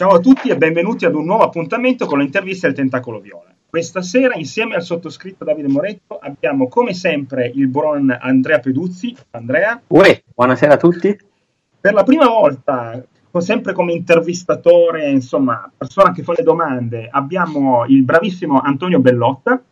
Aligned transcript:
Ciao 0.00 0.12
a 0.12 0.18
tutti 0.18 0.48
e 0.48 0.56
benvenuti 0.56 1.04
ad 1.04 1.14
un 1.14 1.26
nuovo 1.26 1.42
appuntamento 1.42 2.06
con 2.06 2.20
l'intervista 2.20 2.66
del 2.66 2.74
Tentacolo 2.74 3.20
Viola. 3.20 3.52
Questa 3.68 4.00
sera, 4.00 4.34
insieme 4.34 4.74
al 4.74 4.82
sottoscritto 4.82 5.44
Davide 5.44 5.68
Moretto, 5.68 6.18
abbiamo 6.18 6.68
come 6.68 6.94
sempre 6.94 7.52
il 7.54 7.68
buon 7.68 8.16
Andrea 8.18 8.60
Peduzzi. 8.60 9.14
Andrea. 9.32 9.78
Uè, 9.88 10.22
buonasera 10.34 10.72
a 10.72 10.76
tutti. 10.78 11.14
Per 11.78 11.92
la 11.92 12.02
prima 12.02 12.26
volta, 12.26 13.04
sempre 13.40 13.74
come 13.74 13.92
intervistatore, 13.92 15.10
insomma, 15.10 15.70
persona 15.76 16.12
che 16.12 16.22
fa 16.22 16.32
le 16.34 16.44
domande, 16.44 17.06
abbiamo 17.10 17.84
il 17.84 18.02
bravissimo 18.02 18.58
Antonio 18.58 19.00
Bellotta. 19.00 19.62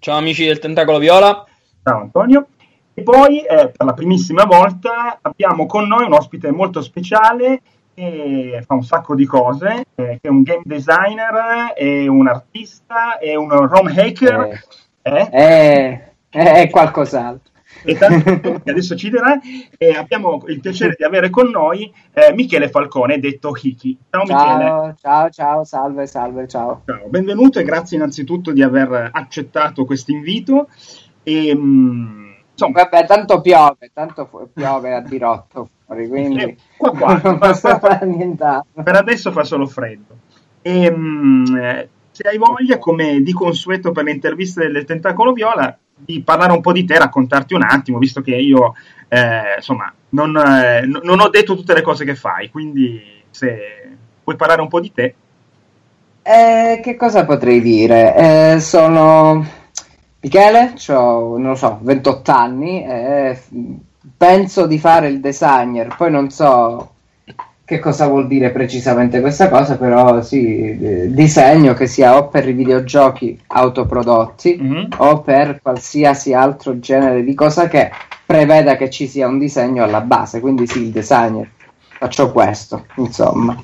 Ciao 0.00 0.18
amici 0.18 0.44
del 0.44 0.58
Tentacolo 0.58 0.98
Viola. 0.98 1.46
Ciao 1.82 2.00
Antonio. 2.02 2.46
E 2.92 3.02
poi, 3.02 3.38
eh, 3.38 3.72
per 3.74 3.86
la 3.86 3.94
primissima 3.94 4.44
volta, 4.44 5.18
abbiamo 5.22 5.64
con 5.64 5.88
noi 5.88 6.04
un 6.04 6.12
ospite 6.12 6.50
molto 6.50 6.82
speciale 6.82 7.62
che 7.94 8.62
fa 8.66 8.74
un 8.74 8.84
sacco 8.84 9.14
di 9.14 9.24
cose, 9.24 9.84
eh, 9.94 10.18
che 10.20 10.28
è 10.28 10.28
un 10.28 10.42
game 10.42 10.62
designer, 10.64 11.72
è 11.74 12.06
un 12.06 12.28
artista, 12.28 13.18
è 13.18 13.34
un 13.34 13.50
ROM 13.50 13.86
hacker. 13.86 14.62
Eh, 15.02 15.28
è, 15.30 16.12
è 16.28 16.70
qualcos'altro. 16.70 17.50
E 17.82 17.96
tanto 17.96 18.60
che 18.62 18.70
adesso 18.70 18.96
ci 18.96 19.10
dirà, 19.10 19.38
e 19.76 19.90
abbiamo 19.92 20.42
il 20.46 20.60
piacere 20.60 20.94
di 20.96 21.04
avere 21.04 21.30
con 21.30 21.48
noi 21.48 21.92
eh, 22.12 22.32
Michele 22.34 22.68
Falcone, 22.68 23.18
detto 23.18 23.52
Hiki. 23.60 23.96
Ciao, 24.10 24.26
ciao 24.26 24.56
Michele. 24.56 24.94
Ciao, 25.00 25.30
ciao, 25.30 25.64
salve, 25.64 26.06
salve, 26.06 26.48
ciao. 26.48 26.82
ciao. 26.84 27.08
Benvenuto 27.08 27.58
e 27.58 27.64
grazie 27.64 27.96
innanzitutto 27.96 28.52
di 28.52 28.62
aver 28.62 29.10
accettato 29.12 29.84
questo 29.84 30.10
invito. 30.10 30.68
E, 31.22 31.54
mh, 31.54 31.60
mm, 31.60 32.19
insomma, 32.60 32.82
Vabbè, 32.82 33.06
tanto 33.06 33.40
piove, 33.40 33.90
tanto 33.94 34.50
piove 34.52 34.94
a 34.94 35.00
dirotto 35.00 35.68
fuori, 35.86 36.08
quindi 36.08 36.42
eh, 36.42 36.56
qua, 36.76 36.90
qua, 36.92 37.20
non 37.24 37.38
posso 37.38 37.78
fare 37.78 38.04
nient'altro. 38.06 38.82
Per 38.82 38.96
adesso 38.96 39.32
fa 39.32 39.44
solo 39.44 39.66
freddo. 39.66 40.16
E, 40.60 40.90
mh, 40.90 41.56
eh, 41.56 41.88
se 42.10 42.28
hai 42.28 42.36
voglia, 42.36 42.78
come 42.78 43.22
di 43.22 43.32
consueto 43.32 43.92
per 43.92 44.04
le 44.04 44.10
interviste 44.10 44.70
del 44.70 44.84
Tentacolo 44.84 45.32
Viola, 45.32 45.76
di 45.94 46.22
parlare 46.22 46.52
un 46.52 46.60
po' 46.60 46.72
di 46.72 46.84
te, 46.84 46.98
raccontarti 46.98 47.54
un 47.54 47.62
attimo, 47.62 47.98
visto 47.98 48.20
che 48.20 48.34
io, 48.34 48.74
eh, 49.08 49.56
insomma, 49.56 49.92
non, 50.10 50.36
eh, 50.36 50.82
non, 50.86 51.20
ho 51.20 51.28
detto 51.28 51.56
tutte 51.56 51.74
le 51.74 51.82
cose 51.82 52.04
che 52.04 52.14
fai, 52.14 52.50
quindi 52.50 53.00
se 53.30 53.96
puoi 54.22 54.36
parlare 54.36 54.60
un 54.60 54.68
po' 54.68 54.80
di 54.80 54.92
te. 54.92 55.14
Eh, 56.22 56.80
che 56.82 56.96
cosa 56.96 57.24
potrei 57.24 57.60
dire? 57.62 58.14
Eh, 58.54 58.60
sono 58.60 59.58
Michele, 60.20 60.74
ho, 60.88 61.38
non 61.38 61.50
lo 61.50 61.54
so, 61.54 61.78
28 61.80 62.30
anni, 62.30 62.84
e 62.84 63.38
penso 64.16 64.66
di 64.66 64.78
fare 64.78 65.08
il 65.08 65.20
designer, 65.20 65.94
poi 65.96 66.10
non 66.10 66.30
so 66.30 66.92
che 67.70 67.78
cosa 67.78 68.08
vuol 68.08 68.26
dire 68.26 68.50
precisamente 68.50 69.20
questa 69.20 69.48
cosa, 69.48 69.76
però 69.76 70.22
sì, 70.22 70.76
eh, 70.76 71.12
disegno 71.12 71.72
che 71.72 71.86
sia 71.86 72.16
o 72.16 72.26
per 72.26 72.48
i 72.48 72.52
videogiochi 72.52 73.40
autoprodotti 73.46 74.58
mm-hmm. 74.60 74.84
o 74.96 75.20
per 75.20 75.60
qualsiasi 75.62 76.34
altro 76.34 76.80
genere 76.80 77.22
di 77.22 77.32
cosa 77.32 77.68
che 77.68 77.92
preveda 78.26 78.76
che 78.76 78.90
ci 78.90 79.06
sia 79.06 79.28
un 79.28 79.38
disegno 79.38 79.84
alla 79.84 80.00
base, 80.00 80.40
quindi 80.40 80.66
sì, 80.66 80.82
il 80.82 80.90
designer. 80.90 81.48
Faccio 81.98 82.32
questo, 82.32 82.86
insomma. 82.96 83.56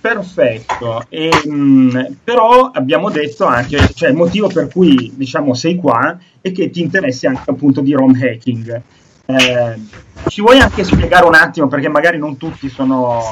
Perfetto, 0.00 1.04
e, 1.08 1.28
mh, 1.44 1.52
mm, 1.52 2.00
però 2.22 2.70
abbiamo 2.72 3.10
detto 3.10 3.44
anche, 3.46 3.92
cioè 3.94 4.10
il 4.10 4.14
motivo 4.14 4.46
per 4.46 4.68
cui 4.68 5.12
diciamo 5.14 5.54
sei 5.54 5.74
qua 5.74 6.16
è 6.40 6.52
che 6.52 6.70
ti 6.70 6.80
interessi 6.80 7.26
anche 7.26 7.50
appunto 7.50 7.80
di 7.80 7.92
ROM 7.92 8.14
hacking. 8.14 8.82
Eh, 9.26 9.80
ci 10.28 10.40
vuoi 10.40 10.60
anche 10.60 10.84
spiegare 10.84 11.26
un 11.26 11.34
attimo, 11.34 11.66
perché 11.66 11.88
magari 11.88 12.16
non 12.16 12.36
tutti 12.36 12.68
sono, 12.68 13.22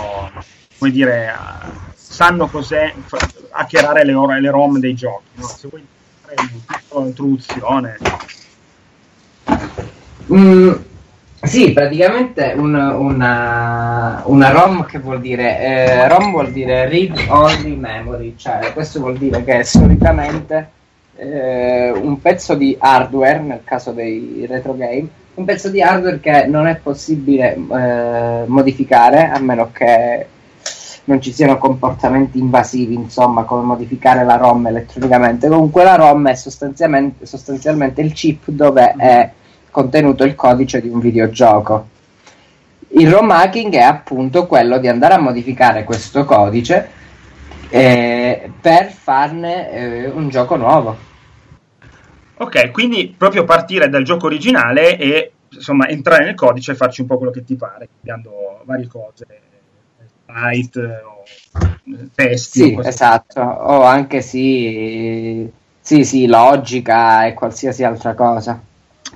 come 0.77 0.91
dire, 0.91 1.33
sanno 1.95 2.49
cos'è 2.49 2.93
hackerare 3.51 4.05
le, 4.05 4.13
le 4.41 4.51
ROM 4.51 4.79
dei 4.79 4.95
giochi, 4.95 5.29
no? 5.35 5.47
se 5.47 5.69
vuoi 5.69 5.87
fare 6.21 6.35
un'introduzione. 6.89 7.97
Mm, 10.33 10.73
sì, 11.43 11.73
praticamente 11.73 12.55
un, 12.57 12.75
una, 12.75 13.96
una, 14.25 14.51
ROM 14.51 14.85
che 14.85 14.99
vuol 14.99 15.21
dire 15.21 15.61
eh, 15.61 16.09
ROM 16.09 16.31
vuol 16.31 16.51
dire 16.51 16.89
read 16.89 17.17
only 17.29 17.75
memory, 17.75 18.35
cioè 18.37 18.73
questo 18.73 19.01
vuol 19.01 19.17
dire 19.17 19.45
che 19.45 19.65
solitamente 19.65 20.71
eh, 21.17 21.91
un 21.91 22.21
pezzo 22.21 22.55
di 22.55 22.77
hardware, 22.79 23.39
nel 23.41 23.61
caso 23.65 23.93
dei 23.93 24.45
retro 24.49 24.77
game, 24.77 25.07
un 25.35 25.45
pezzo 25.45 25.69
di 25.69 25.83
hardware 25.83 26.21
che 26.21 26.47
non 26.47 26.67
è 26.67 26.77
possibile 26.77 27.55
eh, 27.55 28.45
modificare 28.47 29.29
a 29.29 29.39
meno 29.39 29.71
che 29.73 30.27
non 31.05 31.21
ci 31.21 31.33
siano 31.33 31.59
comportamenti 31.59 32.39
invasivi, 32.39 32.95
insomma, 32.95 33.45
come 33.45 33.63
modificare 33.63 34.25
la 34.25 34.37
ROM 34.37 34.67
elettronicamente. 34.67 35.49
Comunque 35.49 35.85
la 35.85 35.95
ROM 35.95 36.29
è 36.29 36.35
sostanzialmente, 36.35 37.27
sostanzialmente 37.27 38.01
il 38.01 38.13
chip 38.13 38.49
dove 38.49 38.95
è 38.97 39.31
contenuto 39.71 40.25
il 40.25 40.35
codice 40.35 40.81
di 40.81 40.89
un 40.89 40.99
videogioco. 40.99 41.89
Il 42.99 43.11
ROM 43.11 43.31
hacking 43.31 43.75
è 43.75 43.83
appunto 43.83 44.47
quello 44.47 44.79
di 44.79 44.89
andare 44.89 45.13
a 45.15 45.21
modificare 45.21 45.85
questo 45.85 46.25
codice 46.25 46.89
eh, 47.69 48.51
per 48.59 48.91
farne 48.91 49.71
eh, 49.71 50.07
un 50.09 50.31
gioco 50.31 50.57
nuovo. 50.57 50.97
Ok, 52.39 52.71
quindi 52.71 53.15
proprio 53.15 53.45
partire 53.45 53.91
dal 53.91 54.03
gioco 54.03 54.25
originale 54.25 54.97
e 54.97 55.33
insomma 55.51 55.89
entrare 55.89 56.25
nel 56.25 56.35
codice 56.35 56.73
e 56.73 56.75
farci 56.75 57.03
un 57.03 57.07
po' 57.07 57.19
quello 57.19 57.33
che 57.33 57.45
ti 57.45 57.55
pare, 57.55 57.89
cambiando 57.97 58.63
varie 58.65 58.87
cose, 58.87 59.27
byte 60.25 60.81
o 60.81 61.23
testi. 62.15 62.63
Sì, 62.63 62.75
o 62.79 62.83
esatto, 62.83 63.43
o 63.43 63.83
anche 63.83 64.23
sì, 64.23 65.51
sì, 65.81 66.03
sì, 66.03 66.27
logica 66.27 67.27
e 67.27 67.35
qualsiasi 67.35 67.85
altra 67.85 68.15
cosa. 68.15 68.59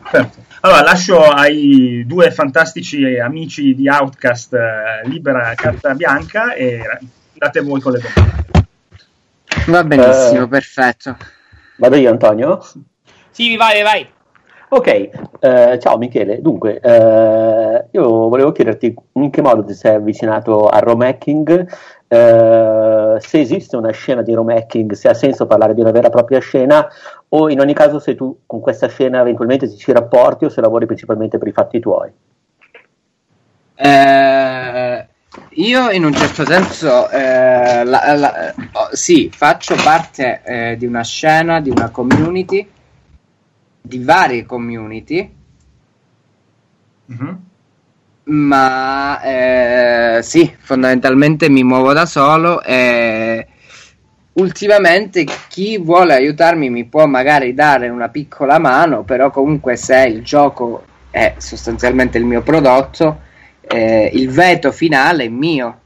Perfetto. 0.03 0.49
Allora, 0.63 0.83
lascio 0.83 1.23
ai 1.23 2.05
due 2.07 2.31
fantastici 2.31 3.19
amici 3.19 3.75
di 3.75 3.89
Outcast 3.89 4.53
eh, 4.53 5.09
libera 5.09 5.55
carta 5.55 5.95
bianca 5.95 6.53
e 6.53 6.83
date 7.33 7.61
voi 7.61 7.81
con 7.81 7.93
le 7.93 8.01
domande. 8.01 8.45
Va 9.67 9.85
benissimo, 9.85 10.45
eh, 10.45 10.49
perfetto. 10.49 11.17
Vado 11.77 11.97
io, 11.97 12.11
Antonio? 12.11 12.61
Sì, 13.31 13.57
vai, 13.57 13.83
vai. 13.83 14.07
Ok, 14.69 14.87
eh, 15.41 15.79
ciao 15.81 15.97
Michele. 15.97 16.41
Dunque, 16.43 16.79
eh, 16.79 17.85
io 17.91 18.29
volevo 18.29 18.53
chiederti 18.53 18.95
in 19.15 19.31
che 19.31 19.43
modo 19.43 19.65
ti 19.65 19.75
sei 19.75 19.95
avvicinato 19.95 20.69
al 20.69 20.83
romacking, 20.83 21.67
eh, 22.13 23.17
se 23.21 23.39
esiste 23.39 23.77
una 23.77 23.93
scena 23.93 24.23
di 24.23 24.35
romacking, 24.35 24.93
se 24.93 25.09
ha 25.09 25.15
senso 25.15 25.47
parlare 25.47 25.75
di 25.75 25.81
una 25.81 25.93
vera 25.93 26.09
e 26.09 26.11
propria 26.11 26.41
scena, 26.41 26.89
o 27.29 27.49
in 27.49 27.61
ogni 27.61 27.73
caso 27.73 28.01
se 28.01 28.17
tu 28.17 28.41
con 28.47 28.59
questa 28.59 28.89
scena 28.89 29.21
eventualmente 29.21 29.69
ti 29.69 29.77
ci 29.77 29.93
rapporti 29.93 30.45
o 30.45 30.49
se 30.49 30.61
lavori 30.61 30.87
principalmente 30.87 31.39
per 31.39 31.47
i 31.47 31.53
fatti 31.53 31.79
tuoi. 31.79 32.11
Eh, 33.77 35.07
io 35.51 35.91
in 35.91 36.05
un 36.05 36.13
certo 36.13 36.45
senso 36.45 37.09
eh, 37.11 37.85
la, 37.85 38.15
la, 38.17 38.55
oh, 38.73 38.89
sì, 38.91 39.31
faccio 39.33 39.77
parte 39.77 40.43
eh, 40.45 40.77
di 40.77 40.87
una 40.87 41.05
scena, 41.05 41.61
di 41.61 41.71
una 41.71 41.91
community 41.91 42.69
di 43.81 44.03
varie 44.03 44.45
community. 44.45 45.35
Mm-hmm. 47.13 47.35
Ma 48.25 49.21
eh, 49.23 50.23
sì, 50.23 50.55
fondamentalmente 50.59 51.49
mi 51.49 51.65
muovo 51.65 51.93
da 51.93 52.07
solo 52.07 52.63
e 52.63 53.47
ultimamente 54.35 55.25
chi 55.49 55.79
vuole 55.79 56.15
aiutarmi 56.15 56.71
mi 56.71 56.85
può 56.85 57.07
magari 57.07 57.55
dare 57.55 57.89
una 57.89 58.09
piccola 58.09 58.59
mano, 58.59 59.03
però 59.03 59.31
comunque 59.31 59.77
se 59.77 60.07
il 60.07 60.23
gioco 60.23 60.85
è 61.11 61.35
sostanzialmente 61.39 62.19
il 62.19 62.25
mio 62.25 62.43
prodotto, 62.43 63.21
eh, 63.63 64.11
il 64.13 64.31
veto 64.31 64.71
finale 64.71 65.25
è 65.25 65.29
mio. 65.29 65.81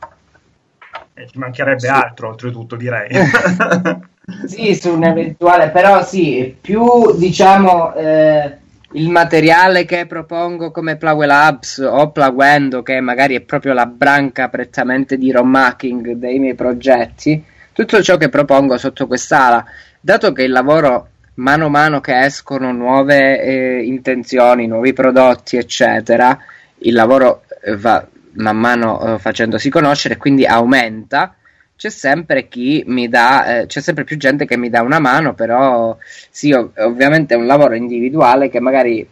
E 1.15 1.29
ci 1.29 1.39
mancherebbe 1.39 1.81
sì. 1.81 1.87
altro, 1.87 2.29
oltretutto, 2.29 2.77
direi. 2.77 3.09
sì, 4.47 4.75
su 4.75 4.93
un 4.93 5.05
eventuale, 5.05 5.71
però 5.71 6.03
sì, 6.03 6.57
più 6.59 7.17
diciamo 7.17 7.95
eh, 7.95 8.59
il 8.95 9.11
materiale 9.11 9.85
che 9.85 10.07
propongo 10.07 10.71
come 10.71 10.97
Plawell 10.97 11.29
Labs 11.29 11.79
o 11.79 12.11
Plawendo, 12.11 12.83
che 12.83 13.01
magari 13.01 13.35
è 13.35 13.41
proprio 13.41 13.73
la 13.73 13.87
branca 13.87 14.49
prettamente 14.49 15.17
di 15.17 15.33
ROM 15.33 15.55
hacking 15.55 16.13
dei 16.13 16.39
miei 16.39 16.55
progetti, 16.55 17.43
tutto 17.73 18.03
ciò 18.03 18.17
che 18.17 18.29
propongo 18.29 18.79
sotto 18.79 19.07
quest'ala, 19.07 19.65
dato 20.01 20.33
che 20.33 20.43
il 20.43 20.53
lavoro 20.53 21.09
mano 21.35 21.67
a 21.67 21.71
mano 21.71 22.01
che 22.01 22.17
escono 22.21 22.71
nuove 22.73 23.41
eh, 23.41 23.83
intenzioni, 23.85 24.67
nuovi 24.69 24.93
prodotti, 24.93 25.57
eccetera, 25.57 26.39
il 26.79 26.95
lavoro 26.95 27.43
eh, 27.65 27.77
va 27.77 28.07
man 28.37 28.57
mano 28.57 29.15
eh, 29.15 29.19
facendosi 29.19 29.71
conoscere, 29.71 30.17
quindi 30.17 30.47
aumenta 30.47 31.35
c'è 31.77 31.91
sempre 31.91 32.49
chi 32.49 32.85
mi 32.87 33.09
dà, 33.09 33.61
eh, 33.61 33.67
c'è 33.67 33.81
sempre 33.81 34.05
più 34.05 34.17
gente 34.17 34.47
che 34.47 34.57
mi 34.57 34.71
dà 34.71 34.83
una 34.83 34.99
mano, 34.99 35.35
però 35.35 35.97
sì, 36.31 36.53
ov- 36.53 36.79
ovviamente 36.79 37.35
è 37.35 37.37
un 37.37 37.47
lavoro 37.47 37.75
individuale 37.75 38.49
che 38.49 38.61
magari 38.61 39.07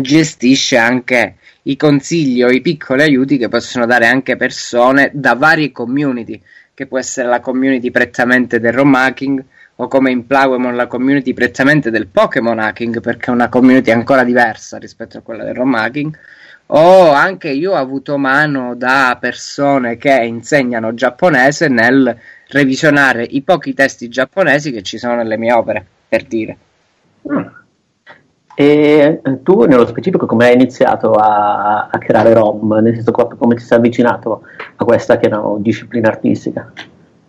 gestisce 0.00 0.76
anche 0.76 1.36
i 1.62 1.76
consigli 1.76 2.42
o 2.42 2.50
i 2.50 2.60
piccoli 2.60 3.02
aiuti 3.02 3.36
che 3.36 3.48
possono 3.48 3.86
dare 3.86 4.06
anche 4.06 4.36
persone 4.36 5.10
da 5.12 5.34
varie 5.34 5.72
community, 5.72 6.40
che 6.72 6.86
può 6.86 6.98
essere 6.98 7.28
la 7.28 7.40
community 7.40 7.90
prettamente 7.90 8.60
del 8.60 8.72
ROM 8.72 8.94
hacking 8.94 9.44
o 9.76 9.88
come 9.88 10.10
in 10.10 10.26
Plowemon 10.26 10.76
la 10.76 10.86
community 10.86 11.32
prettamente 11.32 11.90
del 11.90 12.06
Pokémon 12.06 12.58
hacking, 12.58 13.00
perché 13.00 13.30
è 13.30 13.34
una 13.34 13.48
community 13.48 13.90
ancora 13.90 14.24
diversa 14.24 14.78
rispetto 14.78 15.18
a 15.18 15.22
quella 15.22 15.42
del 15.42 15.54
ROM 15.54 15.74
hacking. 15.74 16.18
O 16.72 17.10
anche 17.10 17.50
io 17.50 17.72
ho 17.72 17.76
avuto 17.76 18.16
mano 18.16 18.76
da 18.76 19.16
persone 19.18 19.96
che 19.96 20.22
insegnano 20.22 20.94
giapponese 20.94 21.66
nel 21.66 22.16
revisionare 22.48 23.24
i 23.24 23.42
pochi 23.42 23.74
testi 23.74 24.08
giapponesi 24.08 24.70
che 24.70 24.82
ci 24.82 24.96
sono 24.96 25.16
nelle 25.16 25.36
mie 25.36 25.52
opere, 25.52 25.84
per 26.08 26.24
dire. 26.24 26.56
Mm. 27.32 27.46
E 28.54 29.20
eh, 29.24 29.42
tu 29.42 29.64
nello 29.64 29.86
specifico 29.86 30.26
come 30.26 30.46
hai 30.46 30.54
iniziato 30.54 31.12
a, 31.12 31.88
a 31.90 31.98
creare 31.98 32.34
ROM? 32.34 32.78
Nel 32.80 32.94
senso 32.94 33.10
come 33.10 33.54
ti 33.56 33.64
sei 33.64 33.78
avvicinato 33.78 34.42
a 34.76 34.84
questa 34.84 35.16
che 35.16 35.28
è 35.28 35.34
una 35.34 35.58
disciplina 35.58 36.08
artistica? 36.08 36.70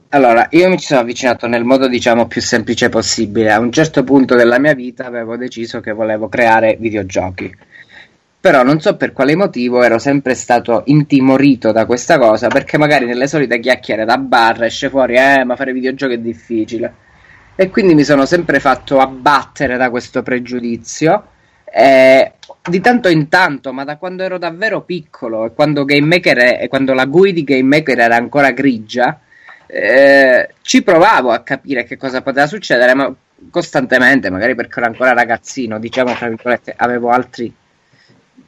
Allora, 0.09 0.47
io 0.51 0.67
mi 0.67 0.77
ci 0.77 0.88
sono 0.88 0.99
avvicinato 0.99 1.47
nel 1.47 1.63
modo 1.63 1.88
diciamo 1.88 2.27
più 2.27 2.41
semplice 2.41 2.89
possibile. 2.89 3.51
A 3.51 3.59
un 3.59 3.71
certo 3.71 4.03
punto 4.03 4.35
della 4.35 4.59
mia 4.59 4.73
vita 4.73 5.05
avevo 5.05 5.38
deciso 5.38 5.79
che 5.79 5.93
volevo 5.93 6.27
creare 6.27 6.75
videogiochi. 6.77 7.55
Però 8.41 8.63
non 8.63 8.81
so 8.81 8.97
per 8.97 9.13
quale 9.13 9.35
motivo 9.35 9.83
ero 9.83 9.99
sempre 9.99 10.33
stato 10.33 10.81
intimorito 10.85 11.71
da 11.71 11.85
questa 11.85 12.17
cosa, 12.17 12.47
perché 12.47 12.77
magari 12.77 13.05
nelle 13.05 13.27
solite 13.27 13.59
chiacchiere 13.59 14.03
da 14.03 14.17
bar 14.17 14.63
esce 14.63 14.89
fuori, 14.89 15.15
eh, 15.15 15.43
ma 15.45 15.55
fare 15.55 15.71
videogiochi 15.71 16.15
è 16.15 16.19
difficile 16.19 16.93
e 17.61 17.69
quindi 17.69 17.93
mi 17.93 18.03
sono 18.03 18.25
sempre 18.25 18.59
fatto 18.59 18.99
abbattere 18.99 19.77
da 19.77 19.91
questo 19.91 20.23
pregiudizio. 20.23 21.27
Eh, 21.71 22.33
di 22.63 22.79
tanto 22.81 23.07
in 23.07 23.29
tanto, 23.29 23.71
ma 23.71 23.83
da 23.83 23.97
quando 23.97 24.23
ero 24.23 24.38
davvero 24.38 24.81
piccolo 24.81 25.45
e 25.45 25.53
quando, 25.53 25.85
è, 25.88 26.67
quando 26.67 26.93
la 26.93 27.05
GUI 27.05 27.33
di 27.33 27.43
Game 27.43 27.77
Maker 27.77 27.99
era 27.99 28.15
ancora 28.15 28.51
grigia, 28.51 29.19
eh, 29.67 30.49
ci 30.61 30.81
provavo 30.83 31.31
a 31.31 31.39
capire 31.39 31.83
che 31.83 31.97
cosa 31.97 32.21
poteva 32.21 32.47
succedere, 32.47 32.93
ma 32.95 33.13
costantemente, 33.51 34.31
magari 34.31 34.55
perché 34.55 34.79
ero 34.79 34.89
ancora 34.89 35.13
ragazzino, 35.13 35.79
diciamo 35.79 36.13
tra 36.13 36.27
virgolette, 36.27 36.73
avevo 36.75 37.09
altri 37.09 37.53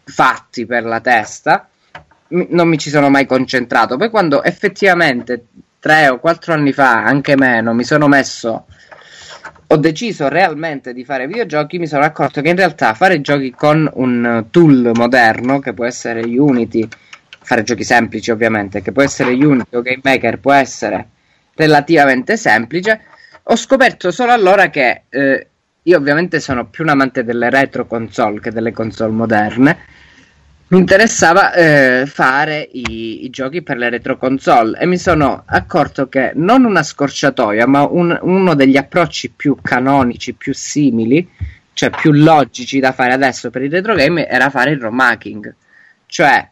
fatti 0.03 0.65
per 0.65 0.83
la 0.83 0.99
testa, 0.99 1.67
non 2.27 2.67
mi 2.67 2.77
ci 2.77 2.89
sono 2.89 3.09
mai 3.09 3.25
concentrato. 3.25 3.97
Poi 3.97 4.09
quando 4.09 4.43
effettivamente 4.43 5.45
tre 5.79 6.07
o 6.07 6.19
quattro 6.19 6.53
anni 6.53 6.73
fa, 6.73 7.03
anche 7.03 7.35
meno, 7.35 7.73
mi 7.73 7.83
sono 7.83 8.07
messo 8.07 8.65
ho 9.73 9.77
deciso 9.77 10.27
realmente 10.27 10.93
di 10.93 11.03
fare 11.03 11.25
videogiochi, 11.25 11.79
mi 11.79 11.87
sono 11.87 12.03
accorto 12.03 12.41
che 12.41 12.49
in 12.49 12.55
realtà 12.55 12.93
fare 12.93 13.21
giochi 13.21 13.51
con 13.51 13.89
un 13.95 14.45
tool 14.51 14.91
moderno, 14.93 15.59
che 15.59 15.73
può 15.73 15.85
essere 15.85 16.21
Unity, 16.21 16.87
fare 17.41 17.63
giochi 17.63 17.83
semplici 17.83 18.29
ovviamente, 18.29 18.83
che 18.83 18.91
può 18.91 19.01
essere 19.01 19.31
Unity 19.31 19.75
o 19.75 19.81
Game 19.81 20.01
Maker, 20.03 20.37
può 20.39 20.53
essere 20.53 21.07
relativamente 21.55 22.37
semplice, 22.37 23.01
ho 23.41 23.55
scoperto 23.55 24.11
solo 24.11 24.31
allora 24.31 24.69
che 24.69 25.03
eh, 25.09 25.47
io 25.83 25.97
ovviamente 25.97 26.39
sono 26.39 26.65
più 26.65 26.83
un 26.83 26.91
amante 26.91 27.23
delle 27.23 27.49
retro 27.49 27.85
console 27.85 28.39
che 28.39 28.51
delle 28.51 28.71
console 28.71 29.11
moderne 29.11 29.77
mi 30.73 30.79
interessava 30.79 31.53
eh, 31.53 32.05
fare 32.07 32.67
i, 32.71 33.25
i, 33.25 33.29
giochi 33.29 33.61
per 33.61 33.77
le 33.77 33.89
retro 33.89 34.17
console 34.17 34.79
e 34.79 34.87
mi 34.87 34.97
sono 34.97 35.43
accorto 35.45 36.09
che 36.09 36.31
non 36.33 36.65
una 36.65 36.81
scorciatoia, 36.81 37.67
ma 37.67 37.83
un, 37.83 38.17
uno 38.23 38.55
degli 38.55 38.75
approcci 38.75 39.29
più 39.29 39.55
canonici, 39.61 40.33
più 40.33 40.51
simili, 40.51 41.29
cioè 41.73 41.91
più 41.91 42.11
logici 42.11 42.79
da 42.79 42.91
fare 42.91 43.13
adesso 43.13 43.51
per 43.51 43.61
i 43.61 43.69
retro 43.69 43.93
game 43.93 44.27
era 44.27 44.49
fare 44.49 44.71
il 44.71 44.79
ROM 44.79 44.99
hacking. 44.99 45.53
Cioè, 46.07 46.49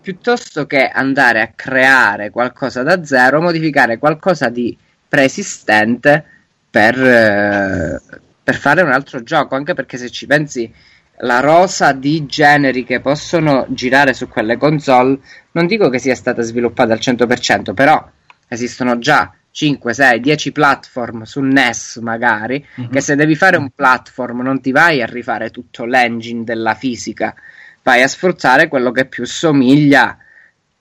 piuttosto 0.00 0.66
che 0.66 0.88
andare 0.88 1.42
a 1.42 1.52
creare 1.54 2.30
qualcosa 2.30 2.82
da 2.82 3.04
zero, 3.04 3.42
modificare 3.42 3.98
qualcosa 3.98 4.48
di 4.48 4.74
preesistente 5.06 6.24
per, 6.70 6.98
eh, 6.98 8.00
per 8.48 8.56
fare 8.56 8.80
un 8.80 8.90
altro 8.90 9.22
gioco, 9.22 9.56
anche 9.56 9.74
perché 9.74 9.98
se 9.98 10.08
ci 10.08 10.24
pensi 10.24 10.72
la 11.18 11.40
rosa 11.40 11.92
di 11.92 12.24
generi 12.24 12.82
che 12.82 12.98
possono 12.98 13.66
girare 13.68 14.14
su 14.14 14.26
quelle 14.26 14.56
console, 14.56 15.18
non 15.52 15.66
dico 15.66 15.90
che 15.90 15.98
sia 15.98 16.14
stata 16.14 16.40
sviluppata 16.40 16.94
al 16.94 16.98
100%, 16.98 17.74
però 17.74 18.10
esistono 18.48 18.96
già 18.98 19.30
5, 19.50 19.92
6, 19.92 20.20
10 20.20 20.52
platform 20.52 21.22
su 21.24 21.42
NES 21.42 21.96
magari, 21.96 22.66
mm-hmm. 22.80 22.90
che 22.90 23.02
se 23.02 23.16
devi 23.16 23.34
fare 23.34 23.58
un 23.58 23.68
platform 23.68 24.40
non 24.40 24.62
ti 24.62 24.72
vai 24.72 25.02
a 25.02 25.06
rifare 25.06 25.50
tutto 25.50 25.84
l'engine 25.84 26.44
della 26.44 26.72
fisica, 26.72 27.34
vai 27.82 28.00
a 28.00 28.08
sfruttare 28.08 28.68
quello 28.68 28.92
che 28.92 29.04
più 29.04 29.26
somiglia 29.26 30.16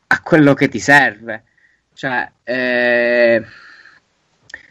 a 0.08 0.22
quello 0.22 0.54
che 0.54 0.69
ti 0.69 0.80
serve. 0.80 1.44
Cioè, 1.94 2.31
eh, 2.46 3.44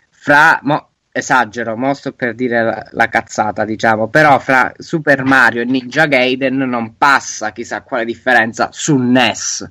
fra... 0.09 0.61
Mo, 0.63 0.93
esagero, 1.17 1.77
mo 1.77 1.95
sto 1.95 2.13
per 2.13 2.35
dire 2.35 2.63
la, 2.63 2.87
la, 2.91 3.09
cazzata, 3.09 3.65
diciamo, 3.65 4.09
però 4.09 4.39
fra 4.39 4.73
Super 4.77 5.25
Mario 5.25 5.63
e 5.63 5.65
Ninja 5.65 6.07
Gaiden 6.07 6.57
non 6.57 6.97
passa 6.99 7.53
chissà 7.53 7.81
quale 7.83 8.05
differenza 8.05 8.69
su 8.71 8.97
NES. 8.97 9.71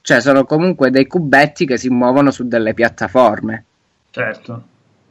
Cioè, 0.00 0.20
sono 0.20 0.44
comunque 0.44 0.90
dei 0.90 1.06
cubetti 1.06 1.66
che 1.66 1.76
si 1.76 1.88
muovono 1.88 2.30
su 2.30 2.46
delle 2.46 2.74
piattaforme. 2.74 3.64
Certo. 4.10 4.64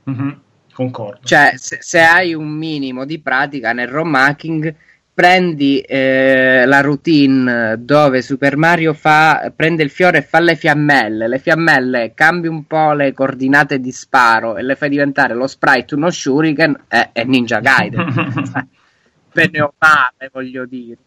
Mm-hmm. 0.09 0.29
Concordo. 0.73 1.19
Cioè, 1.23 1.53
se, 1.55 1.79
se, 1.81 1.99
hai 1.99 2.33
un 2.33 2.49
minimo 2.49 3.05
di 3.05 3.19
pratica 3.19 3.73
nel 3.73 3.87
ROM 3.87 4.13
hacking 4.15 4.73
prendi 5.21 5.81
eh, 5.81 6.65
la 6.65 6.81
routine 6.81 7.75
dove 7.77 8.23
Super 8.23 8.57
Mario 8.57 8.95
fa, 8.95 9.53
prende 9.55 9.83
il 9.83 9.91
fiore 9.91 10.17
e 10.17 10.21
fa 10.23 10.39
le 10.39 10.55
fiammelle, 10.55 11.27
le 11.27 11.37
fiammelle 11.37 12.13
cambi 12.15 12.47
un 12.47 12.65
po' 12.65 12.93
le 12.93 13.13
coordinate 13.13 13.79
di 13.79 13.91
sparo 13.91 14.57
e 14.57 14.63
le 14.63 14.75
fai 14.75 14.89
diventare 14.89 15.35
lo 15.35 15.45
sprite 15.45 15.93
uno 15.93 16.09
shuriken 16.09 16.85
è, 16.87 17.09
è 17.13 17.23
Ninja 17.23 17.59
Gaiden. 17.59 18.65
Bene 19.31 19.61
o 19.61 19.73
male, 19.77 20.31
voglio 20.33 20.65
dire. 20.65 20.97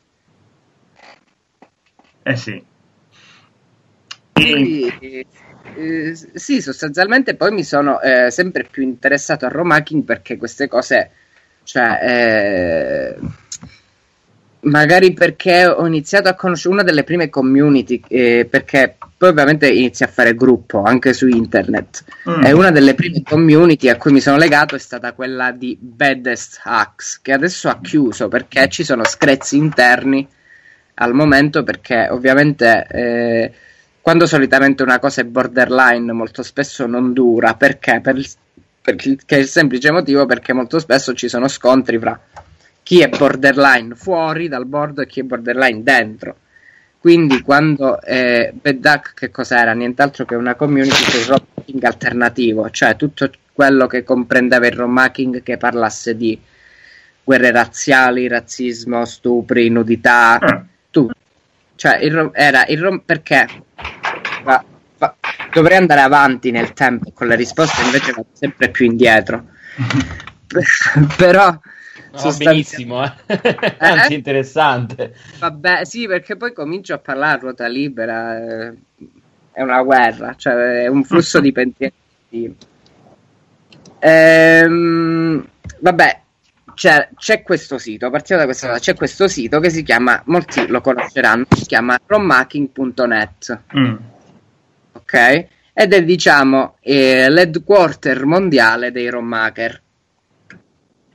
Eh 2.23 2.37
sì. 2.37 2.65
E... 4.35 5.27
Eh, 5.77 6.15
sì, 6.15 6.63
sostanzialmente 6.63 7.35
poi 7.35 7.51
mi 7.51 7.65
sono 7.65 8.01
eh, 8.01 8.31
sempre 8.31 8.63
più 8.63 8.85
interessato 8.85 9.45
al 9.45 9.51
romacking 9.51 10.05
perché 10.05 10.37
queste 10.37 10.69
cose, 10.69 11.11
cioè, 11.65 11.99
eh, 12.01 13.17
magari 14.65 15.13
perché 15.13 15.67
ho 15.67 15.87
iniziato 15.87 16.29
a 16.29 16.35
conoscere 16.35 16.75
una 16.75 16.83
delle 16.83 17.05
prime 17.05 17.29
community, 17.29 18.03
eh, 18.09 18.47
perché 18.49 18.97
poi 19.17 19.29
ovviamente 19.29 19.69
inizi 19.69 20.03
a 20.03 20.09
fare 20.09 20.35
gruppo 20.35 20.83
anche 20.83 21.13
su 21.13 21.27
internet. 21.27 22.05
Mm. 22.29 22.45
E 22.45 22.53
una 22.53 22.71
delle 22.71 22.95
prime 22.95 23.23
community 23.23 23.89
a 23.89 23.97
cui 23.97 24.13
mi 24.13 24.21
sono 24.21 24.37
legato 24.37 24.75
è 24.75 24.79
stata 24.79 25.13
quella 25.13 25.51
di 25.53 25.77
Baddest 25.81 26.61
Hacks, 26.63 27.21
che 27.23 27.33
adesso 27.33 27.69
ha 27.69 27.79
chiuso 27.81 28.29
perché 28.29 28.69
ci 28.69 28.85
sono 28.85 29.05
screzi 29.05 29.57
interni 29.57 30.27
al 30.95 31.15
momento, 31.15 31.63
perché 31.63 32.09
ovviamente 32.11 32.87
eh, 32.91 33.53
quando 34.01 34.27
solitamente 34.27 34.83
una 34.83 34.99
cosa 34.99 35.23
è 35.23 35.25
borderline 35.25 36.13
molto 36.13 36.43
spesso 36.43 36.87
non 36.87 37.13
dura, 37.13 37.55
perché? 37.55 38.01
Per 38.03 38.17
il, 38.17 38.29
perché 38.83 39.37
il 39.37 39.47
semplice 39.47 39.91
motivo 39.91 40.27
perché 40.27 40.53
molto 40.53 40.79
spesso 40.79 41.15
ci 41.15 41.29
sono 41.29 41.49
scontri 41.49 41.99
fra 41.99 42.21
chi 42.85 43.01
è 43.01 43.09
borderline 43.09 43.95
fuori 43.97 44.47
dal 44.47 44.67
board 44.67 45.01
e 45.01 45.07
chi 45.07 45.21
è 45.21 45.23
borderline 45.25 45.83
dentro. 45.83 46.37
Quindi 47.01 47.41
quando 47.41 48.01
eh, 48.01 48.53
Bad 48.55 48.77
Duck 48.77 49.15
che 49.15 49.31
cos'era? 49.31 49.73
Nient'altro 49.73 50.25
che 50.25 50.37
una 50.37 50.55
community 50.55 50.95
sul 50.95 51.35
rock 51.35 51.85
alternativo, 51.85 52.71
cioè 52.71 52.95
tutto 52.97 53.31
quello 53.53 53.87
che 53.87 54.05
comprendeva 54.05 54.67
il 54.67 54.75
romacking 54.75 55.43
che 55.43 55.57
parlasse 55.57 56.15
di 56.17 56.39
guerre 57.23 57.51
razziali, 57.51 58.29
razzismo, 58.29 59.05
stupri, 59.05 59.69
nudità, 59.71 60.39
ah. 60.39 60.65
tutto. 60.91 61.15
Cioè 61.75 61.97
il, 61.97 62.31
era 62.33 62.67
il 62.67 62.81
rom- 62.81 63.03
perché 63.05 63.49
va, 64.43 64.63
va, 64.99 65.17
dovrei 65.53 65.79
andare 65.79 66.01
avanti 66.01 66.51
nel 66.51 66.73
tempo 66.75 67.11
con 67.13 67.29
le 67.29 67.37
risposte 67.37 67.83
invece 67.83 68.13
vado 68.13 68.29
sempre 68.33 68.69
più 68.69 68.85
indietro. 68.85 69.47
Però 71.17 71.59
No, 72.15 72.33
benissimo, 72.37 73.05
eh? 73.05 73.13
eh? 73.27 73.77
anzi 73.79 74.15
interessante. 74.15 75.15
Vabbè, 75.39 75.85
sì, 75.85 76.07
perché 76.07 76.37
poi 76.37 76.53
comincio 76.53 76.95
a 76.95 76.99
parlare 76.99 77.37
a 77.37 77.41
ruota 77.41 77.67
libera, 77.67 78.39
eh, 78.39 78.75
è 79.53 79.63
una 79.63 79.83
guerra, 79.83 80.35
cioè 80.37 80.83
è 80.83 80.87
un 80.87 81.03
flusso 81.05 81.41
di 81.41 81.51
pensieri. 81.51 81.93
Ehm, 83.99 85.49
vabbè, 85.81 86.21
c'è, 86.75 87.09
c'è, 87.17 87.43
questo 87.43 87.79
sito, 87.79 88.11
partiamo 88.11 88.43
da 88.43 88.47
questa 88.47 88.69
cosa, 88.69 88.79
c'è 88.79 88.95
questo 88.95 89.29
sito 89.29 89.59
che 89.61 89.71
si 89.71 89.83
chiama, 89.83 90.23
molti 90.27 90.67
lo 90.67 90.81
conosceranno, 90.81 91.47
si 91.51 91.65
chiama 91.65 91.99
rommacking.net. 92.05 93.61
Mm. 93.77 93.95
Ok? 94.93 95.47
Ed 95.73 95.93
è 95.93 96.05
diciamo 96.05 96.77
eh, 96.81 97.29
l'headquarter 97.29 98.25
mondiale 98.25 98.93
dei 98.93 99.09
rommaker. 99.09 99.83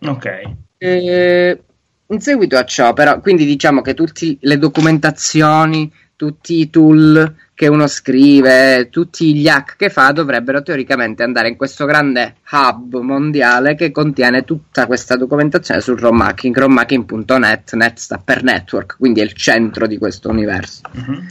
Ok. 0.02 0.59
Eh, 0.80 1.62
in 2.08 2.22
seguito 2.22 2.58
a 2.58 2.64
ciò, 2.64 2.94
però, 2.94 3.20
quindi 3.20 3.46
diciamo 3.46 3.82
che 3.82 3.94
tutte 3.94 4.38
le 4.40 4.58
documentazioni, 4.58 5.92
tutti 6.16 6.60
i 6.60 6.70
tool 6.70 7.36
che 7.54 7.68
uno 7.68 7.88
scrive, 7.88 8.88
tutti 8.90 9.36
gli 9.36 9.48
hack 9.48 9.76
che 9.76 9.90
fa 9.90 10.12
dovrebbero 10.12 10.64
teoricamente 10.64 11.24
andare 11.24 11.50
in 11.50 11.58
questo 11.58 11.86
grande 11.86 12.38
hub 12.52 12.98
mondiale 13.02 13.76
che 13.76 13.92
contiene 13.92 14.44
tutta 14.44 14.88
questa 14.88 15.18
documentazione 15.18 15.82
sul 15.82 16.00
ROM 16.00 16.22
hacking, 16.22 16.58
romhacking.net, 16.58 17.74
net 17.74 17.98
sta 17.98 18.18
per 18.18 18.44
network, 18.44 18.96
quindi 18.98 19.20
è 19.20 19.24
il 19.24 19.34
centro 19.34 19.88
di 19.88 19.98
questo 19.98 20.30
universo. 20.30 20.82
Mhm. 20.94 21.28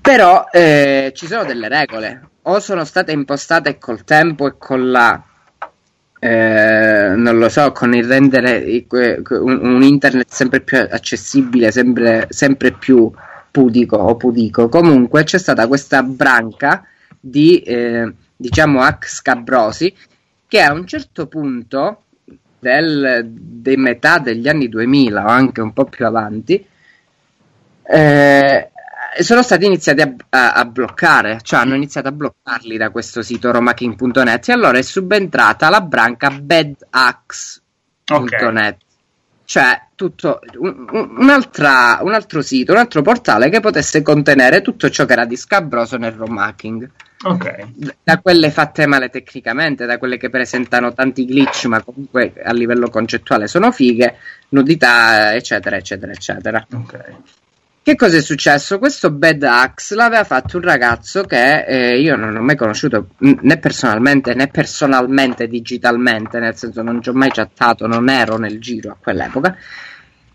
Però 0.00 0.48
eh, 0.50 1.12
ci 1.14 1.26
sono 1.26 1.44
delle 1.44 1.68
regole, 1.68 2.30
o 2.42 2.58
sono 2.58 2.84
state 2.84 3.12
impostate 3.12 3.78
col 3.78 4.02
tempo 4.04 4.48
e 4.48 4.54
con 4.58 4.90
la 4.90 5.24
eh, 6.20 7.14
non 7.16 7.38
lo 7.38 7.48
so, 7.48 7.72
con 7.72 7.94
il 7.94 8.04
rendere 8.04 8.84
un, 8.90 9.58
un 9.62 9.82
internet 9.82 10.30
sempre 10.30 10.60
più 10.60 10.78
accessibile, 10.78 11.72
sempre, 11.72 12.26
sempre 12.28 12.72
più 12.72 13.10
pudico 13.50 13.96
o 13.96 14.16
pudico. 14.16 14.68
Comunque 14.68 15.24
c'è 15.24 15.38
stata 15.38 15.66
questa 15.66 16.02
branca 16.02 16.84
di 17.18 17.60
eh, 17.60 18.12
diciamo 18.36 18.82
hack 18.82 19.08
scabrosi 19.08 19.94
che 20.46 20.60
a 20.60 20.72
un 20.72 20.86
certo 20.86 21.26
punto 21.26 22.04
del, 22.58 23.26
di 23.26 23.76
metà 23.76 24.18
degli 24.18 24.48
anni 24.48 24.68
2000 24.68 25.24
o 25.24 25.26
anche 25.26 25.60
un 25.60 25.72
po' 25.72 25.84
più 25.86 26.04
avanti 26.04 26.64
eh, 27.82 28.70
sono 29.20 29.42
stati 29.42 29.64
iniziati 29.66 30.00
a, 30.00 30.12
a- 30.30 30.52
a 30.52 30.64
bloccare, 30.64 31.40
cioè 31.42 31.60
hanno 31.60 31.74
iniziato 31.74 32.08
a 32.08 32.12
bloccarli 32.12 32.76
da 32.76 32.90
questo 32.90 33.22
sito 33.22 33.50
romaching.net 33.50 34.48
e 34.48 34.52
allora 34.52 34.78
è 34.78 34.82
subentrata 34.82 35.68
la 35.68 35.80
branca 35.80 36.30
badaxe.net. 38.04 38.76
Cioè, 39.44 39.82
tutto 39.96 40.38
un, 40.58 40.86
un- 41.18 41.30
altro 42.14 42.40
sito, 42.40 42.70
un 42.72 42.78
altro 42.78 43.02
portale 43.02 43.48
che 43.50 43.58
potesse 43.60 44.00
contenere 44.02 44.62
tutto 44.62 44.88
ciò 44.90 45.04
che 45.06 45.12
era 45.12 45.24
di 45.24 45.36
scabroso 45.36 45.96
nel 45.96 46.12
ROM 46.12 46.38
hacking 46.38 46.88
Ok. 47.24 47.66
da 48.02 48.18
quelle 48.20 48.50
fatte 48.50 48.86
male 48.86 49.10
tecnicamente, 49.10 49.86
da 49.86 49.98
quelle 49.98 50.16
che 50.18 50.30
presentano 50.30 50.94
tanti 50.94 51.26
glitch, 51.26 51.64
ma 51.66 51.82
comunque 51.82 52.32
a 52.42 52.52
livello 52.52 52.88
concettuale 52.88 53.46
sono 53.48 53.72
fighe, 53.72 54.16
nudità, 54.50 55.34
eccetera, 55.34 55.76
eccetera, 55.76 56.12
eccetera. 56.12 56.64
Ok. 56.72 57.04
Che 57.90 57.96
cosa 57.96 58.18
è 58.18 58.22
successo? 58.22 58.78
Questo 58.78 59.10
Bad 59.10 59.42
Axe 59.42 59.96
l'aveva 59.96 60.22
fatto 60.22 60.58
un 60.58 60.62
ragazzo 60.62 61.24
che 61.24 61.64
eh, 61.64 62.00
io 62.00 62.14
non 62.14 62.36
ho 62.36 62.40
mai 62.40 62.54
conosciuto 62.54 63.08
né 63.18 63.58
personalmente 63.58 64.32
né 64.32 64.46
personalmente 64.46 65.48
digitalmente, 65.48 66.38
nel 66.38 66.54
senso 66.54 66.82
non 66.82 67.02
ci 67.02 67.08
ho 67.08 67.14
mai 67.14 67.30
chattato, 67.32 67.88
non 67.88 68.08
ero 68.08 68.38
nel 68.38 68.60
giro 68.60 68.92
a 68.92 68.96
quell'epoca. 68.96 69.56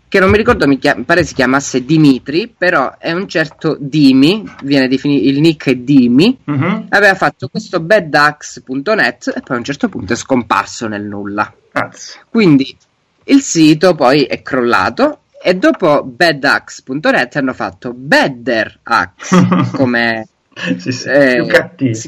Che 0.06 0.20
non 0.20 0.28
mi 0.28 0.36
ricordo, 0.36 0.66
mi, 0.66 0.78
chia- 0.78 0.96
mi 0.96 1.04
pare 1.04 1.24
si 1.24 1.32
chiamasse 1.32 1.82
Dimitri, 1.82 2.46
però 2.54 2.98
è 2.98 3.12
un 3.12 3.26
certo 3.26 3.78
Dimi, 3.80 4.44
viene 4.62 4.86
definito 4.86 5.26
il 5.26 5.40
nick 5.40 5.70
è 5.70 5.76
Dimi, 5.76 6.38
Mhm. 6.44 6.88
aveva 6.90 7.14
fatto 7.14 7.48
questo 7.48 7.80
badaxe.net 7.80 9.32
e 9.34 9.40
poi 9.40 9.56
a 9.56 9.58
un 9.58 9.64
certo 9.64 9.88
punto 9.88 10.12
è 10.12 10.16
scomparso 10.16 10.88
nel 10.88 11.04
nulla. 11.04 11.50
Cazzo. 11.72 12.18
Quindi 12.28 12.76
il 13.24 13.40
sito 13.40 13.94
poi 13.94 14.24
è 14.24 14.42
crollato 14.42 15.20
e 15.48 15.54
dopo 15.54 16.02
badaxe.net 16.02 17.36
hanno 17.36 17.52
fatto 17.52 17.92
Better 17.94 18.80
Axe 18.82 19.46
come, 19.76 20.26
sì, 20.76 20.90
sì, 20.90 21.08
eh, 21.08 21.46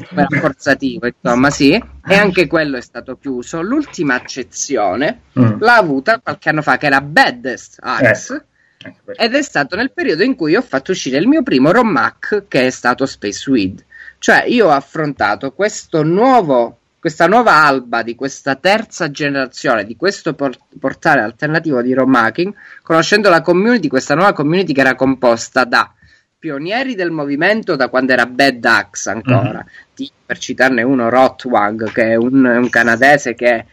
rafforzativo, 0.09 1.07
insomma, 1.07 1.49
sì. 1.49 1.71
E 1.71 2.15
anche 2.19 2.47
quello 2.47 2.75
è 2.75 2.81
stato 2.81 3.17
chiuso. 3.17 3.61
L'ultima 3.61 4.15
accezione 4.15 5.21
Mm. 5.39 5.61
l'ha 5.61 5.75
avuta 5.77 6.19
qualche 6.19 6.49
anno 6.49 6.61
fa, 6.61 6.75
che 6.75 6.87
era 6.87 6.99
Baddest 6.99 7.77
Axe. 7.81 8.45
Perché. 8.77 9.23
Ed 9.23 9.33
è 9.35 9.41
stato 9.41 9.77
nel 9.77 9.93
periodo 9.93 10.23
in 10.23 10.35
cui 10.35 10.57
ho 10.57 10.61
fatto 10.61 10.91
uscire 10.91 11.15
il 11.17 11.27
mio 11.27 11.41
primo 11.41 11.71
ROM 11.71 11.95
hack 11.95 12.43
che 12.49 12.67
è 12.67 12.69
stato 12.71 13.05
Space 13.05 13.49
Weed. 13.49 13.85
Cioè 14.17 14.43
io 14.47 14.67
ho 14.67 14.71
affrontato 14.71 15.53
questo 15.53 16.03
nuovo, 16.03 16.78
questa 16.99 17.27
nuova 17.27 17.63
alba 17.63 18.03
di 18.03 18.13
questa 18.15 18.55
terza 18.55 19.09
generazione 19.09 19.85
di 19.85 19.95
questo 19.95 20.33
por- 20.33 20.57
portale 20.79 21.21
alternativo 21.21 21.81
di 21.81 21.93
ROM 21.93 22.13
hacking, 22.13 22.53
conoscendo 22.81 23.29
la 23.29 23.41
community, 23.41 23.87
questa 23.87 24.15
nuova 24.15 24.33
community 24.33 24.73
che 24.73 24.81
era 24.81 24.95
composta 24.95 25.63
da 25.63 25.93
pionieri 26.37 26.95
del 26.95 27.11
movimento 27.11 27.75
da 27.75 27.89
quando 27.89 28.13
era 28.13 28.25
Bad 28.25 28.63
Axe 28.63 29.09
ancora, 29.09 29.65
tipo, 29.93 30.13
per 30.25 30.37
citarne 30.37 30.83
uno 30.83 31.09
Rotwang 31.09 31.91
che 31.91 32.11
è 32.11 32.15
un, 32.15 32.45
un 32.45 32.69
canadese 32.69 33.33
che 33.33 33.65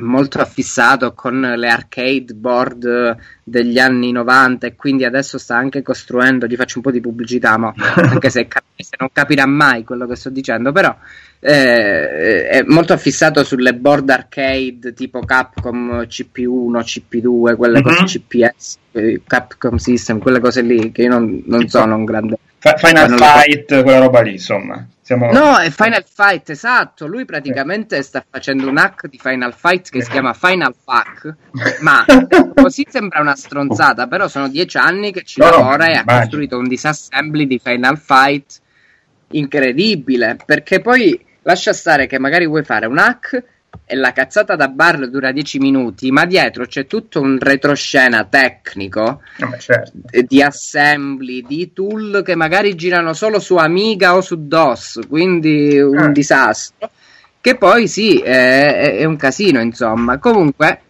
molto 0.00 0.40
affissato 0.40 1.12
con 1.14 1.40
le 1.40 1.68
arcade 1.68 2.34
board 2.34 3.16
degli 3.42 3.78
anni 3.78 4.12
90 4.12 4.66
e 4.66 4.74
quindi 4.74 5.04
adesso 5.04 5.38
sta 5.38 5.56
anche 5.56 5.82
costruendo, 5.82 6.46
gli 6.46 6.56
faccio 6.56 6.78
un 6.78 6.82
po' 6.84 6.90
di 6.90 7.00
pubblicità, 7.00 7.56
ma 7.56 7.72
anche 7.96 8.30
se, 8.30 8.46
cap- 8.48 8.64
se 8.76 8.96
non 8.98 9.08
capirà 9.12 9.46
mai 9.46 9.84
quello 9.84 10.06
che 10.06 10.16
sto 10.16 10.30
dicendo, 10.30 10.72
però 10.72 10.94
eh, 11.40 12.48
è 12.48 12.62
molto 12.66 12.92
affissato 12.92 13.44
sulle 13.44 13.74
board 13.74 14.08
arcade 14.10 14.92
tipo 14.94 15.20
Capcom 15.20 16.02
CP1, 16.02 16.80
CP2, 16.80 17.56
quelle 17.56 17.82
cose 17.82 18.00
Mhm. 18.00 18.06
CPS, 18.06 18.78
eh, 18.92 19.22
Capcom 19.26 19.76
System, 19.76 20.18
quelle 20.18 20.40
cose 20.40 20.62
lì 20.62 20.90
che 20.92 21.02
io 21.02 21.08
non, 21.10 21.42
non 21.46 21.68
sono 21.68 21.96
un 21.96 22.04
grande... 22.04 22.38
Final 22.76 23.10
lo- 23.10 23.16
Fight, 23.16 23.82
quella 23.82 23.98
roba 23.98 24.20
lì, 24.22 24.32
insomma. 24.32 24.86
Siamo... 25.00 25.30
No, 25.30 25.56
è 25.58 25.70
Final 25.70 26.04
Fight, 26.12 26.50
esatto. 26.50 27.06
Lui 27.06 27.24
praticamente 27.24 28.02
sta 28.02 28.24
facendo 28.28 28.68
un 28.68 28.76
hack 28.76 29.06
di 29.06 29.18
Final 29.22 29.54
Fight 29.54 29.88
che 29.90 30.02
si 30.02 30.10
chiama 30.10 30.32
Final 30.32 30.74
Fuck. 30.74 31.34
Ma 31.80 32.04
così 32.54 32.84
sembra 32.88 33.20
una 33.20 33.36
stronzata, 33.36 34.08
però 34.08 34.26
sono 34.26 34.48
dieci 34.48 34.78
anni 34.78 35.12
che 35.12 35.22
ci 35.22 35.38
No, 35.40 35.46
no, 35.50 35.58
lavora 35.58 35.84
e 35.86 35.92
ha 35.92 36.00
immagino. 36.00 36.18
costruito 36.18 36.58
un 36.58 36.66
disassembly 36.66 37.46
di 37.46 37.60
Final 37.62 37.98
Fight 37.98 38.60
incredibile. 39.30 40.36
Perché 40.44 40.80
poi 40.80 41.24
lascia 41.42 41.72
stare 41.72 42.06
che 42.06 42.18
magari 42.18 42.46
vuoi 42.46 42.64
fare 42.64 42.86
un 42.86 42.98
hack 42.98 43.42
la 43.94 44.12
cazzata 44.12 44.56
da 44.56 44.68
bar 44.68 45.08
dura 45.08 45.30
10 45.30 45.58
minuti, 45.58 46.10
ma 46.10 46.24
dietro 46.26 46.66
c'è 46.66 46.86
tutto 46.86 47.20
un 47.20 47.38
retroscena 47.38 48.24
tecnico 48.24 49.20
Vabbè, 49.38 49.58
certo. 49.58 49.92
eh, 50.10 50.24
di 50.24 50.42
assembly, 50.42 51.42
di 51.46 51.72
tool 51.72 52.22
che 52.24 52.34
magari 52.34 52.74
girano 52.74 53.12
solo 53.12 53.38
su 53.38 53.54
Amiga 53.56 54.16
o 54.16 54.20
su 54.20 54.46
DOS, 54.48 55.00
quindi 55.08 55.78
un 55.78 55.98
Ah. 55.98 56.08
disastro. 56.08 56.90
Che 57.40 57.56
poi 57.56 57.86
sì, 57.86 58.18
è- 58.18 58.96
è 58.98 59.04
un 59.04 59.14
casino, 59.16 59.60
insomma. 59.60 60.18
Comunque, 60.18 60.80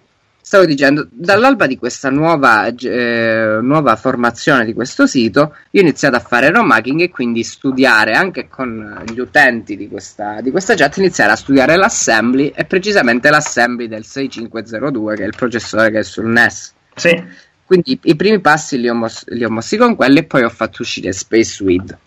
stavo 0.47 0.65
dicendo, 0.65 1.09
dall'alba 1.11 1.67
di 1.67 1.77
questa 1.77 2.09
nuova, 2.09 2.69
eh, 2.69 3.59
nuova 3.61 3.97
formazione 3.97 4.65
di 4.65 4.75
questo 4.75 5.05
sito, 5.05 5.57
io 5.73 5.81
ho 5.81 5.85
iniziato 5.85 6.15
a 6.15 6.21
fare 6.21 6.51
ROM 6.51 6.71
hacking 6.71 7.01
e 7.01 7.11
quindi 7.11 7.43
studiare 7.43 8.13
anche 8.13 8.47
con 8.47 9.03
gli 9.13 9.19
utenti 9.19 9.77
di 9.77 9.89
questa, 9.89 10.41
di 10.41 10.53
questa 10.53 10.77
chat, 10.77 10.99
iniziare 10.99 11.33
a 11.33 11.35
studiare 11.35 11.75
l'assembly 11.75 12.53
e 12.55 12.65
precisamente 12.65 13.29
l'assembly 13.29 13.89
del 13.89 14.05
6502, 14.05 15.17
che 15.17 15.25
è 15.25 15.27
il 15.27 15.35
processore 15.37 15.91
che 15.91 15.99
è 15.99 16.05
sul 16.05 16.27
NES. 16.27 16.73
Sì. 16.95 17.25
Quindi 17.65 17.99
i, 18.05 18.15
primi 18.15 18.39
passi 18.41 18.79
li 18.79 18.89
ho, 18.89 18.95
mos- 18.95 19.27
li 19.27 19.43
ho 19.43 19.51
mossi 19.51 19.77
con 19.77 19.97
quelli 19.97 20.19
e 20.19 20.25
poi 20.25 20.45
ho 20.45 20.49
fatto 20.49 20.83
uscire 20.83 21.13
Space 21.13 21.61
Weed. 21.65 21.99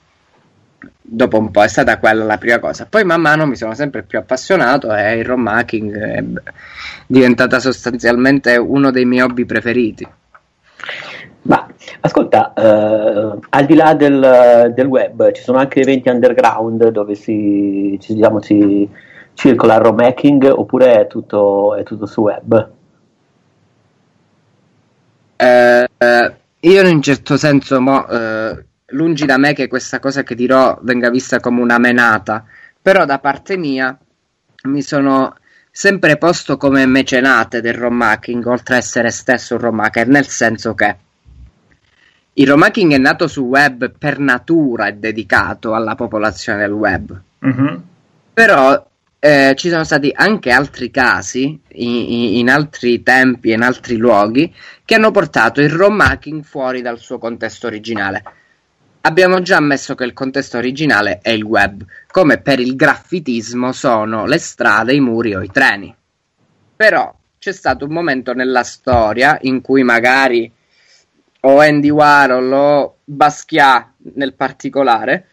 Dopo 1.12 1.40
un 1.40 1.50
po' 1.50 1.64
è 1.64 1.68
stata 1.68 1.98
quella 1.98 2.24
la 2.24 2.38
prima 2.38 2.60
cosa. 2.60 2.86
Poi 2.88 3.04
man 3.04 3.20
mano 3.22 3.48
mi 3.48 3.56
sono 3.56 3.74
sempre 3.74 4.04
più 4.04 4.20
appassionato 4.20 4.94
e 4.94 5.18
il 5.18 5.26
ROM 5.26 5.48
hacking 5.48 5.98
è 5.98 6.24
diventata 7.08 7.60
sostanzialmente 7.60 8.56
uno 8.58 8.92
dei 8.92 9.06
miei 9.06 9.24
hobby 9.24 9.46
preferiti. 9.46 10.08
Ma 11.42 11.68
ascolta, 12.02 12.54
eh, 12.54 13.40
al 13.50 13.66
di 13.66 13.74
là 13.74 13.96
del, 13.96 14.72
del 14.76 14.86
web 14.86 15.32
ci 15.32 15.42
sono 15.42 15.58
anche 15.58 15.80
eventi 15.80 16.10
underground 16.10 16.90
dove 16.90 17.16
si, 17.16 17.98
ci- 18.00 18.14
diciamo, 18.14 18.42
si 18.42 18.88
circola 19.34 19.76
il 19.76 19.82
ROM 19.82 20.00
hacking 20.00 20.44
oppure 20.44 21.02
è 21.02 21.08
tutto, 21.08 21.76
è 21.76 21.84
tutto 21.84 22.06
su 22.06 22.22
web? 22.22 22.70
Eh, 25.38 25.88
eh, 25.98 26.34
io 26.60 26.82
in 26.82 26.96
un 26.96 27.02
certo 27.02 27.38
senso, 27.38 27.80
mo, 27.80 28.06
eh, 28.08 28.66
lungi 28.92 29.26
da 29.26 29.38
me 29.38 29.54
che 29.54 29.68
questa 29.68 30.00
cosa 30.00 30.24
che 30.24 30.36
dirò 30.36 30.78
venga 30.82 31.10
vista 31.10 31.40
come 31.40 31.62
una 31.62 31.78
menata, 31.78 32.46
però 32.82 33.06
da 33.06 33.20
parte 33.20 33.58
mia 33.58 33.98
mi 34.64 34.82
sono 34.82 35.36
sempre 35.72 36.18
posto 36.18 36.58
come 36.58 36.86
mecenate 36.86 37.62
del 37.62 37.74
ROM 37.74 38.02
hacking, 38.02 38.46
oltre 38.46 38.76
a 38.76 38.78
essere 38.78 39.12
stesso 39.12 39.56
un 39.56 39.62
ROM 39.62 39.80
hacker, 39.80 40.08
nel 40.08 40.28
senso 40.28 40.74
che 40.74 40.98
il 42.34 42.48
ROM 42.48 42.64
hacking 42.64 42.94
è 42.94 42.98
nato 42.98 43.28
su 43.28 43.44
web 43.44 43.92
per 43.98 44.20
natura 44.20 44.88
e 44.88 44.94
dedicato 44.94 45.74
alla 45.74 45.96
popolazione 45.96 46.60
del 46.60 46.72
web. 46.72 47.22
Mhm. 47.40 47.84
Però 48.34 48.88
eh, 49.22 49.54
ci 49.58 49.70
sono 49.70 49.84
stati 49.84 50.12
anche 50.16 50.50
altri 50.50 50.90
casi 50.92 51.60
in, 51.74 51.90
in- 51.90 52.38
in 52.38 52.50
altri 52.50 53.04
tempi 53.04 53.52
e 53.52 53.56
in 53.56 53.64
altri 53.64 53.98
luoghi 53.98 54.54
che 54.86 54.96
hanno 54.96 55.12
portato 55.12 55.60
il 55.60 55.70
ROM 55.70 56.00
hacking 56.00 56.44
fuori 56.44 56.82
dal 56.82 57.00
suo 57.00 57.18
contesto 57.18 57.68
originale. 57.68 58.24
Abbiamo 59.02 59.42
già 59.42 59.58
ammesso 59.58 59.96
che 59.96 60.04
il 60.04 60.14
contesto 60.14 60.58
originale 60.58 61.20
è 61.22 61.30
il 61.30 61.44
web, 61.44 61.86
come 62.12 62.40
per 62.40 62.60
il 62.60 62.76
graffitismo 62.76 63.72
sono 63.72 64.26
le 64.26 64.38
strade, 64.38 64.94
i 64.94 65.00
muri 65.00 65.34
o 65.34 65.42
i 65.42 65.50
treni. 65.50 65.96
Però 66.76 67.16
c'è 67.38 67.54
stato 67.54 67.86
un 67.86 67.94
momento 67.94 68.34
nella 68.34 68.64
storia 68.64 69.38
in 69.42 69.62
cui 69.62 69.84
magari 69.84 70.52
o 71.42 71.60
Andy 71.60 71.90
Warhol 71.90 72.52
o 72.52 72.98
Basquiat 73.06 73.88
nel 74.16 74.34
particolare 74.34 75.28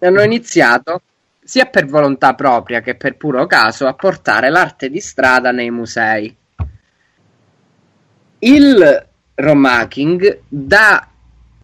hanno 0.00 0.22
iniziato 0.22 1.02
sia 1.44 1.66
per 1.66 1.86
volontà 1.86 2.34
propria 2.34 2.80
che 2.80 2.96
per 2.96 3.16
puro 3.16 3.46
caso 3.46 3.86
a 3.86 3.94
portare 3.94 4.50
l'arte 4.50 4.90
di 4.90 5.00
strada 5.00 5.52
nei 5.52 5.70
musei. 5.70 6.36
Il 8.40 9.06
romacking 9.34 10.40
da 10.48 11.08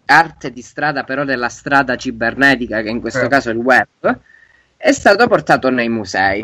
arte 0.09 0.51
di 0.51 0.61
strada 0.61 1.03
però 1.03 1.23
della 1.23 1.49
strada 1.49 1.95
cibernetica 1.95 2.81
che 2.81 2.89
in 2.89 2.99
questo 2.99 3.25
Eh. 3.25 3.27
caso 3.27 3.49
è 3.49 3.53
il 3.53 3.59
web 3.59 4.19
è 4.77 4.91
stato 4.91 5.27
portato 5.27 5.69
nei 5.69 5.89
musei. 5.89 6.41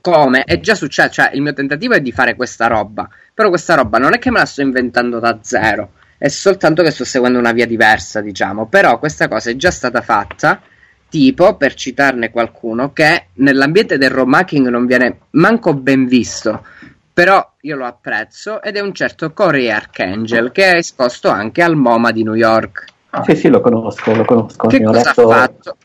Come? 0.00 0.44
È 0.44 0.58
già 0.60 0.74
successo 0.74 1.10
cioè 1.10 1.30
il 1.34 1.42
mio 1.42 1.52
tentativo 1.52 1.94
è 1.94 2.00
di 2.00 2.12
fare 2.12 2.34
questa 2.34 2.66
roba 2.66 3.08
però 3.34 3.48
questa 3.48 3.74
roba 3.74 3.98
non 3.98 4.14
è 4.14 4.18
che 4.18 4.30
me 4.30 4.38
la 4.38 4.46
sto 4.46 4.62
inventando 4.62 5.18
da 5.18 5.38
zero 5.42 5.92
è 6.18 6.28
soltanto 6.28 6.82
che 6.82 6.90
sto 6.92 7.04
seguendo 7.04 7.38
una 7.38 7.52
via 7.52 7.66
diversa 7.66 8.20
diciamo. 8.20 8.66
Però 8.66 8.98
questa 8.98 9.28
cosa 9.28 9.50
è 9.50 9.56
già 9.56 9.70
stata 9.70 10.00
fatta 10.02 10.60
tipo 11.08 11.56
per 11.56 11.74
citarne 11.74 12.30
qualcuno 12.30 12.92
che 12.92 13.26
nell'ambiente 13.34 13.98
del 13.98 14.10
romacking 14.10 14.68
non 14.68 14.86
viene 14.86 15.18
manco 15.30 15.74
ben 15.74 16.06
visto 16.06 16.64
però 17.12 17.54
io 17.60 17.76
lo 17.76 17.84
apprezzo 17.86 18.62
ed 18.62 18.76
è 18.76 18.80
un 18.80 18.94
certo 18.94 19.32
Corey 19.32 19.68
Archangel 19.70 20.50
che 20.52 20.70
è 20.72 20.76
esposto 20.76 21.28
anche 21.28 21.62
al 21.62 21.76
MoMA 21.76 22.10
di 22.10 22.22
New 22.24 22.34
York. 22.34 22.86
Ah, 23.10 23.22
Sì, 23.24 23.36
sì, 23.36 23.48
lo 23.48 23.60
conosco, 23.60 24.14
lo 24.14 24.24
conosco. 24.24 24.66
Che 24.68 24.82
cosa 24.82 24.98
letto- 25.10 25.28
ha 25.30 25.34
fatto? 25.34 25.76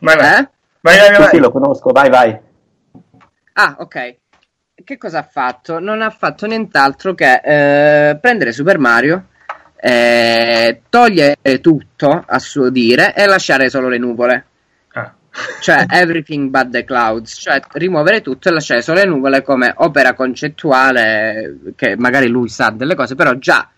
vai, 0.00 0.16
vai. 0.16 0.40
Eh? 0.40 0.48
Vai, 0.82 0.98
vai, 0.98 1.06
Sì, 1.14 1.20
vai. 1.20 1.28
sì, 1.28 1.38
lo 1.38 1.50
conosco, 1.50 1.90
vai, 1.92 2.08
vai. 2.08 2.38
Ah, 3.54 3.76
ok. 3.78 4.16
Che 4.82 4.96
cosa 4.96 5.18
ha 5.18 5.22
fatto? 5.30 5.78
Non 5.78 6.00
ha 6.00 6.08
fatto 6.08 6.46
nient'altro 6.46 7.14
che 7.14 7.40
eh, 7.44 8.16
prendere 8.18 8.52
Super 8.52 8.78
Mario, 8.78 9.26
eh, 9.76 10.80
togliere 10.88 11.60
tutto 11.60 12.24
a 12.26 12.38
suo 12.38 12.70
dire 12.70 13.14
e 13.14 13.26
lasciare 13.26 13.68
solo 13.68 13.88
le 13.88 13.98
nuvole. 13.98 14.44
Cioè, 15.60 15.86
everything 15.88 16.48
but 16.50 16.70
the 16.70 16.84
clouds, 16.84 17.38
cioè 17.40 17.60
rimuovere 17.72 18.20
tutto 18.20 18.48
e 18.48 18.52
lasciare 18.52 18.82
solo 18.82 18.98
le 18.98 19.06
nuvole 19.06 19.42
come 19.42 19.72
opera 19.76 20.14
concettuale, 20.14 21.58
che 21.76 21.96
magari 21.96 22.28
lui 22.28 22.48
sa 22.48 22.70
delle 22.70 22.94
cose, 22.94 23.14
però 23.14 23.34
già 23.34 23.68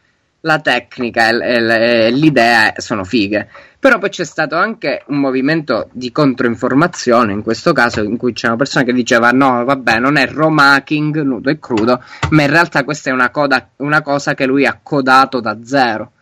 la 0.43 0.59
tecnica 0.59 1.29
e, 1.29 2.11
l'idea 2.11 2.75
sono 2.77 3.05
fighe. 3.05 3.49
Però 3.79 3.99
poi 3.99 4.11
c'è 4.11 4.25
stato 4.25 4.55
anche 4.57 5.03
un 5.09 5.19
movimento 5.19 5.89
di 5.93 6.13
controinformazione, 6.13 7.33
in 7.33 7.43
questo 7.43 7.73
caso, 7.73 8.03
in 8.03 8.17
cui 8.17 8.33
c'era 8.33 8.53
una 8.53 8.63
persona 8.63 8.85
che 8.85 8.93
diceva: 8.93 9.31
No, 9.31 9.65
vabbè, 9.65 9.99
non 9.99 10.17
è 10.17 10.27
romacking 10.29 11.21
nudo 11.23 11.51
e 11.51 11.59
crudo, 11.59 12.03
ma 12.31 12.43
in 12.43 12.51
realtà 12.51 12.85
questa 12.85 13.11
è 13.11 13.13
una, 13.13 13.31
coda- 13.31 13.71
una 13.77 14.03
cosa 14.03 14.35
che 14.35 14.47
lui 14.47 14.67
ha 14.67 14.79
codato 14.81 15.41
da 15.41 15.59
zero. 15.65 16.13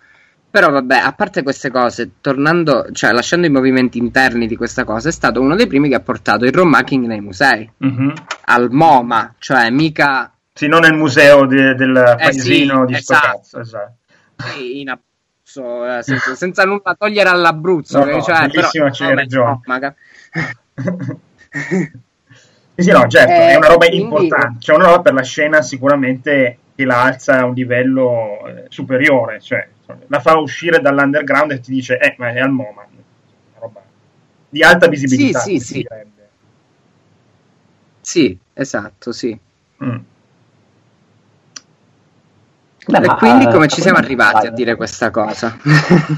Però 0.51 0.69
vabbè, 0.69 0.97
a 0.97 1.13
parte 1.13 1.45
queste 1.45 1.71
cose, 1.71 2.13
tornando, 2.21 2.89
cioè 2.91 3.13
lasciando 3.13 3.47
i 3.47 3.51
movimenti 3.51 3.99
interni 3.99 4.49
di 4.49 4.57
questa 4.57 4.83
cosa, 4.85 5.09
è 5.09 5.13
stato 5.13 5.41
uno 5.41 5.55
dei 5.55 5.69
primi 5.69 5.89
che 5.89 5.95
ha 5.95 6.01
portato 6.01 6.45
il 6.45 6.53
romacking 6.53 7.07
nei 7.07 7.21
musei, 7.21 7.71
Mhm. 7.77 8.13
al 8.47 8.69
MoMA, 8.71 9.35
cioè 9.39 9.71
mica 9.71 10.33
Sì, 10.53 10.67
non 10.67 10.81
nel 10.81 10.95
museo 10.95 11.47
de- 11.47 11.75
del 11.77 11.93
paesino 12.19 12.83
Eh 12.83 12.87
sì, 12.89 12.93
di 12.95 13.01
sto 13.01 13.13
esatto. 13.13 13.27
cazzo, 13.37 13.61
esatto. 13.61 13.95
in 14.59 14.89
Abruzzo, 14.89 15.87
eh, 15.99 16.03
senza, 16.03 16.35
senza 16.35 16.65
nulla 16.65 16.97
togliere 16.99 17.29
all'Abruzzo, 17.29 17.99
No, 17.99 18.05
che- 18.07 18.11
no, 18.13 18.23
cioè, 18.23 18.49
bellissima 18.49 18.91
però, 18.91 19.15
ragione. 19.15 19.51
no, 19.51 19.61
maga- 19.67 19.95
Sì, 22.75 22.83
sì, 22.87 22.91
no, 22.93 23.07
certo, 23.09 23.31
Eh, 23.33 23.49
è 23.51 23.57
una 23.57 23.67
roba 23.69 23.87
quindi- 23.87 24.03
importante, 24.05 24.57
cioè 24.61 24.77
una 24.77 24.87
roba 24.87 25.01
per 25.03 25.13
la 25.13 25.23
scena 25.23 25.61
sicuramente 25.63 26.59
che 26.81 26.87
la 26.87 27.03
alza 27.03 27.41
a 27.41 27.45
un 27.45 27.55
livello 27.55 28.47
eh, 28.47 28.65
superiore, 28.69 29.41
cioè 29.41 29.69
la 30.07 30.21
fa 30.21 30.39
uscire 30.39 30.81
dall'underground 30.81 31.53
e 31.53 31.61
ti 31.61 31.73
dice, 31.73 31.99
eh, 31.99 32.15
ma 32.17 32.31
è 32.31 32.39
al 32.39 32.51
MoMA, 32.51 32.87
roba 33.59 33.83
di 34.49 34.63
alta 34.63 34.89
visibilità. 34.89 35.41
Sì, 35.41 35.59
sì, 35.59 35.65
sì. 35.65 35.75
direbbe. 35.75 36.29
Sì, 38.01 38.39
esatto, 38.55 39.13
sì. 39.13 39.39
Mm. 39.85 39.99
Beh, 42.87 42.97
e 42.97 43.07
ma, 43.07 43.17
quindi 43.17 43.47
come 43.47 43.69
ci 43.69 43.83
siamo 43.83 43.99
arrivati 43.99 44.47
a 44.47 44.51
dire 44.51 44.75
questa 44.75 45.11
cosa? 45.11 45.57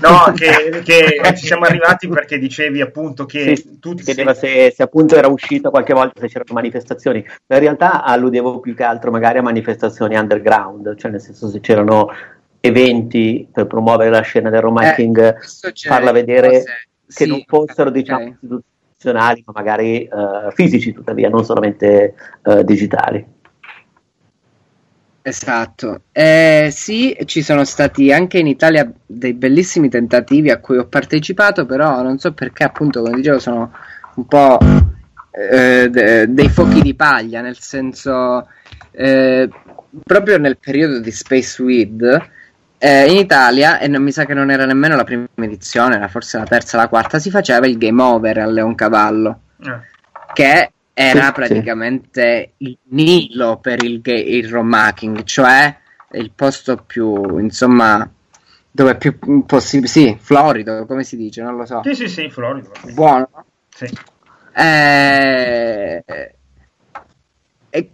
No, 0.01 0.33
che, 0.35 0.81
che 0.85 1.35
ci 1.37 1.47
siamo 1.47 1.65
arrivati 1.65 2.09
perché 2.09 2.39
dicevi 2.39 2.81
appunto 2.81 3.27
che 3.27 3.57
Sì, 3.57 3.79
tu 3.81 3.97
si 3.99 4.05
chiedeva 4.05 4.33
se, 4.33 4.73
se 4.75 4.83
appunto 4.83 5.17
era 5.17 5.27
uscito 5.27 5.71
qualche 5.71 5.93
volta 5.93 6.21
se 6.21 6.29
c'erano 6.29 6.55
manifestazioni. 6.55 7.19
In 7.19 7.59
realtà 7.59 8.05
alludevo 8.05 8.61
più 8.61 8.75
che 8.75 8.85
altro 8.85 9.11
magari 9.11 9.39
a 9.39 9.43
manifestazioni 9.43 10.17
underground, 10.17 10.97
cioè 10.97 11.11
nel 11.11 11.21
senso 11.21 11.49
se 11.49 11.61
c'erano 11.61 12.11
eventi 12.61 13.49
per 13.51 13.67
promuovere 13.67 14.11
la 14.11 14.21
scena 14.21 14.49
del 14.49 14.61
romacking, 14.61 15.19
Eh, 15.19 15.73
farla 15.89 16.13
vedere 16.13 16.63
che 17.07 17.25
sì, 17.25 17.27
non 17.27 17.43
fossero 17.45 17.89
ok. 17.89 17.95
diciamo 17.95 18.37
istituzionali, 18.41 19.43
ma 19.45 19.53
magari 19.55 20.05
eh, 20.05 20.11
fisici 20.55 20.93
tuttavia, 20.93 21.29
non 21.29 21.45
solamente 21.45 22.15
eh, 22.45 22.65
digitali. 22.65 23.27
Esatto, 25.25 26.03
Eh, 26.11 26.69
sì, 26.73 27.17
ci 27.27 27.43
sono 27.43 27.65
stati 27.65 28.13
anche 28.13 28.39
in 28.39 28.49
Italia 28.49 28.91
dei 29.07 29.35
bellissimi 29.35 29.89
tentativi 29.89 30.51
a 30.51 30.59
cui 30.59 30.79
ho 30.79 30.87
partecipato, 30.87 31.65
però 31.65 32.03
non 32.03 32.19
so 32.19 32.33
perché, 32.33 32.65
appunto, 32.65 33.03
come 33.03 33.17
dicevo, 33.17 33.39
sono 33.39 33.73
un 34.17 34.27
po' 34.27 34.59
eh, 35.31 35.89
de- 35.89 36.27
dei 36.29 36.49
fuochi 36.49 36.83
di 36.83 36.95
paglia, 36.95 37.41
nel 37.41 37.57
senso, 37.59 38.49
eh, 38.91 39.49
proprio 40.05 40.39
nel 40.39 40.59
periodo 40.59 40.99
di 40.99 41.11
Space 41.13 41.63
Weed, 41.63 42.29
eh, 42.79 43.11
in 43.11 43.17
Italia, 43.17 43.79
e 43.79 43.87
non 43.87 44.03
mi 44.03 44.11
sa 44.11 44.25
che 44.27 44.35
non 44.35 44.51
era 44.51 44.67
nemmeno 44.67 44.97
la 44.97 45.05
prima 45.05 45.25
edizione, 45.37 45.95
era 45.97 46.09
forse 46.09 46.37
la 46.37 46.45
terza, 46.45 46.77
la 46.77 46.89
quarta, 46.89 47.19
si 47.21 47.31
faceva 47.31 47.67
il 47.67 47.79
game 47.79 48.03
over 48.03 48.39
a 48.39 48.47
Leoncavallo 48.47 49.41
Eh, 49.65 49.81
che 50.35 50.73
era 51.11 51.27
Sì, 51.27 51.33
praticamente 51.33 52.53
il 52.59 52.79
Nilo 52.91 53.59
per 53.59 53.83
il, 53.83 54.01
ga- 54.01 54.13
il 54.15 54.49
romacking, 54.49 55.23
cioè 55.25 55.77
il 56.13 56.31
posto 56.35 56.77
più, 56.87 57.39
insomma, 57.39 58.09
dove 58.71 58.91
è 58.93 58.97
più 58.97 59.19
possibile, 59.45 59.89
sì, 59.89 60.17
florido, 60.21 60.87
come 60.87 61.05
si 61.05 61.17
dice, 61.17 61.43
non 61.43 61.57
lo 61.57 61.67
so, 61.67 61.83
Sì, 61.85 61.95
sì, 61.95 62.09
sì, 62.09 62.31
Florido. 62.31 62.71
buono. 62.93 63.29
Sì. 63.75 63.91
Eh, 64.55 66.05
e, 67.71 67.91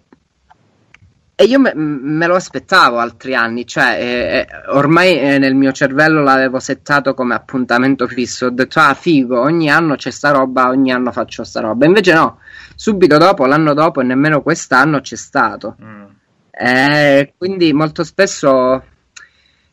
e 1.37 1.45
io 1.45 1.61
me, 1.61 1.73
me 1.75 2.27
lo 2.27 2.35
aspettavo 2.35 2.99
altri 2.99 3.37
anni, 3.37 3.65
cioè 3.65 3.97
eh, 4.01 4.39
eh, 4.39 4.47
ormai 4.71 5.19
eh, 5.21 5.39
nel 5.39 5.55
mio 5.55 5.71
cervello 5.71 6.21
l'avevo 6.23 6.59
settato 6.59 7.15
come 7.15 7.35
appuntamento 7.35 8.09
fisso. 8.09 8.47
Ho 8.47 8.51
detto, 8.51 8.81
ah, 8.81 8.95
figo, 8.95 9.41
ogni 9.41 9.71
anno 9.71 9.95
c'è 9.95 10.11
sta 10.11 10.31
roba, 10.31 10.69
ogni 10.69 10.91
anno 10.91 11.13
faccio 11.13 11.45
sta 11.45 11.61
roba. 11.61 11.87
Invece 11.87 12.13
no, 12.13 12.41
subito 12.79 13.19
dopo, 13.19 13.45
l'anno 13.45 13.75
dopo 13.75 14.01
e 14.01 14.05
nemmeno 14.05 14.41
quest'anno 14.41 15.01
c'è 15.01 15.17
stato. 15.17 15.77
Mm. 15.83 16.05
Eh, 16.53 17.35
quindi 17.37 17.73
molto 17.73 18.05
spesso, 18.05 18.49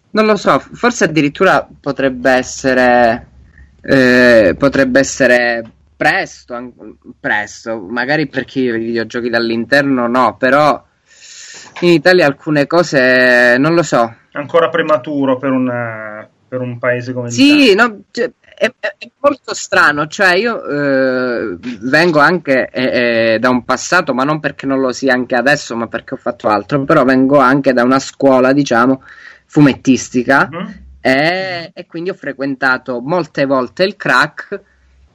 non 0.09 0.25
lo 0.25 0.35
so, 0.35 0.57
forse 0.57 1.03
addirittura 1.03 1.67
potrebbe 1.79 2.31
essere, 2.31 3.27
eh, 3.81 4.55
potrebbe 4.57 4.99
essere 4.99 5.63
presto, 5.95 6.55
an- 6.55 6.73
presto, 7.19 7.77
magari 7.77 8.27
per 8.27 8.43
chi 8.43 8.61
i 8.61 8.71
videogiochi 8.71 9.29
dall'interno 9.29 10.07
no, 10.07 10.35
però 10.37 10.83
in 11.81 11.89
Italia 11.89 12.25
alcune 12.25 12.65
cose 12.65 13.55
non 13.59 13.75
lo 13.75 13.83
so. 13.83 14.15
Ancora 14.31 14.69
prematuro 14.69 15.37
per, 15.37 15.51
una- 15.51 16.27
per 16.47 16.59
un 16.59 16.79
paese 16.79 17.13
come 17.13 17.29
Sì, 17.29 17.75
no, 17.75 18.01
cioè, 18.09 18.31
è, 18.55 18.71
è- 18.79 18.95
molto 19.19 19.53
strano, 19.53 20.07
cioè 20.07 20.35
io 20.35 20.63
eh, 20.63 21.57
vengo 21.81 22.19
anche 22.19 22.69
eh, 22.71 23.33
eh, 23.33 23.39
da 23.39 23.49
un 23.49 23.63
passato, 23.63 24.13
ma 24.13 24.23
non 24.23 24.39
perché 24.39 24.65
non 24.65 24.79
lo 24.79 24.91
sia 24.91 25.13
anche 25.13 25.35
adesso, 25.35 25.75
ma 25.75 25.87
perché 25.87 26.13
ho 26.15 26.17
fatto 26.17 26.47
altro, 26.47 26.83
però 26.83 27.03
vengo 27.03 27.39
anche 27.39 27.73
da 27.73 27.83
una 27.83 27.99
scuola, 27.99 28.53
diciamo, 28.53 29.01
fumettistica 29.45 30.49
l'Italia. 30.51 30.85
e, 31.01 31.71
e 31.73 31.85
quindi 31.87 32.09
ho 32.09 32.13
frequentato 32.13 33.01
molte 33.01 33.45
volte 33.45 33.83
il 33.83 33.95
crack 33.95 34.61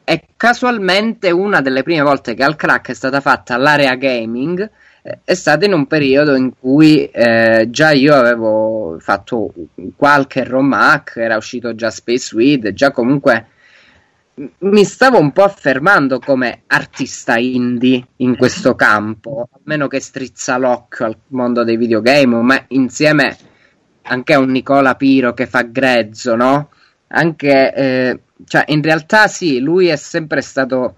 e 0.04 0.28
casualmente 0.36 1.30
una 1.30 1.60
delle 1.60 1.82
prime 1.82 2.02
volte 2.02 2.34
che 2.34 2.42
al 2.42 2.56
crack 2.56 2.90
è 2.90 2.94
stata 2.94 3.20
fatta 3.20 3.56
l'area 3.56 3.94
gaming 3.94 4.68
è 5.02 5.34
stata 5.34 5.64
in 5.64 5.72
un 5.72 5.86
periodo 5.86 6.34
in 6.34 6.52
cui 6.58 7.06
eh, 7.06 7.66
già 7.70 7.90
io 7.92 8.14
avevo 8.14 8.98
fatto 9.00 9.52
qualche 9.96 10.44
romac, 10.44 11.16
era 11.16 11.36
uscito 11.36 11.74
già 11.74 11.90
Space 11.90 12.34
Weed, 12.34 12.72
già 12.72 12.90
comunque 12.90 13.46
mi 14.58 14.84
stavo 14.84 15.18
un 15.18 15.32
po' 15.32 15.42
affermando 15.42 16.18
come 16.18 16.62
artista 16.66 17.36
indie 17.36 18.06
in 18.16 18.36
questo 18.36 18.74
campo, 18.74 19.48
almeno 19.52 19.86
che 19.86 20.00
strizza 20.00 20.56
l'occhio 20.56 21.04
al 21.06 21.16
mondo 21.28 21.64
dei 21.64 21.76
videogame, 21.76 22.36
ma 22.36 22.64
insieme 22.68 23.36
anche 24.02 24.32
a 24.32 24.38
un 24.38 24.50
Nicola 24.50 24.94
Piro 24.94 25.34
che 25.34 25.46
fa 25.46 25.62
grezzo, 25.62 26.36
no? 26.36 26.70
Anche, 27.08 27.74
eh, 27.74 28.20
cioè, 28.46 28.64
in 28.68 28.82
realtà 28.82 29.28
sì, 29.28 29.60
lui 29.60 29.88
è 29.88 29.96
sempre 29.96 30.40
stato 30.40 30.96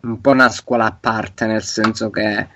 un 0.00 0.20
po' 0.20 0.30
una 0.30 0.48
scuola 0.48 0.86
a 0.86 0.96
parte, 0.98 1.46
nel 1.46 1.62
senso 1.62 2.08
che 2.10 2.48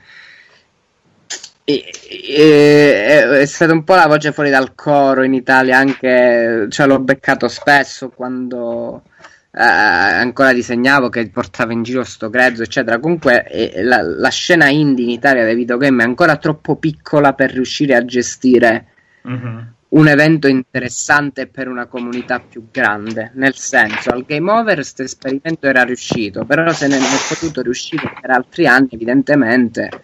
e, 1.65 1.91
e, 2.11 3.41
è 3.41 3.47
stata 3.47 3.73
un 3.73 3.85
po' 3.85 3.95
la 3.95 4.07
voce 4.07 4.33
fuori 4.33 4.51
dal 4.51 4.75
coro 4.75 5.23
in 5.23 5.33
Italia, 5.33 5.79
anche 5.79 6.67
cioè, 6.69 6.87
l'ho 6.87 7.01
beccato 7.01 7.49
spesso 7.49 8.11
quando 8.11 9.03
eh, 9.51 9.63
ancora 9.63 10.53
disegnavo 10.53 11.09
che 11.09 11.29
portava 11.31 11.73
in 11.73 11.83
giro 11.83 12.05
sto 12.05 12.29
grezzo, 12.29 12.63
eccetera. 12.63 12.99
Comunque 12.99 13.45
eh, 13.47 13.83
la, 13.83 14.03
la, 14.03 14.29
scena 14.29 14.69
indie 14.69 15.05
in 15.05 15.11
Italia 15.11 15.45
dei 15.45 15.55
videogame 15.55 16.03
è 16.03 16.07
ancora 16.07 16.37
troppo 16.37 16.77
piccola 16.77 17.33
per 17.33 17.53
riuscire 17.53 17.95
a 17.95 18.05
gestire 18.05 18.89
mm-hmm. 19.27 19.59
un 19.89 20.09
evento 20.09 20.49
interessante 20.49 21.47
per 21.47 21.69
una 21.69 21.87
comunità 21.87 22.41
più 22.41 22.67
grande. 22.71 23.31
Nel 23.37 23.55
senso, 23.55 24.11
al 24.11 24.25
Game 24.27 24.51
Over 24.51 24.75
questo 24.75 25.03
esperimento 25.03 25.67
era 25.67 25.83
riuscito, 25.83 26.45
però 26.45 26.71
se 26.73 26.89
ne 26.89 26.99
è 26.99 27.01
potuto 27.27 27.63
riuscire 27.63 28.13
per 28.21 28.31
altri 28.31 28.67
anni, 28.67 28.89
evidentemente 28.91 30.04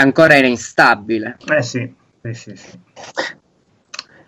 ancora 0.00 0.36
era 0.36 0.46
instabile. 0.46 1.36
Eh 1.46 1.62
sì, 1.62 1.94
sì, 2.22 2.34
sì. 2.34 2.56
sì. 2.56 2.78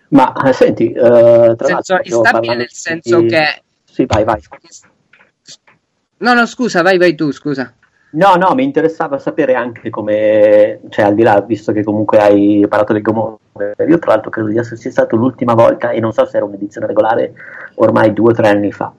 Ma 0.09 0.31
eh, 0.45 0.53
senti, 0.53 0.93
uh, 0.95 1.55
tra 1.55 1.81
senso, 1.81 1.99
instabile 2.03 2.55
nel 2.55 2.69
senso 2.69 3.19
di... 3.19 3.27
che... 3.27 3.63
Sì, 3.83 4.05
vai, 4.05 4.23
vai. 4.23 4.41
No, 6.17 6.33
no, 6.33 6.45
scusa, 6.45 6.81
vai, 6.81 6.97
vai 6.97 7.15
tu, 7.15 7.31
scusa. 7.31 7.73
No, 8.11 8.35
no, 8.35 8.53
mi 8.53 8.63
interessava 8.63 9.17
sapere 9.17 9.55
anche 9.55 9.89
come, 9.89 10.81
cioè 10.89 11.05
al 11.05 11.15
di 11.15 11.23
là, 11.23 11.41
visto 11.41 11.71
che 11.71 11.83
comunque 11.83 12.19
hai 12.19 12.63
parlato 12.69 12.93
del 12.93 13.01
Gomorra, 13.01 13.39
io 13.87 13.97
tra 13.97 14.11
l'altro 14.11 14.29
credo 14.29 14.49
di 14.49 14.57
esserci 14.57 14.91
stato 14.91 15.15
l'ultima 15.15 15.55
volta 15.55 15.89
e 15.89 15.99
non 15.99 16.13
so 16.13 16.23
se 16.27 16.37
era 16.37 16.45
un'edizione 16.45 16.85
regolare 16.85 17.33
ormai 17.75 18.13
due 18.13 18.31
o 18.31 18.35
tre 18.35 18.49
anni 18.49 18.71
fa. 18.71 18.93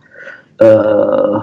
Uh, 0.57 1.41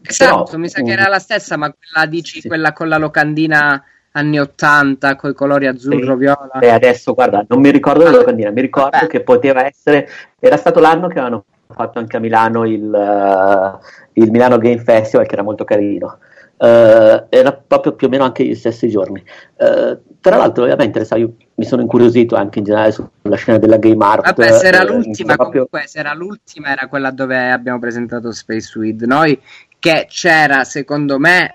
esatto, 0.00 0.44
però, 0.44 0.56
mi 0.56 0.70
sa 0.70 0.80
che 0.80 0.92
era 0.92 1.08
la 1.08 1.18
stessa, 1.18 1.58
ma 1.58 1.70
quella 1.70 2.06
dici, 2.06 2.40
sì. 2.40 2.48
quella 2.48 2.72
con 2.72 2.88
la 2.88 2.96
locandina 2.96 3.84
anni 4.12 4.38
80 4.38 5.16
con 5.16 5.30
i 5.30 5.34
colori 5.34 5.66
azzurro, 5.66 6.12
sì. 6.12 6.18
viola. 6.18 6.58
E 6.60 6.68
adesso 6.68 7.14
guarda, 7.14 7.44
non 7.48 7.60
mi 7.60 7.70
ricordo 7.70 8.04
la 8.04 8.10
locandina, 8.10 8.50
mi 8.50 8.60
ricordo 8.60 8.90
Vabbè. 8.92 9.06
che 9.06 9.22
poteva 9.22 9.64
essere, 9.64 10.08
era 10.38 10.56
stato 10.56 10.80
l'anno 10.80 11.08
che 11.08 11.18
avevano 11.18 11.44
fatto 11.72 11.98
anche 11.98 12.16
a 12.16 12.20
Milano 12.20 12.66
il, 12.66 12.82
uh, 12.82 13.78
il 14.14 14.30
Milano 14.30 14.58
Game 14.58 14.82
Festival, 14.82 15.26
che 15.26 15.34
era 15.34 15.42
molto 15.42 15.64
carino. 15.64 16.18
Uh, 16.56 17.24
era 17.30 17.52
proprio 17.52 17.94
più 17.94 18.08
o 18.08 18.10
meno 18.10 18.24
anche 18.24 18.44
gli 18.44 18.54
stessi 18.54 18.88
giorni. 18.88 19.22
Uh, 19.56 19.98
tra 20.20 20.36
l'altro, 20.36 20.64
ovviamente, 20.64 21.04
sai, 21.06 21.26
mi 21.54 21.64
sono 21.64 21.80
incuriosito 21.80 22.36
anche 22.36 22.58
in 22.58 22.66
generale 22.66 22.92
sulla 22.92 23.36
scena 23.36 23.58
della 23.58 23.78
game 23.78 24.04
art. 24.04 24.24
Vabbè, 24.24 24.52
se 24.52 24.66
era 24.66 24.82
l'ultima, 24.82 25.36
proprio... 25.36 25.66
comunque, 25.66 25.88
se 25.88 25.98
era 25.98 26.12
l'ultima, 26.12 26.68
era 26.68 26.88
quella 26.88 27.10
dove 27.10 27.50
abbiamo 27.50 27.78
presentato 27.78 28.30
Space 28.30 28.78
Weed. 28.78 29.02
Noi 29.04 29.40
che 29.78 30.06
c'era, 30.10 30.64
secondo 30.64 31.18
me, 31.18 31.54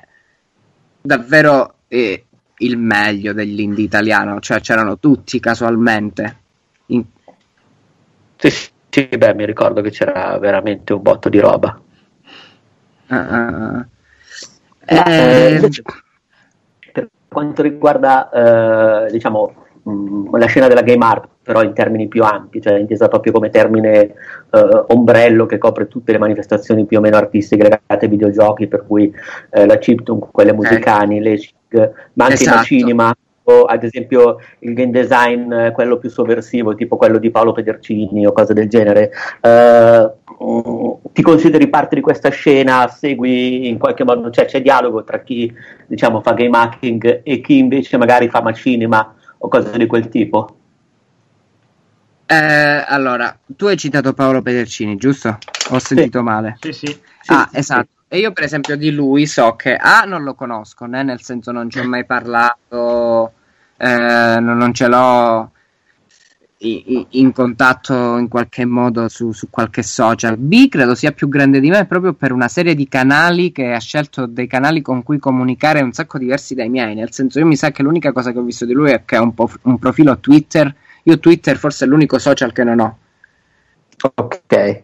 davvero 1.02 1.76
eh, 1.88 2.26
il 2.58 2.78
meglio 2.78 3.34
dell'indie 3.34 3.86
italiano, 3.86 4.40
cioè 4.40 4.60
c'erano 4.62 4.98
tutti 4.98 5.40
casualmente. 5.40 6.38
In... 6.88 7.04
Sì, 8.38 8.50
sì, 8.90 9.08
beh, 9.08 9.34
mi 9.34 9.46
ricordo 9.46 9.82
che 9.82 9.92
c'era 9.92 10.38
veramente 10.38 10.94
un 10.94 11.02
botto 11.02 11.30
di 11.30 11.40
roba. 11.40 11.80
Uh, 13.08 13.16
uh, 13.16 13.86
eh... 14.86 15.56
Eh, 15.56 15.70
per 16.92 17.10
quanto 17.28 17.62
riguarda, 17.62 18.30
eh, 19.08 19.12
diciamo, 19.12 19.54
mh, 19.84 19.92
mm, 19.92 20.36
la 20.36 20.46
scena 20.46 20.68
della 20.68 20.82
game 20.82 21.06
art, 21.06 21.28
però 21.44 21.62
in 21.62 21.74
termini 21.74 22.08
più 22.08 22.24
ampi, 22.24 22.62
cioè 22.62 22.80
intesa 22.80 23.08
proprio 23.08 23.32
come 23.32 23.50
termine 23.50 24.14
eh, 24.50 24.86
ombrello 24.88 25.46
che 25.46 25.60
copre 25.60 25.88
tutte 25.88 26.12
le 26.12 26.18
manifestazioni 26.18 26.86
più 26.86 26.98
o 26.98 27.02
meno 27.02 27.18
artistiche 27.18 27.64
legate 27.64 28.06
ai 28.06 28.08
videogiochi, 28.08 28.68
per 28.68 28.86
cui 28.88 29.14
eh, 29.52 29.66
la 29.66 29.78
chiptune, 29.78 30.28
quelle 30.32 30.54
musicali, 30.54 31.20
le 31.20 31.38
ma 32.14 32.26
anche 32.26 32.44
esatto. 32.44 32.60
il 32.60 32.66
cinema, 32.66 33.16
o 33.48 33.64
ad 33.66 33.84
esempio 33.84 34.40
il 34.60 34.74
game 34.74 34.92
design, 34.92 35.52
eh, 35.52 35.72
quello 35.72 35.98
più 35.98 36.10
sovversivo, 36.10 36.76
tipo 36.76 36.98
quello 36.98 37.18
di 37.18 37.30
Paolo 37.30 37.52
Pedercini 37.52 38.26
o 38.26 38.32
cose 38.32 38.54
del 38.54 38.68
genere. 38.68 39.12
Uh, 39.42 41.00
ti 41.12 41.22
consideri 41.22 41.68
parte 41.68 41.96
di 41.96 42.02
questa 42.02 42.30
scena, 42.30 42.88
segui 42.88 43.68
in 43.68 43.78
qualche 43.78 44.04
modo, 44.04 44.30
cioè 44.32 44.46
c'è 44.46 44.62
dialogo 44.62 45.04
tra 45.04 45.20
chi 45.22 45.54
diciamo 45.88 46.22
fa 46.22 46.34
game 46.34 46.58
hacking 46.58 47.22
e 47.24 47.42
chi 47.42 47.58
invece 47.58 47.98
magari 47.98 48.30
fa 48.30 48.42
machinima 48.42 49.14
o 49.38 49.48
cose 49.48 49.78
di 49.78 49.86
quel 49.86 50.10
tipo? 50.10 50.58
Eh, 52.28 52.84
allora, 52.88 53.38
tu 53.46 53.68
hai 53.68 53.78
citato 53.78 54.14
Paolo 54.14 54.42
Pedercini, 54.42 54.96
giusto? 54.96 55.38
Ho 55.70 55.80
sentito 55.80 56.18
sì. 56.18 56.24
male. 56.24 56.58
Sì, 56.60 56.74
sì. 56.74 57.00
Ah, 57.28 57.48
sì, 57.52 57.58
esatto. 57.58 57.90
E 58.08 58.20
io, 58.20 58.32
per 58.32 58.44
esempio, 58.44 58.78
di 58.78 58.92
lui 58.92 59.26
so 59.26 59.56
che 59.56 59.76
A 59.76 60.04
non 60.04 60.24
lo 60.24 60.36
conosco, 60.36 60.86
né? 60.86 61.04
nel 61.04 61.22
senso 61.22 61.52
non 61.52 61.70
ci 61.70 61.80
ho 61.80 61.84
mai 61.84 62.06
parlato, 62.06 63.34
eh, 63.78 64.38
non 64.40 64.74
ce 64.74 64.88
l'ho 64.88 65.52
in, 66.60 67.06
in 67.10 67.32
contatto 67.32 68.18
in 68.18 68.28
qualche 68.28 68.66
modo 68.66 69.08
su, 69.10 69.32
su, 69.32 69.50
qualche 69.50 69.84
social. 69.84 70.38
B 70.38 70.70
credo 70.70 70.96
sia 70.96 71.12
più 71.12 71.28
grande 71.28 71.60
di 71.60 71.70
me 71.70 71.86
proprio 71.86 72.14
per 72.14 72.32
una 72.32 72.48
serie 72.48 72.76
di 72.76 72.88
canali 72.88 73.52
che 73.52 73.74
ha 73.74 73.80
scelto 73.80 74.26
dei 74.26 74.48
canali 74.48 74.82
con 74.82 75.04
cui 75.04 75.20
comunicare 75.20 75.82
un 75.82 75.92
sacco 75.92 76.18
diversi 76.18 76.56
dai 76.56 76.70
miei. 76.70 76.96
Nel 76.96 77.12
senso, 77.12 77.40
io 77.40 77.46
mi 77.46 77.56
sa 77.56 77.72
che 77.72 77.84
l'unica 77.84 78.12
cosa 78.12 78.32
che 78.32 78.40
ho 78.40 78.44
visto 78.44 78.66
di 78.66 78.74
lui 78.74 78.92
è 78.92 79.04
che 79.06 79.16
ha 79.16 79.22
un, 79.22 79.34
un 79.64 79.80
profilo 79.80 80.18
Twitter. 80.20 80.74
Io 81.04 81.20
Twitter 81.20 81.58
forse 81.58 81.86
è 81.86 81.88
l'unico 81.88 82.18
social 82.18 82.52
che 82.52 82.64
non 82.64 82.80
ho. 82.80 82.98
Ok. 84.16 84.84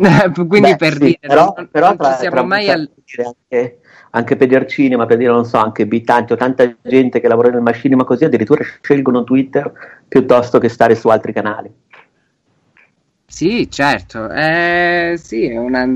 Quindi 0.48 0.70
Beh, 0.70 0.76
per 0.76 0.92
sì, 0.92 0.98
dire, 0.98 1.18
però, 1.20 1.52
non, 1.54 1.68
però 1.70 1.88
non 1.88 1.96
tra, 1.96 2.12
ci 2.12 2.18
siamo 2.20 2.44
mai 2.44 2.70
al... 2.70 2.90
anche, 3.24 3.80
anche 4.10 4.36
per 4.36 4.50
il 4.50 4.66
cinema, 4.66 5.06
per 5.06 5.18
dire, 5.18 5.30
non 5.30 5.44
so, 5.44 5.58
anche 5.58 5.86
Bitanti 5.86 6.32
o 6.32 6.36
tanta 6.36 6.74
gente 6.82 7.20
che 7.20 7.28
lavora 7.28 7.50
nel 7.50 7.60
machinima 7.60 8.04
così, 8.04 8.24
addirittura 8.24 8.64
scelgono 8.80 9.24
Twitter 9.24 9.70
piuttosto 10.08 10.58
che 10.58 10.68
stare 10.68 10.94
su 10.94 11.08
altri 11.08 11.32
canali. 11.32 11.70
Sì, 13.26 13.70
certo, 13.70 14.30
eh, 14.30 15.18
sì, 15.22 15.48
è 15.48 15.56
una... 15.58 15.86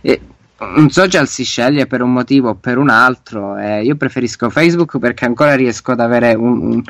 Eh, 0.00 0.20
un 0.58 0.90
social 0.90 1.28
si 1.28 1.44
sceglie 1.44 1.86
per 1.86 2.02
un 2.02 2.12
motivo 2.12 2.50
o 2.50 2.54
per 2.56 2.78
un 2.78 2.90
altro. 2.90 3.56
Eh, 3.56 3.82
io 3.82 3.94
preferisco 3.96 4.50
Facebook 4.50 4.98
perché 4.98 5.24
ancora 5.24 5.54
riesco 5.54 5.92
ad 5.92 6.00
avere 6.00 6.34
un, 6.34 6.60
un, 6.60 6.82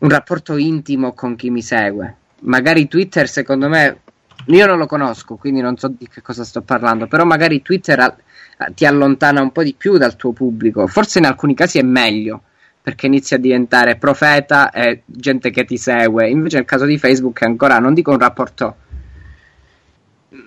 un 0.00 0.08
rapporto 0.08 0.56
intimo 0.56 1.12
con 1.12 1.36
chi 1.36 1.50
mi 1.50 1.62
segue. 1.62 2.16
Magari 2.40 2.88
Twitter, 2.88 3.28
secondo 3.28 3.68
me, 3.68 4.00
io 4.46 4.66
non 4.66 4.78
lo 4.78 4.86
conosco, 4.86 5.36
quindi 5.36 5.60
non 5.60 5.76
so 5.76 5.88
di 5.88 6.08
che 6.08 6.22
cosa 6.22 6.44
sto 6.44 6.62
parlando, 6.62 7.06
però 7.06 7.24
magari 7.24 7.62
Twitter 7.62 8.00
a, 8.00 8.16
a, 8.58 8.70
ti 8.74 8.86
allontana 8.86 9.40
un 9.42 9.52
po' 9.52 9.62
di 9.62 9.74
più 9.74 9.96
dal 9.98 10.16
tuo 10.16 10.32
pubblico. 10.32 10.86
Forse 10.86 11.18
in 11.18 11.26
alcuni 11.26 11.54
casi 11.54 11.78
è 11.78 11.82
meglio, 11.82 12.42
perché 12.82 13.06
inizi 13.06 13.34
a 13.34 13.38
diventare 13.38 13.96
profeta 13.96 14.70
e 14.70 15.02
gente 15.04 15.50
che 15.50 15.64
ti 15.64 15.76
segue. 15.76 16.28
Invece 16.28 16.56
nel 16.56 16.66
caso 16.66 16.84
di 16.84 16.98
Facebook 16.98 17.40
è 17.40 17.46
ancora, 17.46 17.78
non 17.78 17.94
dico 17.94 18.10
un 18.10 18.18
rapporto 18.18 18.76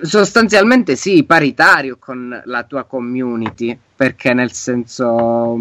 sostanzialmente 0.02 0.96
sì, 0.96 1.24
paritario 1.24 1.98
con 2.00 2.42
la 2.46 2.64
tua 2.64 2.84
community, 2.84 3.78
perché 3.96 4.34
nel 4.34 4.52
senso 4.52 5.58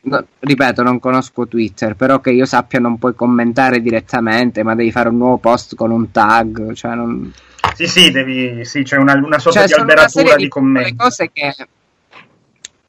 No, 0.00 0.24
ripeto, 0.38 0.82
non 0.82 1.00
conosco 1.00 1.46
Twitter, 1.48 1.94
però 1.94 2.20
che 2.20 2.30
io 2.30 2.46
sappia 2.46 2.78
non 2.78 2.98
puoi 2.98 3.14
commentare 3.14 3.80
direttamente, 3.80 4.62
ma 4.62 4.74
devi 4.74 4.90
fare 4.92 5.08
un 5.08 5.16
nuovo 5.16 5.38
post 5.38 5.74
con 5.74 5.90
un 5.90 6.10
tag. 6.10 6.72
Cioè 6.72 6.94
non... 6.94 7.32
Sì, 7.74 7.86
sì, 7.86 8.10
devi, 8.10 8.64
sì, 8.64 8.82
c'è 8.82 8.96
una, 8.96 9.14
una 9.14 9.38
sorta 9.38 9.66
cioè, 9.66 9.68
di 9.68 9.80
alberatura 9.80 10.36
di, 10.36 10.42
di 10.44 10.48
commenti. 10.48 10.96
Cose 10.96 11.30
che... 11.32 11.54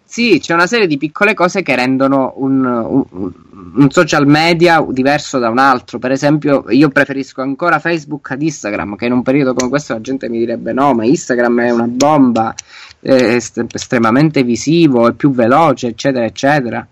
Sì, 0.03 0.39
c'è 0.41 0.55
una 0.55 0.65
serie 0.65 0.87
di 0.87 0.97
piccole 0.97 1.35
cose 1.35 1.61
che 1.61 1.75
rendono 1.75 2.33
un, 2.37 2.65
un, 2.65 3.31
un, 3.75 3.91
social 3.91 4.25
media 4.25 4.83
diverso 4.89 5.37
da 5.37 5.49
un 5.49 5.59
altro. 5.59 5.99
Per 5.99 6.11
esempio, 6.11 6.65
io 6.69 6.89
preferisco 6.89 7.41
ancora 7.41 7.77
Facebook 7.77 8.31
ad 8.31 8.41
Instagram, 8.41 8.95
che 8.95 9.05
in 9.05 9.11
un 9.11 9.21
periodo 9.21 9.53
come 9.53 9.69
questo 9.69 9.93
la 9.93 10.01
gente 10.01 10.27
mi 10.27 10.39
direbbe 10.39 10.73
no, 10.73 10.93
ma 10.93 11.05
Instagram 11.05 11.61
è 11.61 11.69
una 11.69 11.87
bomba, 11.87 12.55
è 12.99 13.37
estremamente 13.71 14.41
visivo, 14.43 15.07
è 15.07 15.13
più 15.13 15.31
veloce, 15.31 15.87
eccetera, 15.87 16.25
eccetera 16.25 16.87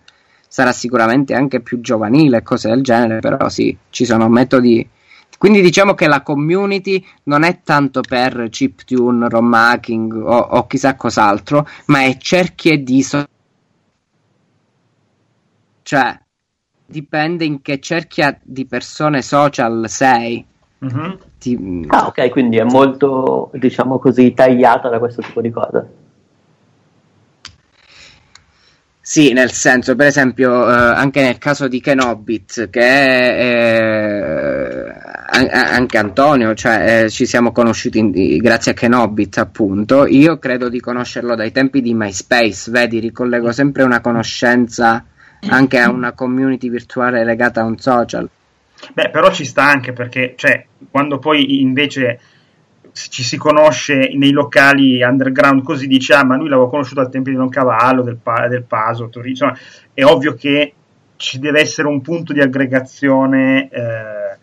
sarà 0.48 0.72
sicuramente 0.72 1.36
anche 1.36 1.60
più 1.60 1.82
giovanile 1.82 2.38
e 2.38 2.42
cose 2.42 2.70
del 2.70 2.82
genere, 2.82 3.20
però 3.20 3.48
sì, 3.50 3.78
ci 3.90 4.06
sono 4.06 4.28
metodi. 4.28 4.88
Quindi 5.38 5.62
diciamo 5.62 5.93
che 5.93 6.08
la 6.08 6.21
community 6.21 7.06
non 7.23 7.43
è 7.43 7.62
tanto 7.63 8.02
per 8.02 8.47
chiptune, 8.50 9.30
ROM 9.30 9.54
hacking 9.54 10.13
o, 10.13 10.38
o 10.38 10.67
chissà 10.67 10.95
cos'altro, 10.95 11.67
ma 11.86 12.04
è 12.04 12.17
cerchie 12.17 12.82
di... 12.82 13.04
So- 13.04 13.28
cioè, 15.84 16.19
dipende 16.86 17.45
in 17.45 17.62
che 17.62 17.80
cerchia 17.80 18.38
di 18.41 18.65
persone 18.65 19.21
social 19.21 19.86
sei. 19.88 20.43
Mm-hmm. 20.84 21.12
Ti... 21.39 21.86
Ah, 21.88 22.08
ok, 22.08 22.30
quindi 22.30 22.58
è 22.58 22.63
molto, 22.63 23.52
diciamo 23.54 24.00
così, 24.00 24.34
tagliata 24.34 24.89
da 24.89 25.00
questo 25.00 25.21
tipo 25.21 25.41
di 25.41 25.52
cose. 25.52 26.06
Sì, 29.00 29.32
nel 29.32 29.52
senso, 29.52 29.95
per 29.95 30.08
esempio, 30.08 30.69
eh, 30.69 30.73
anche 30.73 31.21
nel 31.21 31.38
caso 31.38 31.69
di 31.69 31.80
Kenobit, 31.80 32.69
che 32.69 32.82
è 32.82 33.38
eh, 33.39 34.47
anche 35.45 35.97
Antonio, 35.97 36.54
cioè 36.54 37.04
eh, 37.04 37.10
ci 37.10 37.26
siamo 37.26 37.52
conosciuti 37.52 38.00
in, 38.00 38.38
grazie 38.38 38.71
a 38.71 38.73
Kenobit, 38.73 39.38
appunto. 39.38 40.06
Io 40.06 40.38
credo 40.39 40.69
di 40.69 40.80
conoscerlo 40.80 41.36
dai 41.36 41.52
tempi 41.52 41.82
di 41.82 41.93
MySpace, 41.93 42.71
vedi, 42.71 43.00
ricollego 43.00 43.52
sempre 43.52 43.84
una 43.84 44.02
conoscenza 44.02 45.04
anche 45.50 45.80
a 45.80 45.89
una 45.89 46.13
community 46.13 46.69
virtuale 46.69 47.23
legata 47.23 47.62
a 47.62 47.65
un 47.65 47.78
social. 47.78 48.30
Beh, 48.93 49.10
però 49.10 49.32
ci 49.32 49.45
sta 49.45 49.63
anche 49.63 49.93
perché, 49.93 50.34
cioè, 50.36 50.65
quando 50.89 51.19
poi 51.19 51.62
invece 51.62 52.19
ci 52.93 53.23
si 53.23 53.38
conosce 53.38 54.10
nei 54.15 54.32
locali 54.32 55.04
underground 55.04 55.62
così 55.62 55.86
dice 55.86 56.15
ah 56.15 56.26
ma 56.26 56.36
lui 56.36 56.50
l'avevo 56.50 56.67
conosciuto 56.67 57.00
al 57.00 57.12
Tempio 57.12 57.32
di 57.32 57.38
Don 57.38 57.47
Cavallo 57.50 58.02
del, 58.02 58.17
del 58.50 58.63
Paso 58.63 59.10
Torino 59.10 59.30
insomma 59.30 59.58
è 59.93 60.04
ovvio 60.04 60.34
che 60.34 60.73
ci 61.15 61.38
deve 61.38 61.60
essere 61.60 61.88
un 61.88 62.02
punto 62.02 62.34
di 62.34 62.41
aggregazione 62.41 63.69
eh, 63.69 64.38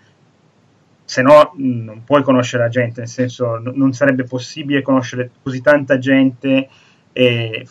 se 1.05 1.23
no 1.23 1.53
non 1.57 2.03
puoi 2.05 2.23
conoscere 2.23 2.62
la 2.62 2.69
gente 2.69 3.01
nel 3.01 3.09
senso 3.09 3.59
non 3.59 3.93
sarebbe 3.93 4.25
possibile 4.25 4.83
conoscere 4.83 5.31
così 5.43 5.61
tanta 5.61 5.99
gente 5.99 6.69
e, 7.12 7.67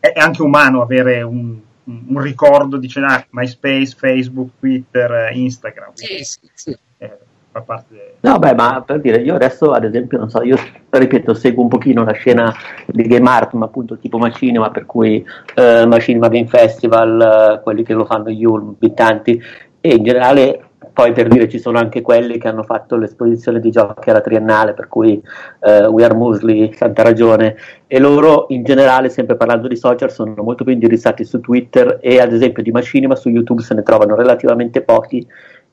è 0.00 0.12
anche 0.20 0.42
umano 0.42 0.82
avere 0.82 1.22
un, 1.22 1.58
un 1.84 2.20
ricordo 2.20 2.76
di 2.76 2.90
ah, 2.96 3.24
MySpace, 3.30 3.94
Facebook, 3.96 4.50
Twitter, 4.58 5.30
Instagram 5.32 5.92
sì, 5.94 6.24
sì, 6.24 6.50
sì. 6.52 6.78
Eh, 6.98 7.18
fa 7.54 7.60
parte. 7.62 8.16
No, 8.20 8.38
beh, 8.38 8.54
ma 8.54 8.82
per 8.82 9.00
dire, 9.00 9.18
io 9.18 9.34
adesso, 9.34 9.70
ad 9.70 9.84
esempio, 9.84 10.18
non 10.18 10.28
so, 10.28 10.42
io 10.42 10.58
ripeto, 10.90 11.34
seguo 11.34 11.62
un 11.62 11.68
pochino 11.68 12.04
la 12.04 12.12
scena 12.12 12.52
di 12.86 13.04
Game 13.04 13.28
Art, 13.28 13.52
ma 13.52 13.66
appunto 13.66 13.96
tipo 13.96 14.18
Machinima, 14.18 14.70
per 14.70 14.86
cui 14.86 15.24
eh, 15.54 15.86
Machinima 15.86 16.28
Game 16.28 16.48
Festival, 16.48 17.56
eh, 17.58 17.62
quelli 17.62 17.84
che 17.84 17.94
lo 17.94 18.04
fanno 18.04 18.28
Yulm, 18.28 18.74
Bittanti, 18.76 19.40
e 19.80 19.94
in 19.94 20.02
generale 20.02 20.63
poi 20.94 21.12
per 21.12 21.26
dire 21.26 21.48
ci 21.48 21.58
sono 21.58 21.78
anche 21.78 22.02
quelli 22.02 22.38
che 22.38 22.46
hanno 22.46 22.62
fatto 22.62 22.96
l'esposizione 22.96 23.58
di 23.58 23.72
giochi 23.72 24.10
alla 24.10 24.20
triennale, 24.20 24.74
per 24.74 24.86
cui 24.86 25.20
eh, 25.60 25.86
We 25.86 26.04
Are 26.04 26.14
Musli, 26.14 26.72
Santa 26.72 27.02
Ragione, 27.02 27.56
e 27.88 27.98
loro 27.98 28.46
in 28.50 28.62
generale, 28.62 29.08
sempre 29.08 29.36
parlando 29.36 29.66
di 29.66 29.74
social, 29.74 30.12
sono 30.12 30.40
molto 30.44 30.62
più 30.62 30.72
indirizzati 30.72 31.24
su 31.24 31.40
Twitter 31.40 31.98
e 32.00 32.20
ad 32.20 32.32
esempio 32.32 32.62
di 32.62 32.70
Machinima 32.70 33.16
su 33.16 33.28
YouTube 33.28 33.60
se 33.62 33.74
ne 33.74 33.82
trovano 33.82 34.14
relativamente 34.14 34.82
pochi 34.82 35.26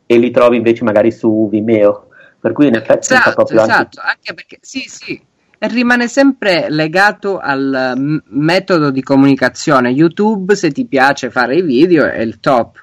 e 0.08 0.18
li 0.18 0.32
trovi 0.32 0.58
invece 0.58 0.84
magari 0.84 1.12
su 1.12 1.48
Vimeo. 1.52 2.08
Per 2.40 2.52
cui 2.54 2.68
in 2.68 2.74
effetti 2.74 3.14
esatto, 3.14 3.30
fa 3.30 3.36
proprio 3.36 3.62
esatto, 3.62 4.00
anche... 4.00 4.00
anche 4.02 4.34
perché 4.34 4.58
sì, 4.60 4.80
sì, 4.88 5.22
rimane 5.60 6.08
sempre 6.08 6.66
legato 6.70 7.38
al 7.38 7.94
m- 7.96 8.24
metodo 8.30 8.90
di 8.90 9.04
comunicazione. 9.04 9.90
YouTube, 9.90 10.56
se 10.56 10.72
ti 10.72 10.88
piace 10.88 11.30
fare 11.30 11.58
i 11.58 11.62
video, 11.62 12.06
è 12.06 12.22
il 12.22 12.40
top. 12.40 12.81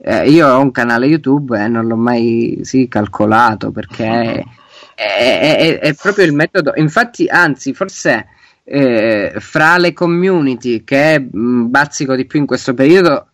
Eh, 0.00 0.30
io 0.30 0.46
ho 0.46 0.60
un 0.60 0.70
canale 0.70 1.06
YouTube 1.06 1.60
e 1.60 1.66
non 1.66 1.86
l'ho 1.86 1.96
mai 1.96 2.60
sì, 2.62 2.86
calcolato 2.86 3.72
perché 3.72 4.04
è, 4.04 4.44
è, 4.94 5.56
è, 5.56 5.78
è, 5.80 5.94
proprio 5.94 6.24
il 6.24 6.32
metodo. 6.32 6.72
Infatti, 6.76 7.26
anzi, 7.26 7.74
forse 7.74 8.26
eh, 8.62 9.34
fra 9.38 9.76
le 9.76 9.92
community 9.92 10.84
che 10.84 11.18
mh, 11.18 11.68
bazzico 11.68 12.14
di 12.14 12.26
più 12.26 12.38
in 12.38 12.46
questo 12.46 12.74
periodo 12.74 13.30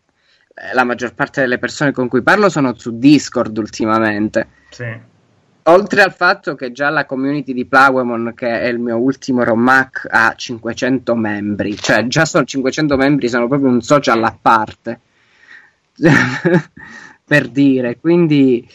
eh, 0.54 0.72
la 0.74 0.84
maggior 0.84 1.14
parte 1.14 1.40
delle 1.40 1.58
persone 1.58 1.92
con 1.92 2.08
cui 2.08 2.22
parlo 2.22 2.48
sono 2.48 2.74
su 2.76 2.98
Discord 2.98 3.56
ultimamente. 3.58 4.48
Sì. 4.70 5.12
Oltre 5.66 6.02
al 6.02 6.12
fatto 6.12 6.54
che 6.54 6.72
già 6.72 6.90
la 6.90 7.06
community 7.06 7.54
di 7.54 7.64
Plawemon, 7.64 8.32
che 8.34 8.60
è 8.60 8.66
il 8.66 8.78
mio 8.78 8.98
ultimo 8.98 9.42
ROMAC, 9.42 10.06
ha 10.10 10.34
500 10.36 11.14
membri, 11.14 11.74
cioè 11.76 12.06
già 12.06 12.26
sono 12.26 12.44
500 12.44 12.96
membri, 12.96 13.28
sono 13.28 13.48
proprio 13.48 13.70
un 13.70 13.80
social 13.80 14.22
a 14.22 14.36
parte. 14.40 15.00
per 17.24 17.48
dire, 17.48 17.98
quindi 17.98 18.66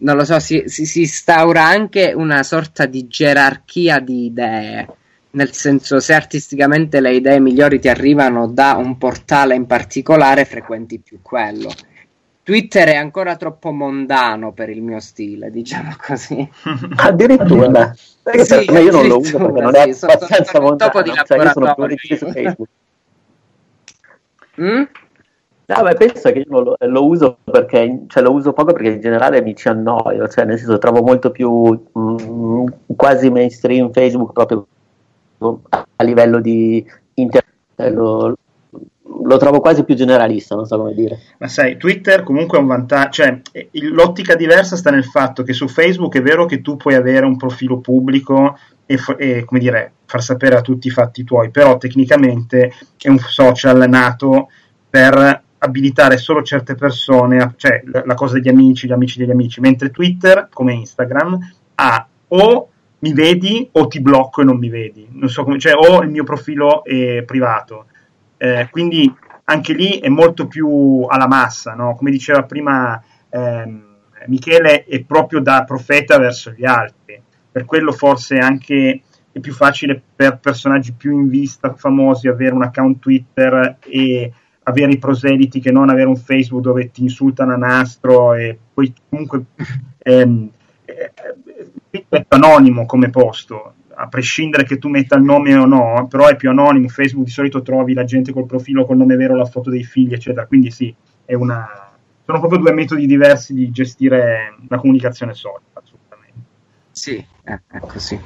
non 0.00 0.16
lo 0.16 0.24
so, 0.24 0.38
si, 0.38 0.64
si, 0.66 0.84
si 0.84 1.00
instaura 1.00 1.64
anche 1.64 2.12
una 2.14 2.42
sorta 2.42 2.86
di 2.86 3.06
gerarchia 3.06 4.00
di 4.00 4.26
idee. 4.26 4.88
Nel 5.30 5.52
senso 5.52 6.00
se 6.00 6.14
artisticamente 6.14 7.00
le 7.00 7.14
idee 7.14 7.38
migliori 7.38 7.78
ti 7.78 7.88
arrivano 7.88 8.46
da 8.48 8.74
un 8.74 8.96
portale 8.96 9.54
in 9.54 9.66
particolare 9.66 10.44
frequenti 10.44 10.98
più 10.98 11.20
quello. 11.22 11.70
Twitter 12.42 12.88
è 12.88 12.96
ancora 12.96 13.36
troppo 13.36 13.70
mondano 13.72 14.52
per 14.52 14.70
il 14.70 14.80
mio 14.80 15.00
stile 15.00 15.50
diciamo 15.50 15.94
così. 15.98 16.48
Addirittura. 16.96 17.94
Sì, 17.94 18.64
me 18.70 18.80
io 18.80 18.90
non 18.90 19.06
lo 19.06 19.18
uso 19.18 19.36
perché 19.36 19.60
non 19.60 19.76
è 19.76 19.92
sì, 19.92 20.04
abbastanza 20.06 20.58
mondano 20.58 20.90
dopo 20.90 21.02
di 21.02 21.12
cioè 21.26 21.38
io 21.38 21.50
sono 21.52 21.74
più 21.74 22.16
su 22.16 22.30
Facebook. 22.30 22.68
Mm? 24.60 24.82
No, 25.68 25.82
beh, 25.82 25.94
penso 25.96 26.32
che 26.32 26.46
io 26.48 26.60
lo, 26.60 26.76
lo 26.78 27.06
uso 27.06 27.40
perché 27.44 28.04
cioè, 28.06 28.22
lo 28.22 28.32
uso 28.32 28.54
poco 28.54 28.72
perché 28.72 28.88
in 28.88 29.00
generale 29.02 29.42
mi 29.42 29.54
ci 29.54 29.68
annoio, 29.68 30.26
cioè 30.26 30.46
nel 30.46 30.56
senso 30.56 30.78
trovo 30.78 31.02
molto 31.02 31.30
più 31.30 31.78
mm, 31.98 32.66
quasi 32.96 33.28
mainstream 33.28 33.92
Facebook 33.92 34.32
proprio 34.32 34.66
a 35.68 36.04
livello 36.04 36.40
di 36.40 36.82
internet 37.12 37.92
lo, 37.92 38.34
lo, 39.24 39.36
trovo 39.36 39.60
quasi 39.60 39.84
più 39.84 39.94
generalista, 39.94 40.54
non 40.54 40.64
so 40.64 40.78
come 40.78 40.94
dire. 40.94 41.18
Ma 41.36 41.48
sai, 41.48 41.76
Twitter 41.76 42.22
comunque 42.22 42.56
è 42.56 42.62
un 42.62 42.66
vantaggio, 42.66 43.22
cioè 43.22 43.38
l'ottica 43.72 44.36
diversa 44.36 44.74
sta 44.74 44.90
nel 44.90 45.04
fatto 45.04 45.42
che 45.42 45.52
su 45.52 45.68
Facebook 45.68 46.16
è 46.16 46.22
vero 46.22 46.46
che 46.46 46.62
tu 46.62 46.78
puoi 46.78 46.94
avere 46.94 47.26
un 47.26 47.36
profilo 47.36 47.78
pubblico 47.80 48.56
e, 48.86 48.98
e 49.18 49.44
come 49.44 49.60
dire, 49.60 49.92
far 50.06 50.22
sapere 50.22 50.56
a 50.56 50.62
tutti 50.62 50.86
i 50.86 50.92
fatti 50.92 51.24
tuoi, 51.24 51.50
però 51.50 51.76
tecnicamente 51.76 52.72
è 52.96 53.10
un 53.10 53.18
social 53.18 53.86
nato 53.86 54.48
per 54.88 55.44
abilitare 55.58 56.16
solo 56.16 56.42
certe 56.42 56.74
persone, 56.74 57.54
cioè 57.56 57.82
la, 57.86 58.02
la 58.04 58.14
cosa 58.14 58.34
degli 58.34 58.48
amici, 58.48 58.86
gli 58.86 58.92
amici 58.92 59.18
degli 59.18 59.30
amici, 59.30 59.60
mentre 59.60 59.90
Twitter, 59.90 60.48
come 60.52 60.74
Instagram, 60.74 61.38
ha 61.76 62.08
o 62.28 62.68
mi 63.00 63.12
vedi 63.12 63.68
o 63.72 63.86
ti 63.86 64.00
blocco 64.00 64.42
e 64.42 64.44
non 64.44 64.58
mi 64.58 64.68
vedi, 64.68 65.06
non 65.12 65.28
so 65.28 65.44
come, 65.44 65.58
cioè 65.58 65.74
o 65.74 66.02
il 66.02 66.10
mio 66.10 66.24
profilo 66.24 66.84
è 66.84 67.22
privato, 67.22 67.86
eh, 68.36 68.68
quindi 68.70 69.12
anche 69.44 69.72
lì 69.72 69.98
è 69.98 70.08
molto 70.08 70.46
più 70.46 71.06
alla 71.08 71.26
massa, 71.26 71.74
no? 71.74 71.94
come 71.94 72.10
diceva 72.10 72.42
prima 72.42 73.02
ehm, 73.30 73.86
Michele, 74.26 74.84
è 74.84 75.02
proprio 75.04 75.40
da 75.40 75.64
profeta 75.64 76.18
verso 76.18 76.50
gli 76.50 76.64
altri, 76.64 77.20
per 77.50 77.64
quello 77.64 77.92
forse 77.92 78.38
anche 78.38 79.02
è 79.30 79.40
più 79.40 79.52
facile 79.52 80.00
per 80.14 80.38
personaggi 80.38 80.92
più 80.92 81.18
in 81.18 81.28
vista, 81.28 81.74
famosi, 81.74 82.28
avere 82.28 82.54
un 82.54 82.62
account 82.62 82.98
Twitter 82.98 83.78
e 83.80 84.32
avere 84.68 84.92
i 84.92 84.98
proseliti 84.98 85.60
che 85.60 85.72
non 85.72 85.88
avere 85.88 86.08
un 86.08 86.16
Facebook 86.16 86.62
dove 86.62 86.90
ti 86.90 87.02
insultano 87.02 87.52
a 87.52 87.56
nastro 87.56 88.34
e 88.34 88.56
poi 88.72 88.92
comunque 89.08 89.44
ehm, 89.98 90.50
eh, 90.84 91.12
è 91.90 92.04
più 92.08 92.24
anonimo 92.28 92.86
come 92.86 93.10
posto 93.10 93.72
a 94.00 94.06
prescindere 94.06 94.64
che 94.64 94.78
tu 94.78 94.88
metta 94.88 95.16
il 95.16 95.24
nome 95.24 95.56
o 95.56 95.66
no, 95.66 96.06
però 96.08 96.28
è 96.28 96.36
più 96.36 96.50
anonimo. 96.50 96.86
Facebook 96.88 97.26
di 97.26 97.32
solito 97.32 97.62
trovi 97.62 97.94
la 97.94 98.04
gente 98.04 98.32
col 98.32 98.46
profilo 98.46 98.84
col 98.84 98.96
nome 98.96 99.16
vero, 99.16 99.34
la 99.34 99.44
foto 99.44 99.70
dei 99.70 99.82
figli, 99.82 100.12
eccetera. 100.12 100.46
Quindi 100.46 100.70
sì, 100.70 100.94
è 101.24 101.34
una... 101.34 101.90
sono 102.24 102.38
proprio 102.38 102.60
due 102.60 102.72
metodi 102.72 103.06
diversi 103.06 103.54
di 103.54 103.72
gestire 103.72 104.54
la 104.68 104.78
comunicazione 104.78 105.34
social. 105.34 105.62
Sì, 106.98 107.24
è, 107.44 107.56
è 107.70 107.78
così. 107.78 108.20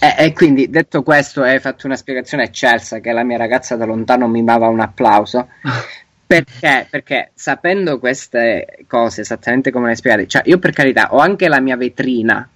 E, 0.00 0.14
e, 0.18 0.32
quindi 0.32 0.68
detto 0.68 1.04
questo, 1.04 1.42
hai 1.42 1.60
fatto 1.60 1.86
una 1.86 1.94
spiegazione 1.94 2.42
eccelsa 2.42 2.98
che 2.98 3.12
la 3.12 3.22
mia 3.22 3.36
ragazza 3.36 3.76
da 3.76 3.84
lontano 3.84 4.26
mi 4.26 4.42
dava 4.42 4.66
un 4.66 4.80
applauso. 4.80 5.46
Perché? 6.26 6.88
Perché 6.90 7.30
sapendo 7.34 8.00
queste 8.00 8.84
cose 8.88 9.20
esattamente 9.20 9.70
come 9.70 9.90
le 9.90 9.94
spiegate, 9.94 10.26
cioè 10.26 10.42
io 10.46 10.58
per 10.58 10.72
carità 10.72 11.14
ho 11.14 11.18
anche 11.18 11.46
la 11.46 11.60
mia 11.60 11.76
vetrina, 11.76 12.46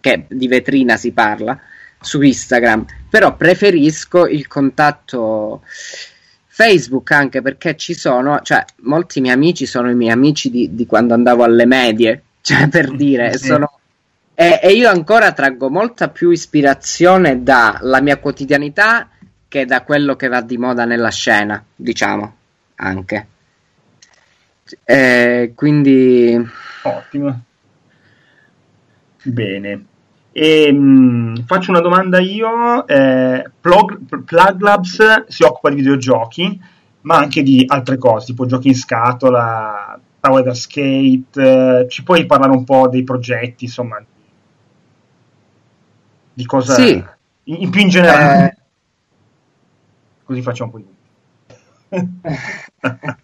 che 0.00 0.26
di 0.28 0.48
vetrina 0.48 0.98
si 0.98 1.12
parla, 1.12 1.58
su 1.98 2.20
Instagram, 2.20 2.84
però 3.08 3.36
preferisco 3.36 4.26
il 4.26 4.46
contatto 4.46 5.62
Facebook 6.46 7.10
anche 7.12 7.40
perché 7.40 7.74
ci 7.74 7.94
sono, 7.94 8.40
cioè 8.42 8.62
molti 8.82 9.22
miei 9.22 9.34
amici 9.34 9.64
sono 9.64 9.90
i 9.90 9.94
miei 9.94 10.12
amici 10.12 10.50
di, 10.50 10.74
di 10.74 10.84
quando 10.84 11.14
andavo 11.14 11.42
alle 11.42 11.64
medie, 11.64 12.22
cioè 12.42 12.68
per 12.68 12.94
dire, 12.94 13.38
sì. 13.38 13.46
sono 13.46 13.78
e, 14.38 14.60
e, 14.62 14.72
io 14.72 14.90
ancora 14.90 15.32
traggo 15.32 15.70
molta 15.70 16.10
più 16.10 16.30
ispirazione 16.30 17.42
dalla 17.42 18.02
mia 18.02 18.18
quotidianità 18.18 19.08
che 19.48 19.64
da 19.64 19.82
quello 19.82 20.14
che 20.14 20.28
va 20.28 20.42
di 20.42 20.58
moda 20.58 20.84
nella 20.84 21.10
scena, 21.10 21.64
diciamo, 21.74 22.34
anche. 22.74 23.26
Eh, 24.84 25.52
quindi... 25.54 26.38
Ottimo. 26.82 27.40
Bene. 29.22 29.84
E, 30.32 30.70
mh, 30.70 31.46
faccio 31.46 31.70
una 31.70 31.80
domanda 31.80 32.18
io. 32.18 32.86
Eh, 32.86 33.50
Plug, 33.58 34.22
Plug 34.22 34.60
Labs 34.60 35.24
si 35.28 35.44
occupa 35.44 35.70
di 35.70 35.76
videogiochi, 35.76 36.60
ma 37.00 37.16
anche 37.16 37.42
di 37.42 37.64
altre 37.66 37.96
cose, 37.96 38.26
tipo 38.26 38.44
giochi 38.44 38.68
in 38.68 38.74
scatola, 38.74 39.98
Tower 40.20 40.54
Skate. 40.54 41.30
Eh, 41.80 41.86
ci 41.88 42.02
puoi 42.02 42.26
parlare 42.26 42.52
un 42.52 42.64
po' 42.64 42.86
dei 42.88 43.02
progetti, 43.02 43.64
insomma, 43.64 43.98
di 46.36 46.44
cosa 46.44 46.74
sì. 46.74 47.02
in, 47.44 47.70
più 47.70 47.80
in 47.80 47.88
generale. 47.88 48.44
Eh... 48.44 48.56
Così 50.24 50.42
facciamo 50.42 50.70
un 50.74 50.82
po' 50.82 50.86
di 50.86 50.94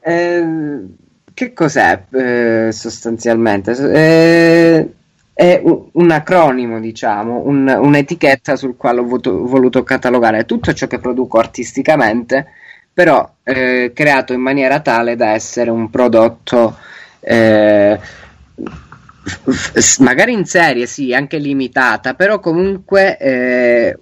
eh, 0.00 0.86
che 1.32 1.52
cos'è 1.52 2.04
eh, 2.10 2.70
sostanzialmente? 2.72 3.70
Eh, 3.92 4.92
è 5.32 5.60
un, 5.62 5.88
un, 5.92 6.10
acronimo, 6.10 6.80
diciamo, 6.80 7.42
un, 7.44 7.68
un'etichetta 7.68 8.56
sul 8.56 8.76
quale 8.76 8.98
ho 8.98 9.04
voluto, 9.04 9.46
voluto 9.46 9.84
catalogare 9.84 10.46
tutto 10.46 10.72
ciò 10.72 10.88
che 10.88 10.98
produco 10.98 11.38
artisticamente 11.38 12.46
però 12.92 13.30
eh, 13.44 13.92
creato 13.94 14.32
in 14.32 14.40
maniera 14.40 14.80
tale 14.80 15.14
da 15.14 15.28
essere 15.28 15.70
un 15.70 15.88
prodotto 15.88 16.76
eh, 17.20 17.96
magari 19.98 20.32
in 20.32 20.44
serie, 20.44 20.86
sì, 20.86 21.14
anche 21.14 21.38
limitata, 21.38 22.14
però 22.14 22.40
comunque 22.40 23.16
eh, 23.18 23.98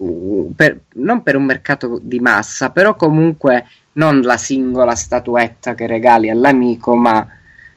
per, 0.55 0.81
non 0.95 1.23
per 1.23 1.37
un 1.37 1.45
mercato 1.45 1.99
di 2.03 2.21
massa, 2.21 2.71
però 2.71 2.95
comunque 2.97 3.67
non 3.93 4.21
la 4.21 4.37
singola 4.37 4.95
statuetta 4.95 5.75
che 5.75 5.87
regali 5.87 6.31
all'amico, 6.31 6.95
ma 6.97 7.27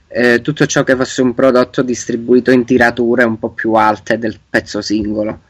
eh, 0.07 0.41
tutto 0.41 0.65
ciò 0.65 0.83
che 0.83 0.95
fosse 0.95 1.21
un 1.21 1.33
prodotto 1.33 1.81
distribuito 1.81 2.51
in 2.51 2.65
tirature 2.65 3.23
un 3.23 3.37
po' 3.37 3.49
più 3.49 3.73
alte 3.73 4.17
del 4.17 4.39
pezzo 4.49 4.81
singolo. 4.81 5.41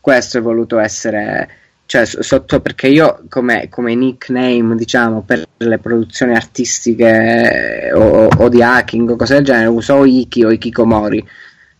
Questo 0.00 0.38
è 0.38 0.40
voluto 0.42 0.78
essere 0.78 1.48
cioè 1.94 2.06
sotto 2.06 2.60
perché 2.60 2.88
io 2.88 3.22
come, 3.28 3.68
come, 3.68 3.94
nickname 3.94 4.74
diciamo 4.74 5.22
per 5.22 5.44
le 5.58 5.78
produzioni 5.78 6.34
artistiche 6.34 7.92
o, 7.94 8.26
o, 8.36 8.48
di 8.48 8.60
hacking 8.60 9.10
o 9.10 9.14
cose 9.14 9.34
del 9.34 9.44
genere 9.44 9.68
uso 9.68 10.04
Iki 10.04 10.44
o 10.44 10.50
Ikikomori. 10.50 11.24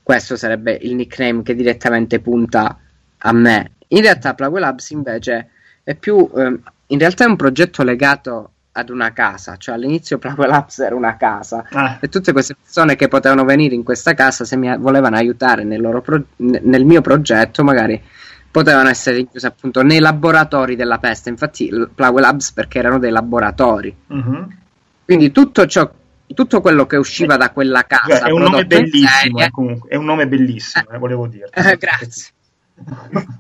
Questo 0.01 0.37
sarebbe 0.37 0.79
il 0.83 0.95
nickname 0.95 1.43
che 1.43 1.57
direttamente 1.57 2.21
punta 2.21 2.79
a 3.19 3.33
me. 3.33 3.73
In 3.89 4.03
realtà 4.03 4.35
Plague 4.35 4.61
Labs 4.61 4.91
invece 4.91 5.49
è 5.83 5.97
più 5.97 6.31
eh, 6.37 6.59
in 6.87 6.99
realtà 6.99 7.25
è 7.25 7.29
un 7.29 7.37
progetto 7.37 7.83
legato 7.83 8.51
ad 8.71 8.91
una 8.91 9.13
casa, 9.13 9.57
cioè 9.57 9.75
all'inizio 9.75 10.19
Plague 10.19 10.47
Labs 10.47 10.79
era 10.79 10.95
una 10.95 11.17
casa. 11.17 11.67
Ah. 11.73 11.99
e 12.01 12.09
tutte 12.09 12.31
queste 12.31 12.55
persone 12.55 12.95
che 12.95 13.09
potevano 13.09 13.45
venire 13.45 13.75
in 13.75 13.83
questa 13.83 14.15
casa 14.15 14.45
se 14.45 14.57
mi 14.57 14.73
volevano 14.79 15.17
aiutare 15.17 15.65
nel, 15.65 16.01
pro- 16.05 16.25
nel 16.37 16.85
mio 16.85 17.01
progetto 17.01 17.65
magari 17.65 18.01
potevano 18.55 18.89
essere 18.89 19.17
rinchiuse 19.17 19.49
appunto 19.49 19.83
nei 19.83 19.99
laboratori 19.99 20.77
della 20.77 20.99
peste. 20.99 21.29
Infatti, 21.29 21.69
Plague 21.93 22.21
Labs 22.21 22.53
perché 22.53 22.79
erano 22.79 23.01
dei 23.01 23.11
laboratori. 23.11 23.93
Uh-huh. 24.07 24.47
Quindi 25.05 25.33
tutto 25.33 25.67
ciò 25.67 25.91
tutto 26.35 26.61
quello 26.61 26.87
che 26.87 26.97
usciva 26.97 27.37
da 27.37 27.51
quella 27.51 27.85
casa 27.85 28.27
è 28.27 28.31
un 28.31 28.43
nome 28.43 28.65
bellissimo 28.65 29.09
serie, 29.09 29.45
eh, 29.45 29.51
comunque, 29.51 29.89
è 29.91 29.97
un 29.97 30.05
nome 30.05 30.27
bellissimo 30.27 30.89
eh, 30.91 30.99
volevo 30.99 31.29
dire 31.29 31.49
eh, 31.53 31.77
grazie 31.77 32.33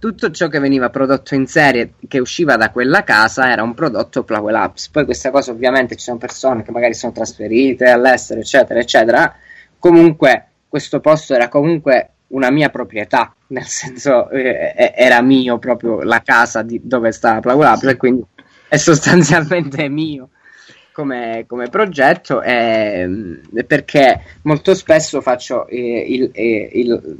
tutto 0.00 0.30
ciò 0.30 0.48
che 0.48 0.58
veniva 0.58 0.88
prodotto 0.90 1.34
in 1.34 1.46
serie 1.46 1.92
che 2.08 2.18
usciva 2.18 2.56
da 2.56 2.70
quella 2.70 3.04
casa 3.04 3.52
era 3.52 3.62
un 3.62 3.74
prodotto 3.74 4.24
Plague 4.24 4.50
Labs 4.50 4.88
poi 4.88 5.04
questa 5.04 5.30
cosa 5.30 5.52
ovviamente 5.52 5.94
ci 5.94 6.04
sono 6.04 6.16
persone 6.16 6.64
che 6.64 6.72
magari 6.72 6.94
sono 6.94 7.12
trasferite 7.12 7.84
all'estero 7.90 8.40
eccetera 8.40 8.80
eccetera 8.80 9.36
comunque 9.78 10.48
questo 10.66 10.98
posto 10.98 11.34
era 11.34 11.48
comunque 11.48 12.13
una 12.34 12.50
mia 12.50 12.68
proprietà, 12.68 13.34
nel 13.48 13.64
senso 13.64 14.28
eh, 14.30 14.92
era 14.94 15.22
mio 15.22 15.58
proprio 15.58 16.02
la 16.02 16.20
casa 16.22 16.62
di, 16.62 16.80
dove 16.82 17.12
stava 17.12 17.40
Plague 17.40 17.64
Labs 17.64 17.84
e 17.84 17.96
quindi 17.96 18.24
è 18.68 18.76
sostanzialmente 18.76 19.88
mio 19.88 20.30
come, 20.92 21.44
come 21.46 21.68
progetto 21.68 22.42
eh, 22.42 23.40
perché 23.66 24.20
molto 24.42 24.74
spesso 24.74 25.20
faccio 25.20 25.66
eh, 25.66 26.04
il, 26.08 26.30
eh, 26.32 26.70
il, 26.74 27.16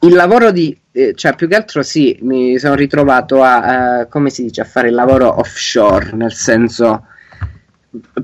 il, 0.00 0.12
lavoro 0.12 0.50
di 0.50 0.78
eh, 0.92 1.14
cioè 1.14 1.34
più 1.34 1.48
che 1.48 1.56
altro 1.56 1.82
sì 1.82 2.18
mi 2.22 2.58
sono 2.58 2.74
ritrovato 2.74 3.42
a, 3.42 3.98
a 3.98 4.06
come 4.06 4.30
si 4.30 4.42
dice 4.42 4.60
a 4.60 4.66
fare 4.66 4.88
il 4.88 4.94
lavoro 4.94 5.38
offshore 5.38 6.12
nel 6.12 6.32
senso 6.32 7.06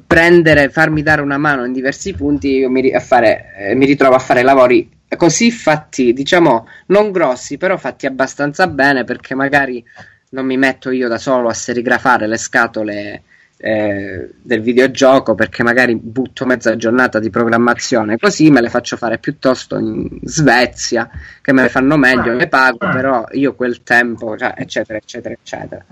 prendere 0.07 0.69
farmi 0.69 1.03
dare 1.03 1.23
una 1.23 1.39
mano 1.39 1.65
in 1.65 1.73
diversi 1.73 2.13
punti 2.13 2.57
io 2.57 2.71
mi, 2.71 2.91
fare, 3.01 3.55
eh, 3.57 3.75
mi 3.75 3.87
ritrovo 3.87 4.17
a 4.17 4.19
fare 4.19 4.43
lavori 4.43 4.99
così 5.17 5.51
fatti, 5.51 6.13
diciamo, 6.13 6.67
non 6.87 7.11
grossi, 7.11 7.57
però 7.57 7.77
fatti 7.77 8.07
abbastanza 8.07 8.67
bene 8.67 9.05
perché 9.05 9.35
magari 9.35 9.85
non 10.31 10.47
mi 10.47 10.57
metto 10.57 10.91
io 10.91 11.09
da 11.09 11.19
solo 11.19 11.49
a 11.49 11.55
serigrafare 11.55 12.27
le 12.27 12.39
scatole 12.39 13.23
eh, 13.63 14.31
del 14.41 14.61
videogioco 14.63 15.35
perché 15.35 15.63
magari 15.63 15.95
butto 15.95 16.47
mezza 16.47 16.77
giornata 16.77 17.19
di 17.19 17.29
programmazione 17.29 18.17
così 18.17 18.51
me 18.51 18.63
le 18.63 18.71
faccio 18.71 18.97
fare 18.97 19.19
piuttosto 19.19 19.77
in 19.77 20.09
Svezia 20.23 21.11
che 21.43 21.53
me 21.53 21.63
le 21.63 21.69
fanno 21.69 21.99
meglio, 21.99 22.33
le 22.33 22.49
pago 22.49 22.79
però 22.79 23.27
io 23.33 23.55
quel 23.55 23.83
tempo, 23.83 24.37
cioè, 24.37 24.55
eccetera, 24.57 24.99
eccetera, 24.99 25.35
eccetera. 25.35 25.85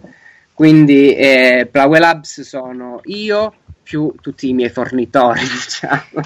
Quindi 0.55 1.15
eh, 1.15 1.69
Plague 1.71 1.99
Labs 1.99 2.41
sono 2.41 3.01
io 3.05 3.55
più 3.83 4.15
tutti 4.21 4.49
i 4.49 4.55
miei 4.55 4.71
fornitori, 4.71 5.41
diciamo. 5.47 6.23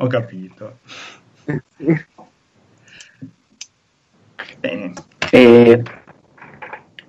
Ho 0.00 0.06
capito. 0.06 0.78
Bene. 4.60 4.92
E 5.30 5.82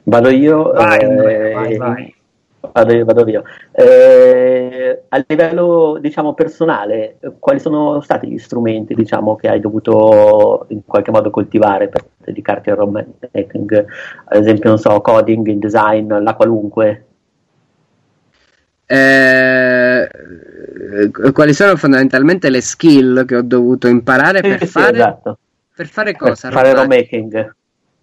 vado 0.03 0.29
io. 0.29 0.71
Vai, 0.71 0.99
eh, 0.99 1.53
vai, 1.53 1.77
vai. 1.77 2.15
Vado 2.73 2.93
io. 2.93 3.05
Vado 3.05 3.29
io. 3.29 3.43
Eh, 3.71 5.03
a 5.07 5.23
livello 5.27 5.99
diciamo 6.01 6.33
personale, 6.33 7.19
quali 7.37 7.59
sono 7.59 8.01
stati 8.01 8.27
gli 8.27 8.39
strumenti 8.39 8.95
diciamo, 8.95 9.35
che 9.35 9.49
hai 9.49 9.59
dovuto 9.59 10.65
in 10.69 10.83
qualche 10.85 11.11
modo 11.11 11.29
coltivare 11.29 11.89
per 11.89 12.05
dedicarti 12.17 12.71
al 12.71 12.77
rom 12.77 13.05
making? 13.31 13.85
Ad 14.25 14.41
esempio, 14.41 14.69
non 14.69 14.79
so, 14.79 14.99
coding, 15.01 15.45
il 15.47 15.59
design, 15.59 16.11
la 16.11 16.33
qualunque. 16.33 17.05
Eh, 18.91 20.09
quali 21.31 21.53
sono 21.53 21.75
fondamentalmente 21.75 22.49
le 22.49 22.59
skill 22.59 23.23
che 23.25 23.35
ho 23.35 23.43
dovuto 23.43 23.87
imparare 23.87 24.41
per, 24.41 24.57
sì, 24.61 24.65
fare, 24.65 24.97
esatto. 24.97 25.37
per 25.75 25.87
fare 25.87 26.15
cosa? 26.15 26.49
Per 26.49 26.57
fare 26.57 26.87
making. 26.87 27.55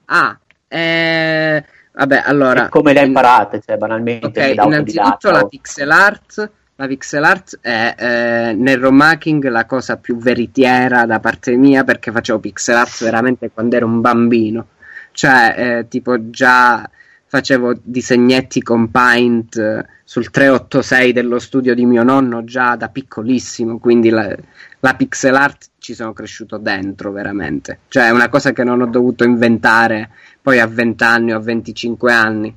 Ah, 0.05 0.38
eh, 0.68 1.64
vabbè, 1.92 2.22
allora. 2.25 2.66
E 2.66 2.68
come 2.68 2.92
le 2.92 3.01
hai 3.01 3.07
imparate? 3.07 3.61
Cioè, 3.66 3.77
banalmente. 3.77 4.27
Ok, 4.27 4.55
innanzitutto 4.55 5.31
la 5.33 5.44
pixel 5.46 5.90
art. 5.90 6.51
La 6.77 6.87
pixel 6.87 7.25
art 7.25 7.59
è 7.61 7.94
eh, 7.99 8.53
nel 8.53 8.79
romhacking 8.79 9.49
la 9.49 9.64
cosa 9.64 9.96
più 9.96 10.18
veritiera 10.18 11.05
da 11.05 11.18
parte 11.18 11.57
mia 11.57 11.83
perché 11.83 12.12
facevo 12.12 12.38
pixel 12.38 12.77
art 12.77 13.03
veramente 13.03 13.51
quando 13.51 13.75
ero 13.75 13.87
un 13.87 14.01
bambino. 14.01 14.68
Cioè, 15.11 15.55
eh, 15.57 15.88
tipo 15.88 16.31
già 16.31 16.88
facevo 17.37 17.75
disegnetti 17.83 18.62
con 18.62 18.90
Paint 18.90 19.59
eh, 19.59 19.85
sul 20.03 20.31
386 20.31 21.12
dello 21.12 21.38
studio 21.38 21.75
di 21.75 21.85
mio 21.85 22.03
nonno 22.03 22.44
già 22.44 22.77
da 22.77 22.88
piccolissimo, 22.88 23.79
quindi 23.79 24.09
la, 24.09 24.35
la, 24.81 24.94
pixel 24.94 25.35
art 25.35 25.66
ci 25.79 25.92
sono 25.92 26.14
cresciuto 26.14 26.57
dentro 26.57 27.12
veramente. 27.12 27.81
Cioè 27.88 28.07
è 28.07 28.11
una 28.11 28.31
cosa 28.31 28.53
che 28.53 28.64
non 28.64 28.81
ho 28.81 28.87
dovuto 28.87 29.25
inventare 29.25 30.09
poi 30.40 30.61
a 30.61 30.66
20 30.66 31.05
anni 31.05 31.33
o 31.33 31.37
a 31.37 31.40
25 31.40 32.12
anni, 32.12 32.57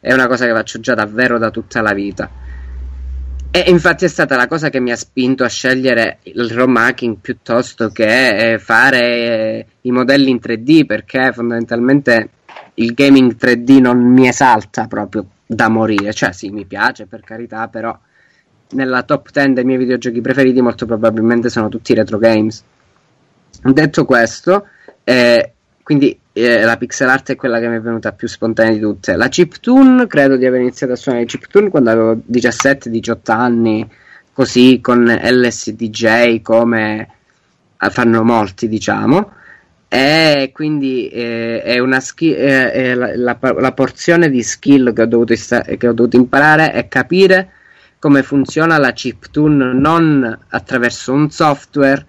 è 0.00 0.12
una 0.12 0.26
cosa 0.26 0.46
che 0.46 0.52
faccio 0.52 0.80
già 0.80 0.94
davvero 0.94 1.38
da 1.38 1.50
tutta 1.50 1.80
la 1.80 1.92
vita. 1.92 2.28
E 3.50 3.64
infatti 3.68 4.04
è 4.04 4.08
stata 4.08 4.36
la 4.36 4.48
cosa 4.48 4.68
che 4.68 4.80
mi 4.80 4.90
ha 4.90 4.96
spinto 4.96 5.44
a 5.44 5.48
scegliere 5.48 6.18
il 6.24 6.50
ROM 6.50 6.76
hacking 6.76 7.18
piuttosto 7.20 7.88
che 7.90 8.52
eh, 8.54 8.58
fare 8.58 9.00
eh, 9.00 9.66
i 9.82 9.90
modelli 9.90 10.30
in 10.30 10.40
3D 10.42 10.84
perché 10.86 11.32
fondamentalmente 11.32 12.30
il 12.78 12.94
gaming 12.94 13.36
3D 13.36 13.80
non 13.80 13.98
mi 13.98 14.28
esalta 14.28 14.86
proprio 14.86 15.26
da 15.46 15.68
morire. 15.68 16.12
Cioè, 16.12 16.32
sì, 16.32 16.50
mi 16.50 16.64
piace 16.64 17.06
per 17.06 17.20
carità, 17.20 17.68
però 17.68 17.96
nella 18.70 19.02
top 19.02 19.30
10 19.30 19.52
dei 19.52 19.64
miei 19.64 19.78
videogiochi 19.78 20.20
preferiti 20.20 20.60
molto 20.60 20.86
probabilmente 20.86 21.48
sono 21.48 21.68
tutti 21.68 21.94
retro 21.94 22.18
games. 22.18 22.62
Detto 23.62 24.04
questo, 24.04 24.66
eh, 25.04 25.52
quindi 25.82 26.18
eh, 26.32 26.62
la 26.62 26.76
pixel 26.76 27.08
art 27.08 27.32
è 27.32 27.36
quella 27.36 27.58
che 27.58 27.68
mi 27.68 27.76
è 27.76 27.80
venuta 27.80 28.12
più 28.12 28.28
spontanea 28.28 28.72
di 28.72 28.80
tutte. 28.80 29.16
La 29.16 29.28
chiptune, 29.28 30.06
credo 30.06 30.36
di 30.36 30.46
aver 30.46 30.60
iniziato 30.60 30.92
a 30.92 30.96
suonare 30.96 31.24
chiptune 31.24 31.70
quando 31.70 31.90
avevo 31.90 32.20
17-18 32.30 33.16
anni, 33.32 33.90
così 34.32 34.80
con 34.80 35.04
LSDJ 35.04 36.42
come 36.42 37.08
fanno 37.76 38.22
molti, 38.22 38.68
diciamo 38.68 39.32
e 39.88 40.50
quindi 40.52 41.08
eh, 41.08 41.62
è 41.62 41.78
una 41.78 41.98
ski- 42.00 42.34
eh, 42.34 42.94
la, 42.94 43.16
la, 43.16 43.38
la, 43.40 43.72
porzione 43.72 44.28
di 44.28 44.42
skill 44.42 44.92
che 44.92 45.02
ho, 45.02 45.06
dovuto 45.06 45.32
ista- 45.32 45.62
che 45.62 45.88
ho 45.88 45.94
dovuto 45.94 46.16
imparare 46.16 46.72
è 46.72 46.88
capire 46.88 47.52
come 47.98 48.22
funziona 48.22 48.76
la 48.76 48.92
chiptune 48.92 49.72
non 49.72 50.38
attraverso 50.48 51.12
un 51.14 51.30
software 51.30 52.04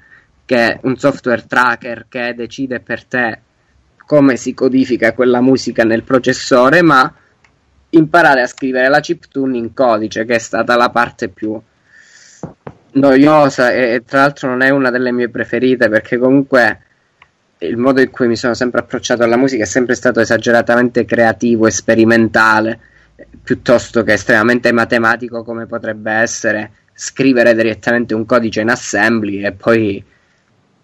che 0.45 0.77
un 0.83 0.97
software 0.97 1.45
tracker 1.47 2.07
che 2.09 2.33
decide 2.35 2.81
per 2.81 3.05
te 3.05 3.39
come 4.05 4.35
si 4.35 4.53
codifica 4.53 5.13
quella 5.13 5.39
musica 5.39 5.85
nel 5.85 6.03
processore 6.03 6.81
ma 6.81 7.11
imparare 7.91 8.41
a 8.41 8.47
scrivere 8.47 8.89
la 8.89 8.99
chiptune 8.99 9.57
in 9.57 9.73
codice 9.73 10.25
che 10.25 10.35
è 10.35 10.39
stata 10.39 10.75
la 10.75 10.89
parte 10.89 11.29
più 11.29 11.57
noiosa 12.91 13.71
e, 13.71 13.93
e 13.93 14.03
tra 14.03 14.19
l'altro 14.19 14.49
non 14.49 14.63
è 14.63 14.69
una 14.69 14.89
delle 14.89 15.13
mie 15.13 15.29
preferite 15.29 15.87
perché 15.87 16.17
comunque 16.17 16.81
il 17.59 17.77
modo 17.77 18.01
in 18.01 18.09
cui 18.09 18.27
mi 18.27 18.35
sono 18.35 18.53
sempre 18.53 18.79
approcciato 18.79 19.23
alla 19.23 19.37
musica 19.37 19.63
è 19.63 19.67
sempre 19.67 19.95
stato 19.95 20.19
esageratamente 20.19 21.05
creativo 21.05 21.67
e 21.67 21.71
sperimentale, 21.71 22.79
piuttosto 23.43 24.03
che 24.03 24.13
estremamente 24.13 24.71
matematico 24.71 25.43
come 25.43 25.65
potrebbe 25.65 26.11
essere 26.11 26.71
scrivere 26.93 27.53
direttamente 27.53 28.13
un 28.13 28.25
codice 28.25 28.61
in 28.61 28.69
assembly 28.69 29.43
e 29.43 29.51
poi 29.51 30.03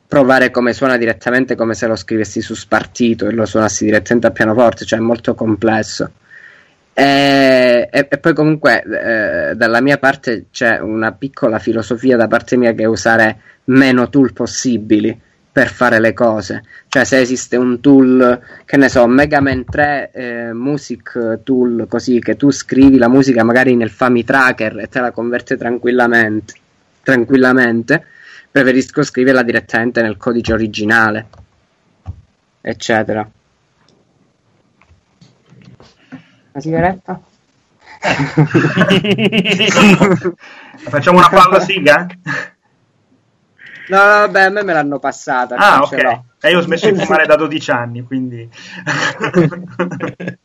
provare 0.08 0.52
come 0.52 0.74
suona 0.74 0.98
direttamente 0.98 1.56
come 1.56 1.74
se 1.74 1.88
lo 1.88 1.96
scrivessi 1.96 2.42
su 2.42 2.54
spartito 2.54 3.28
e 3.28 3.32
lo 3.32 3.46
suonassi 3.46 3.86
direttamente 3.86 4.28
a 4.28 4.32
pianoforte, 4.32 4.86
cioè 4.86 5.00
è 5.00 5.02
molto 5.02 5.34
complesso. 5.34 6.12
E, 6.94 7.90
e, 7.92 8.08
e 8.10 8.18
poi 8.18 8.34
comunque 8.34 8.84
eh, 8.84 9.56
dalla 9.56 9.82
mia 9.82 9.98
parte 9.98 10.46
c'è 10.52 10.80
una 10.80 11.12
piccola 11.12 11.60
filosofia 11.60 12.16
da 12.16 12.28
parte 12.28 12.56
mia 12.56 12.74
che 12.74 12.84
è 12.84 12.86
usare 12.86 13.40
meno 13.66 14.10
tool 14.10 14.32
possibili 14.32 15.22
per 15.56 15.70
fare 15.70 16.02
le 16.02 16.12
cose. 16.12 16.66
Cioè, 16.90 17.06
se 17.06 17.20
esiste 17.20 17.56
un 17.56 17.80
tool, 17.80 18.42
che 18.66 18.76
ne 18.76 18.90
so, 18.90 19.08
Mega 19.08 19.40
Man 19.40 19.64
3 19.64 20.12
eh, 20.12 20.52
Music 20.52 21.44
Tool, 21.46 21.86
così 21.88 22.20
che 22.20 22.36
tu 22.36 22.52
scrivi 22.52 22.98
la 22.98 23.08
musica 23.08 23.42
magari 23.42 23.74
nel 23.74 23.90
Fami 23.90 24.26
Tracker 24.26 24.80
e 24.80 24.90
te 24.90 25.00
la 25.00 25.12
converte 25.12 25.56
tranquillamente, 25.56 26.56
tranquillamente 27.02 28.06
preferisco 28.52 29.02
scriverla 29.02 29.44
direttamente 29.44 30.02
nel 30.02 30.18
codice 30.18 30.52
originale, 30.52 31.28
eccetera. 32.60 33.26
Una 36.52 36.62
sigaretta? 36.62 37.22
Facciamo 40.90 41.20
una 41.20 41.30
pausa 41.30 41.62
siga? 41.62 42.08
No, 43.90 43.98
no, 43.98 44.04
vabbè, 44.04 44.42
a 44.42 44.50
me 44.50 44.64
me 44.64 44.74
l'hanno 44.74 45.00
passata. 45.00 45.56
Ah, 45.56 45.82
ok. 45.82 45.94
E 45.94 46.22
eh, 46.42 46.50
io 46.52 46.60
ho 46.60 46.62
smesso 46.62 46.90
di 46.90 47.00
fumare 47.00 47.26
da 47.28 47.36
12 47.36 47.72
anni, 47.72 48.04
quindi... 48.04 48.50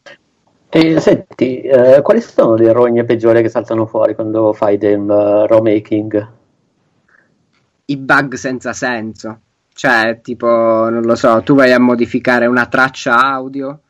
e, 0.68 1.00
senti, 1.00 1.60
eh, 1.60 2.00
quali 2.02 2.20
sono 2.20 2.54
le 2.54 2.72
rogne 2.72 3.04
peggiori 3.04 3.42
che 3.42 3.48
saltano 3.48 3.86
fuori 3.86 4.14
quando 4.14 4.52
fai 4.52 4.78
del 4.78 5.00
uh, 5.00 5.46
raw 5.46 5.62
making? 5.62 6.28
I 7.86 7.96
bug 7.96 8.34
senza 8.34 8.72
senso. 8.72 9.40
Cioè, 9.72 10.20
tipo, 10.22 10.46
non 10.46 11.02
lo 11.02 11.14
so, 11.14 11.42
tu 11.42 11.54
vai 11.54 11.72
a 11.72 11.80
modificare 11.80 12.46
una 12.46 12.66
traccia 12.66 13.16
audio 13.18 13.80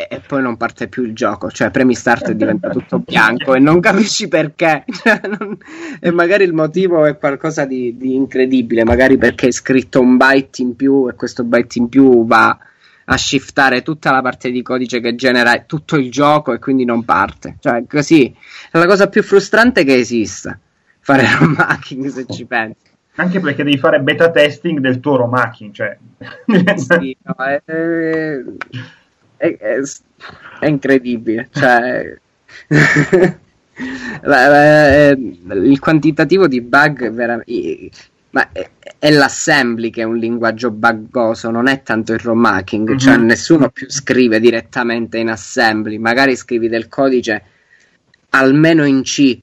e, 0.00 0.16
e, 0.16 0.20
poi 0.26 0.40
non 0.40 0.56
parte 0.56 0.88
più 0.88 1.04
il 1.04 1.14
gioco, 1.14 1.50
cioè 1.50 1.70
premi 1.70 1.94
start 1.94 2.30
e 2.30 2.36
diventa 2.36 2.70
tutto 2.70 3.00
bianco 3.00 3.54
e 3.54 3.58
non 3.58 3.80
capisci 3.80 4.28
perché. 4.28 4.84
Cioè, 5.00 5.20
non... 5.38 5.56
E 5.98 6.10
magari 6.10 6.44
il 6.44 6.52
motivo 6.52 7.06
è 7.06 7.16
qualcosa 7.16 7.64
di, 7.64 7.96
di, 7.96 8.14
incredibile, 8.14 8.84
magari 8.84 9.16
perché 9.16 9.48
è 9.48 9.50
scritto 9.50 10.00
un 10.00 10.16
byte 10.16 10.62
in 10.62 10.76
più 10.76 11.08
e 11.08 11.14
questo 11.14 11.42
byte 11.42 11.78
in 11.78 11.88
più 11.88 12.26
va 12.26 12.56
a 13.04 13.16
shiftare 13.16 13.82
tutta 13.82 14.12
la 14.12 14.20
parte 14.20 14.50
di 14.50 14.62
codice 14.62 15.00
che 15.00 15.14
genera 15.14 15.58
tutto 15.60 15.96
il 15.96 16.10
gioco 16.10 16.52
e 16.52 16.58
quindi 16.58 16.84
non 16.84 17.04
parte. 17.04 17.56
Cioè, 17.60 17.84
così 17.88 18.34
è 18.70 18.78
la 18.78 18.86
cosa 18.86 19.08
più 19.08 19.22
frustrante 19.22 19.84
che 19.84 19.96
esista 19.96 20.58
fare 21.00 21.26
ROM 21.38 21.56
hacking 21.58 22.06
se 22.06 22.26
ci 22.28 22.44
pensi. 22.44 22.88
Anche 23.16 23.40
perché 23.40 23.64
devi 23.64 23.78
fare 23.78 24.00
beta 24.00 24.30
testing 24.30 24.78
del 24.78 25.00
tuo 25.00 25.16
ROM 25.16 25.34
hacking, 25.34 25.72
cioè. 25.72 25.98
sì, 26.76 27.16
no, 27.22 27.34
è, 27.34 27.60
è, 29.40 29.56
è, 29.56 29.80
è 30.60 30.66
incredibile. 30.66 31.48
Cioè, 31.50 32.18
il 35.54 35.78
quantitativo 35.78 36.46
di 36.46 36.60
bug 36.60 37.10
veramente. 37.10 37.90
Ma 38.32 38.52
è, 38.52 38.70
è, 38.98 39.10
l'assembly 39.10 39.90
che 39.90 40.02
è 40.02 40.04
un 40.04 40.16
linguaggio 40.16 40.70
buggoso, 40.70 41.50
non 41.50 41.66
è 41.66 41.82
tanto 41.82 42.12
il 42.12 42.20
ROM 42.20 42.44
hacking, 42.44 42.88
mm-hmm. 42.90 42.98
cioè 42.98 43.16
nessuno 43.16 43.70
più 43.70 43.90
scrive 43.90 44.38
direttamente 44.38 45.18
in 45.18 45.30
assembly, 45.30 45.98
magari 45.98 46.36
scrivi 46.36 46.68
del 46.68 46.86
codice 46.86 47.42
almeno 48.30 48.84
in 48.84 49.02
C. 49.02 49.40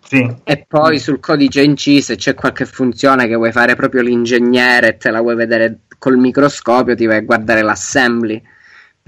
Sì. 0.00 0.36
E 0.44 0.64
poi 0.68 1.00
sul 1.00 1.18
codice 1.18 1.62
in 1.62 1.74
C, 1.74 1.98
se 2.00 2.14
c'è 2.14 2.34
qualche 2.34 2.64
funzione 2.64 3.26
che 3.26 3.34
vuoi 3.34 3.50
fare 3.50 3.74
proprio 3.74 4.02
l'ingegnere 4.02 4.90
e 4.90 4.96
te 4.98 5.10
la 5.10 5.20
vuoi 5.20 5.34
vedere 5.34 5.80
col 5.98 6.16
microscopio, 6.16 6.94
ti 6.94 7.06
vai 7.06 7.16
a 7.16 7.22
guardare 7.22 7.62
l'assembly 7.62 8.40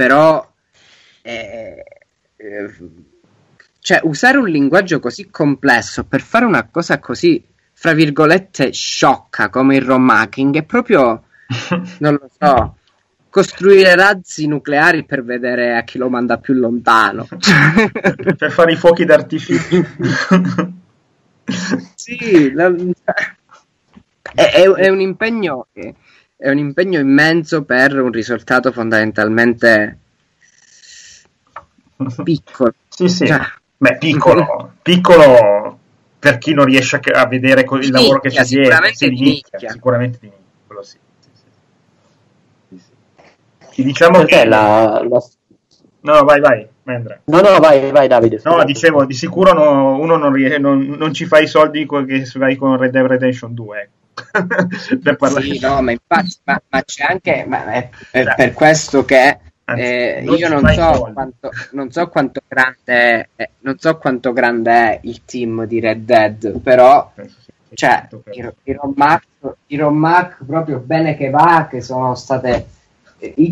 però 0.00 0.50
eh, 1.20 1.84
eh, 2.36 2.70
cioè 3.80 4.00
usare 4.04 4.38
un 4.38 4.48
linguaggio 4.48 4.98
così 4.98 5.28
complesso 5.28 6.04
per 6.04 6.22
fare 6.22 6.46
una 6.46 6.66
cosa 6.70 6.98
così 6.98 7.44
fra 7.74 7.92
virgolette 7.92 8.72
sciocca 8.72 9.50
come 9.50 9.76
il 9.76 9.82
ROM 9.82 10.08
hacking 10.08 10.56
è 10.56 10.62
proprio 10.62 11.24
non 12.00 12.14
lo 12.18 12.30
so 12.38 12.76
costruire 13.28 13.94
razzi 13.94 14.46
nucleari 14.46 15.04
per 15.04 15.22
vedere 15.22 15.76
a 15.76 15.82
chi 15.82 15.98
lo 15.98 16.08
manda 16.08 16.38
più 16.38 16.54
lontano. 16.54 17.28
Per 17.30 18.50
fare 18.50 18.72
i 18.72 18.76
fuochi 18.76 19.04
d'artificio. 19.04 19.86
Sì 21.94 22.50
la, 22.52 22.74
è, 24.34 24.68
è, 24.68 24.88
un 24.88 25.00
impegno 25.00 25.68
che 25.72 25.94
è 26.40 26.48
un 26.48 26.56
impegno 26.56 26.98
immenso 26.98 27.64
per 27.64 28.00
un 28.00 28.10
risultato 28.10 28.72
fondamentalmente 28.72 29.98
piccolo. 32.24 32.72
Sì, 32.88 33.08
sì. 33.08 33.26
Cioè, 33.26 33.40
Beh, 33.76 33.98
piccolo, 33.98 34.72
piccolo 34.80 35.78
per 36.18 36.38
chi 36.38 36.54
non 36.54 36.64
riesce 36.64 36.96
a, 36.96 37.26
vedere 37.26 37.66
il 37.68 37.80
di 37.80 37.90
lavoro 37.90 38.20
nicchia, 38.22 38.30
che 38.30 38.36
c'è 38.36 38.44
dietro. 38.44 38.86
Sì, 38.92 39.08
di 39.08 39.20
nicchia, 39.20 39.70
sicuramente 39.70 40.18
di 40.20 40.26
nicchia, 40.26 40.44
quello 40.66 40.82
sì. 40.82 40.98
sì, 42.68 42.80
sì. 43.70 43.82
Diciamo 43.82 44.22
che... 44.24 44.44
La, 44.44 45.02
la... 45.06 45.22
No, 46.02 46.24
vai, 46.24 46.40
vai, 46.40 46.66
Mendra. 46.84 47.20
No, 47.24 47.40
no, 47.40 47.58
vai, 47.58 47.90
vai 47.90 48.08
Davide. 48.08 48.40
No, 48.44 48.64
dicevo, 48.64 49.04
di 49.04 49.14
sicuro 49.14 49.52
no, 49.52 49.98
uno 49.98 50.16
non, 50.16 50.32
ries- 50.32 50.58
non, 50.58 50.80
non, 50.98 51.12
ci 51.12 51.26
fa 51.26 51.38
i 51.38 51.46
soldi 51.46 51.86
che 51.86 52.24
fai 52.24 52.56
con 52.56 52.78
Red 52.78 52.92
Dead 52.92 53.06
Redemption 53.06 53.52
2, 53.54 53.78
ecco. 53.78 53.98
per 55.02 55.16
parlare. 55.16 55.44
Sì, 55.44 55.58
no, 55.60 55.80
ma 55.82 55.90
infatti, 55.90 56.36
ma, 56.44 56.62
ma 56.68 56.82
c'è 56.82 57.04
anche, 57.04 57.44
ma 57.46 57.72
è, 57.72 57.88
è 58.10 58.34
per 58.34 58.52
questo 58.52 59.04
che 59.04 59.38
eh, 59.64 60.20
non 60.24 60.36
io 60.36 60.48
non 60.48 60.66
so, 60.72 61.10
quanto, 61.12 61.50
non 61.72 61.90
so, 61.90 62.08
quanto, 62.08 62.40
grande 62.46 63.28
è, 63.34 63.50
non 63.60 63.78
so 63.78 63.96
quanto 63.98 64.32
grande 64.32 64.70
è 64.72 65.00
il 65.02 65.24
team 65.24 65.64
di 65.64 65.80
Red 65.80 66.04
Dead, 66.04 66.58
però 66.60 67.12
cioè, 67.74 68.08
i, 68.32 68.48
i, 68.64 68.72
Romac, 68.72 69.22
i 69.66 69.76
Romac 69.76 70.44
proprio 70.44 70.78
bene 70.78 71.16
che 71.16 71.30
va, 71.30 71.68
che 71.70 71.80
sono 71.80 72.14
state 72.14 72.66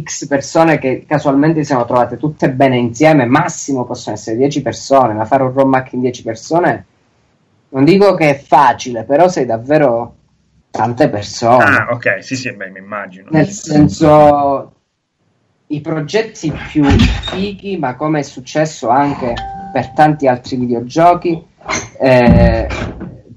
X 0.02 0.26
persone 0.26 0.78
che 0.78 1.04
casualmente 1.06 1.60
si 1.62 1.72
sono 1.72 1.84
trovate 1.84 2.16
tutte 2.16 2.50
bene 2.50 2.76
insieme, 2.78 3.26
massimo 3.26 3.84
possono 3.84 4.16
essere 4.16 4.36
10 4.36 4.62
persone, 4.62 5.12
ma 5.12 5.24
fare 5.24 5.42
un 5.42 5.52
Romac 5.52 5.92
in 5.92 6.00
10 6.00 6.22
persone 6.22 6.86
non 7.70 7.84
dico 7.84 8.14
che 8.14 8.30
è 8.30 8.38
facile, 8.38 9.04
però 9.04 9.28
sei 9.28 9.44
davvero 9.44 10.14
tante 10.70 11.08
persone. 11.08 11.64
Ah, 11.64 11.88
ok, 11.90 12.22
sì, 12.22 12.36
sì, 12.36 12.52
beh, 12.52 12.70
mi 12.70 12.78
immagino. 12.78 13.28
Nel 13.30 13.48
senso, 13.48 14.72
i 15.68 15.80
progetti 15.80 16.52
più 16.70 16.84
fighi, 16.84 17.76
ma 17.76 17.94
come 17.94 18.20
è 18.20 18.22
successo 18.22 18.88
anche 18.88 19.34
per 19.72 19.90
tanti 19.90 20.26
altri 20.26 20.56
videogiochi, 20.56 21.42
eh, 22.00 22.68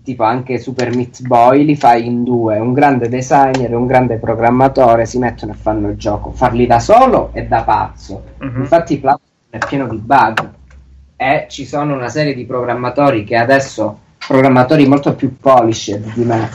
tipo 0.04 0.24
anche 0.24 0.58
Super 0.58 0.96
Meat 0.96 1.22
Boy, 1.22 1.66
li 1.66 1.76
fai 1.76 2.06
in 2.06 2.24
due, 2.24 2.58
un 2.58 2.74
grande 2.74 3.10
designer 3.10 3.72
e 3.72 3.76
un 3.76 3.86
grande 3.86 4.18
programmatore 4.18 5.06
si 5.06 5.18
mettono 5.18 5.52
e 5.52 5.56
fanno 5.56 5.90
il 5.90 5.98
gioco. 5.98 6.32
Farli 6.32 6.66
da 6.66 6.80
solo 6.80 7.32
è 7.34 7.44
da 7.44 7.64
pazzo. 7.64 8.24
Uh-huh. 8.40 8.60
Infatti 8.60 9.00
Platform 9.00 9.30
è 9.50 9.58
pieno 9.58 9.88
di 9.88 9.98
bug 9.98 10.50
e 11.18 11.46
ci 11.50 11.66
sono 11.66 11.94
una 11.94 12.10
serie 12.10 12.34
di 12.34 12.46
programmatori 12.46 13.24
che 13.24 13.36
adesso, 13.36 14.00
programmatori 14.26 14.88
molto 14.88 15.14
più 15.14 15.38
polished 15.38 16.14
di 16.14 16.24
me, 16.24 16.50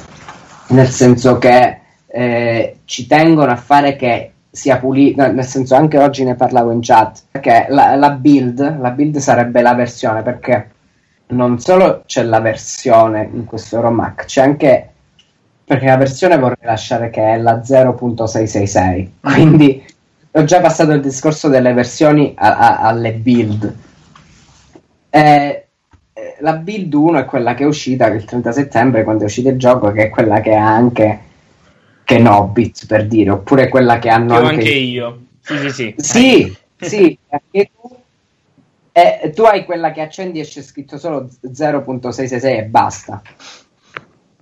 nel 0.68 0.88
senso 0.88 1.38
che 1.38 1.80
eh, 2.06 2.78
ci 2.84 3.06
tengono 3.06 3.50
a 3.50 3.56
fare 3.56 3.96
che 3.96 4.32
sia 4.50 4.78
pulito, 4.78 5.30
nel 5.30 5.44
senso 5.44 5.74
anche 5.74 5.98
oggi 5.98 6.24
ne 6.24 6.34
parlavo 6.34 6.70
in 6.70 6.80
chat, 6.80 7.24
perché 7.30 7.66
la, 7.68 7.94
la, 7.94 8.10
build, 8.10 8.80
la 8.80 8.90
build 8.90 9.18
sarebbe 9.18 9.60
la 9.60 9.74
versione, 9.74 10.22
perché 10.22 10.70
non 11.28 11.58
solo 11.58 12.04
c'è 12.06 12.22
la 12.22 12.40
versione 12.40 13.28
in 13.30 13.44
questo 13.44 13.80
ROMAC, 13.80 14.24
c'è 14.24 14.40
anche, 14.40 14.90
perché 15.62 15.86
la 15.86 15.98
versione 15.98 16.38
vorrei 16.38 16.64
lasciare 16.64 17.10
che 17.10 17.34
è 17.34 17.36
la 17.36 17.56
0.666, 17.56 19.08
quindi 19.20 19.84
ho 20.30 20.44
già 20.44 20.60
passato 20.60 20.92
il 20.92 21.02
discorso 21.02 21.48
delle 21.48 21.74
versioni 21.74 22.34
a, 22.36 22.56
a, 22.56 22.78
alle 22.78 23.12
build. 23.12 23.76
Eh, 25.10 25.65
la 26.40 26.54
build 26.54 26.92
1 26.92 27.18
è 27.18 27.24
quella 27.24 27.54
che 27.54 27.64
è 27.64 27.66
uscita 27.66 28.06
il 28.06 28.24
30 28.24 28.52
settembre 28.52 29.04
quando 29.04 29.22
è 29.22 29.26
uscito 29.26 29.48
il 29.48 29.58
gioco, 29.58 29.92
che 29.92 30.04
è 30.04 30.10
quella 30.10 30.40
che 30.40 30.54
ha 30.54 30.66
anche 30.66 31.20
Kenobit 32.04 32.86
per 32.86 33.06
dire, 33.06 33.30
oppure 33.30 33.68
quella 33.68 33.98
che 33.98 34.08
hanno 34.08 34.34
anche... 34.34 34.48
anche 34.48 34.70
io. 34.70 35.20
Sì, 35.40 35.58
sì, 35.58 35.70
sì. 35.70 35.94
Sì, 35.96 36.56
sì, 36.78 37.18
anche 37.28 37.70
tu. 37.72 37.96
E 38.92 39.32
tu 39.34 39.42
hai 39.42 39.64
quella 39.64 39.92
che 39.92 40.00
accendi 40.00 40.40
e 40.40 40.44
c'è 40.44 40.62
scritto 40.62 40.96
solo 40.96 41.28
0.666 41.44 42.44
e 42.44 42.62
basta. 42.64 43.22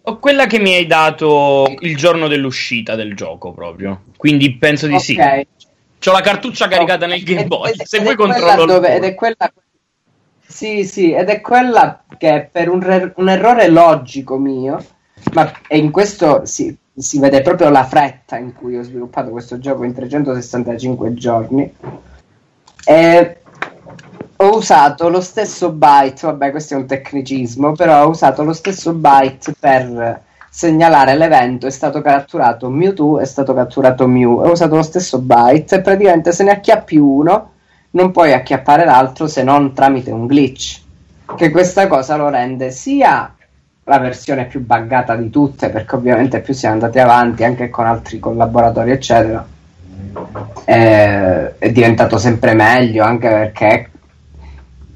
Ho 0.02 0.18
quella 0.18 0.46
che 0.46 0.60
mi 0.60 0.74
hai 0.74 0.86
dato 0.86 1.74
il 1.80 1.96
giorno 1.96 2.28
dell'uscita 2.28 2.94
del 2.94 3.16
gioco 3.16 3.52
proprio. 3.52 4.02
Quindi 4.16 4.54
penso 4.56 4.86
di 4.86 4.94
okay. 4.94 5.46
sì. 5.56 5.66
C'ho 5.98 6.12
la 6.12 6.20
cartuccia 6.20 6.68
caricata 6.68 7.06
nel 7.06 7.22
Game 7.22 7.46
Boy. 7.46 7.70
Ed, 7.70 7.82
Se 7.82 7.96
ed 7.96 8.02
vuoi 8.02 8.14
controllo 8.14 8.66
dove, 8.66 8.94
ed 8.94 9.04
è 9.04 9.14
quella 9.14 9.50
sì, 10.46 10.84
sì, 10.84 11.12
ed 11.12 11.28
è 11.28 11.40
quella 11.40 12.02
che 12.16 12.48
per 12.50 12.68
un, 12.68 12.80
re- 12.80 13.12
un 13.16 13.28
errore 13.28 13.68
logico 13.68 14.36
mio, 14.36 14.84
ma 15.32 15.50
in 15.70 15.90
questo 15.90 16.44
sì, 16.44 16.76
si 16.96 17.18
vede 17.18 17.42
proprio 17.42 17.70
la 17.70 17.84
fretta 17.84 18.36
in 18.36 18.54
cui 18.54 18.76
ho 18.76 18.82
sviluppato 18.82 19.30
questo 19.30 19.58
gioco 19.58 19.84
in 19.84 19.94
365 19.94 21.14
giorni. 21.14 21.74
E 22.86 23.38
ho 24.36 24.56
usato 24.56 25.08
lo 25.08 25.20
stesso 25.20 25.70
byte, 25.70 26.26
vabbè 26.26 26.50
questo 26.50 26.74
è 26.74 26.76
un 26.76 26.86
tecnicismo, 26.86 27.72
però 27.72 28.04
ho 28.04 28.10
usato 28.10 28.42
lo 28.44 28.52
stesso 28.52 28.92
byte 28.92 29.54
per 29.58 30.22
segnalare 30.50 31.16
l'evento, 31.16 31.66
è 31.66 31.70
stato 31.70 32.00
catturato 32.00 32.68
Mewtwo, 32.68 33.18
è 33.18 33.24
stato 33.24 33.54
catturato 33.54 34.06
Mew, 34.06 34.40
ho 34.40 34.52
usato 34.52 34.76
lo 34.76 34.82
stesso 34.82 35.18
byte 35.18 35.76
e 35.76 35.80
praticamente 35.80 36.30
se 36.30 36.44
ne 36.44 36.52
acchiappi 36.52 36.96
uno 36.96 37.53
non 37.94 38.10
puoi 38.10 38.32
acchiappare 38.32 38.84
l'altro 38.84 39.26
se 39.26 39.42
non 39.42 39.72
tramite 39.72 40.10
un 40.10 40.26
glitch, 40.26 40.80
che 41.36 41.50
questa 41.50 41.86
cosa 41.86 42.16
lo 42.16 42.28
rende 42.28 42.70
sia 42.70 43.34
la 43.84 43.98
versione 43.98 44.46
più 44.46 44.64
buggata 44.64 45.14
di 45.16 45.30
tutte, 45.30 45.70
perché 45.70 45.94
ovviamente 45.94 46.40
più 46.40 46.54
siamo 46.54 46.74
andati 46.74 46.98
avanti 46.98 47.44
anche 47.44 47.70
con 47.70 47.86
altri 47.86 48.18
collaboratori 48.18 48.90
eccetera, 48.90 49.46
è, 50.64 51.54
è 51.58 51.70
diventato 51.70 52.18
sempre 52.18 52.54
meglio 52.54 53.04
anche 53.04 53.28
perché 53.28 53.90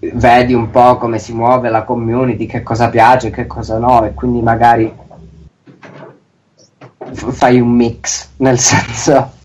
vedi 0.00 0.54
un 0.54 0.70
po' 0.70 0.96
come 0.96 1.18
si 1.18 1.32
muove 1.32 1.68
la 1.70 1.82
community, 1.82 2.46
che 2.46 2.62
cosa 2.62 2.88
piace, 2.88 3.30
che 3.30 3.46
cosa 3.46 3.78
no, 3.78 4.04
e 4.04 4.14
quindi 4.14 4.40
magari 4.40 4.92
f- 7.12 7.32
fai 7.32 7.60
un 7.60 7.70
mix, 7.70 8.28
nel 8.36 8.58
senso... 8.58 9.36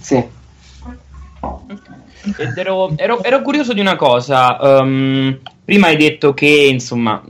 Sì. 0.00 0.38
Ed 2.22 2.56
ero, 2.56 2.92
ero, 2.96 3.22
ero, 3.22 3.42
curioso 3.42 3.72
di 3.72 3.80
una 3.80 3.96
cosa. 3.96 4.58
Um, 4.60 5.38
prima 5.64 5.86
hai 5.86 5.96
detto 5.96 6.34
che 6.34 6.66
insomma 6.70 7.22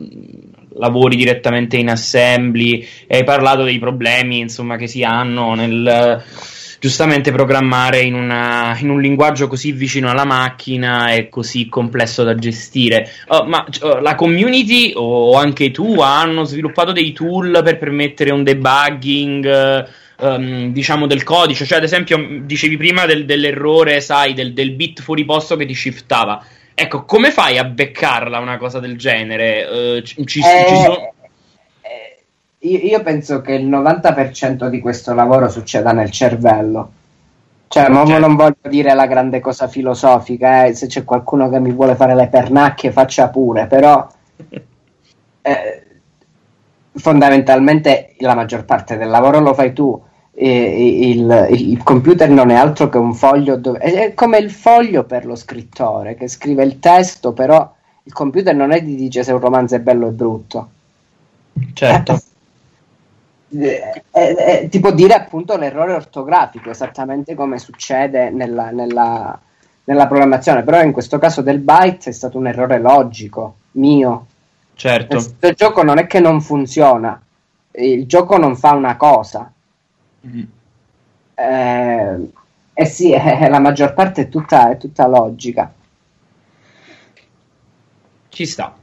lavori 0.75 1.17
direttamente 1.17 1.77
in 1.77 1.91
assembly 1.91 2.87
e 3.07 3.19
hai 3.19 3.25
parlato 3.25 3.63
dei 3.63 3.79
problemi 3.79 4.39
insomma, 4.39 4.77
che 4.77 4.87
si 4.87 5.03
hanno 5.05 5.55
nel 5.55 6.23
giustamente 6.81 7.31
programmare 7.31 8.01
in, 8.01 8.15
una, 8.15 8.77
in, 8.81 8.89
un 8.89 9.01
linguaggio 9.03 9.47
così 9.47 9.73
vicino 9.73 10.09
alla 10.09 10.25
macchina 10.25 11.13
e 11.13 11.29
così 11.29 11.69
complesso 11.69 12.25
da 12.25 12.35
gestire. 12.35 13.07
Oh, 13.29 13.45
ma 13.45 13.67
oh, 13.83 14.01
la 14.01 14.15
community 14.15 14.93
o 14.97 15.37
anche 15.37 15.71
tu 15.71 16.01
hanno 16.01 16.45
sviluppato 16.45 16.93
dei 16.93 17.13
tool 17.13 17.61
per 17.63 17.79
permettere 17.79 18.33
un 18.33 18.43
debugging? 18.43 19.89
Um, 20.23 20.73
diciamo 20.73 21.07
del 21.07 21.23
codice, 21.23 21.65
cioè 21.65 21.79
ad 21.79 21.85
esempio 21.85 22.43
dicevi 22.43 22.77
prima 22.77 23.07
del, 23.07 23.25
dell'errore, 23.25 24.03
sai, 24.03 24.35
del, 24.35 24.53
del, 24.53 24.73
bit 24.73 25.01
fuori 25.01 25.25
posto 25.25 25.57
che 25.57 25.65
ti 25.65 25.75
shiftava. 25.75 26.45
Ecco, 26.75 27.05
come 27.05 27.31
fai 27.31 27.57
a 27.57 27.65
beccarla 27.65 28.39
una 28.39 28.59
cosa 28.59 28.81
del 28.81 28.99
genere? 28.99 29.65
Uh, 29.65 30.03
ci, 30.03 30.27
ci, 30.27 30.41
eh, 30.41 30.75
sono... 30.75 31.13
Io 32.63 33.03
penso 33.03 33.41
che 33.41 33.55
il 33.55 33.67
90% 33.67 34.69
di 34.69 34.81
questo 34.81 35.15
lavoro 35.15 35.49
succeda 35.49 35.93
nel 35.93 36.11
cervello. 36.11 36.93
Cioè, 37.69 37.85
certo. 37.85 38.19
non 38.19 38.37
voglio 38.37 38.69
dire 38.69 38.93
la 38.95 39.07
grande 39.07 39.41
cosa 39.41 39.69
filosofica, 39.69 40.65
eh. 40.65 40.75
se 40.75 40.87
c'è 40.87 41.05
qualcuno 41.05 41.49
che 41.49 41.61
mi 41.61 41.71
vuole 41.71 41.95
fare 41.95 42.15
le 42.15 42.27
pernacchie 42.27 42.91
faccia 42.91 43.29
pure, 43.29 43.67
però 43.67 44.07
eh, 45.43 45.87
fondamentalmente 46.93 48.17
la 48.19 48.35
maggior 48.35 48.65
parte 48.65 48.97
del 48.97 49.09
lavoro 49.09 49.39
lo 49.39 49.55
fai 49.55 49.73
tu. 49.73 49.99
Il, 50.43 51.49
il, 51.51 51.83
computer 51.83 52.31
non 52.31 52.49
è 52.49 52.55
altro 52.55 52.89
che 52.89 52.97
un 52.97 53.13
foglio 53.13 53.57
dove, 53.57 53.79
è 53.79 54.15
come 54.15 54.39
il 54.39 54.51
foglio 54.51 55.05
per 55.05 55.27
lo 55.27 55.35
scrittore 55.35 56.15
che 56.15 56.29
scrive 56.29 56.65
il 56.65 56.79
testo, 56.79 57.33
però 57.35 57.71
il 58.05 58.13
computer 58.13 58.55
non 58.55 58.73
è 58.73 58.83
di 58.83 58.95
dice 58.95 59.23
se 59.23 59.33
un 59.33 59.41
romanzo 59.41 59.75
è 59.75 59.81
bello 59.81 60.07
o 60.07 60.11
brutto. 60.11 60.71
Certo. 61.75 62.23
Eh, 63.53 64.03
eh, 64.13 64.37
eh, 64.39 64.69
ti 64.71 64.81
può 64.81 64.93
dire 64.93 65.15
appunto 65.15 65.57
l'errore 65.57 65.93
ortografico, 65.93 66.71
esattamente 66.71 67.35
come 67.35 67.59
succede 67.59 68.31
nella, 68.31 68.71
nella, 68.71 69.39
nella, 69.85 70.07
programmazione, 70.07 70.63
però 70.63 70.81
in 70.83 70.93
questo 70.93 71.19
caso 71.19 71.43
del 71.43 71.59
byte 71.59 72.11
è 72.11 72.13
stato 72.13 72.39
un 72.39 72.47
errore 72.47 72.79
logico 72.79 73.57
mio. 73.73 74.27
Certo. 74.75 75.17
Il 75.17 75.55
gioco 75.55 75.83
non 75.83 75.99
è 75.99 76.07
che 76.07 76.21
non 76.21 76.41
funziona, 76.41 77.21
il 77.73 78.07
gioco 78.07 78.39
non 78.39 78.57
fa 78.57 78.73
una 78.73 78.97
cosa. 78.97 79.53
Mm. 80.27 80.43
Eh, 81.35 82.31
eh 82.75 82.85
sì, 82.87 83.13
eh, 83.13 83.49
la 83.49 83.59
maggior 83.61 83.95
parte 83.95 84.23
è 84.23 84.29
tutta, 84.29 84.71
è 84.71 84.77
tutta 84.77 85.07
logica. 85.07 85.73
Ci 88.29 88.47
sta. 88.47 88.75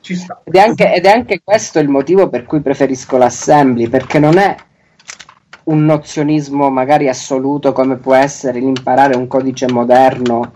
Ci 0.00 0.14
sta. 0.14 0.40
Ed 0.44 0.54
è, 0.54 0.60
anche, 0.60 0.94
ed 0.94 1.04
è 1.04 1.10
anche 1.10 1.40
questo 1.42 1.78
il 1.78 1.88
motivo 1.88 2.28
per 2.28 2.44
cui 2.44 2.60
preferisco 2.60 3.16
l'assembly, 3.16 3.88
perché 3.88 4.18
non 4.18 4.38
è 4.38 4.56
un 5.64 5.84
nozionismo 5.84 6.70
magari 6.70 7.08
assoluto 7.08 7.72
come 7.72 7.96
può 7.96 8.14
essere 8.14 8.58
l'imparare 8.58 9.16
un 9.16 9.26
codice 9.26 9.70
moderno, 9.70 10.52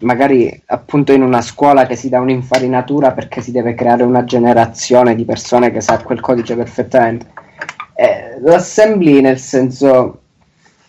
magari 0.00 0.62
appunto 0.66 1.12
in 1.12 1.22
una 1.22 1.40
scuola 1.40 1.86
che 1.86 1.96
si 1.96 2.08
dà 2.08 2.20
un'infarinatura 2.20 3.12
perché 3.12 3.40
si 3.40 3.52
deve 3.52 3.74
creare 3.74 4.02
una 4.02 4.24
generazione 4.24 5.14
di 5.14 5.24
persone 5.24 5.70
che 5.70 5.80
sa 5.80 6.02
quel 6.02 6.20
codice 6.20 6.56
perfettamente. 6.56 7.26
Eh, 7.94 8.40
l'assembly 8.40 9.20
nel 9.20 9.38
senso 9.38 10.20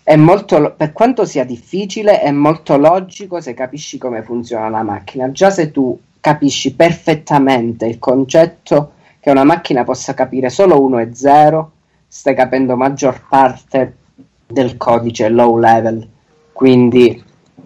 è 0.04 0.16
molto, 0.16 0.74
per 0.76 0.94
quanto 0.94 1.26
sia 1.26 1.44
difficile, 1.44 2.22
è 2.22 2.32
molto 2.32 2.78
logico 2.78 3.42
se 3.42 3.54
capisci 3.54 3.98
come 3.98 4.24
funziona 4.24 4.70
la 4.70 4.84
macchina. 4.84 5.32
Già 5.32 5.50
se 5.50 5.72
tu 5.72 6.00
capisci 6.20 6.76
perfettamente 6.76 7.86
il 7.86 8.00
concetto 8.00 8.94
che 9.20 9.32
una 9.32 9.44
macchina 9.44 9.84
possa 9.84 10.14
capire 10.14 10.50
solo 10.50 10.82
1 10.82 11.00
e 11.00 11.10
0, 11.16 11.72
stai 12.08 12.36
capendo 12.36 12.76
maggior 12.76 13.28
parte 13.28 13.98
del 14.46 14.78
codice 14.78 15.30
low 15.30 15.58
level, 15.58 16.08
quindi 16.52 17.24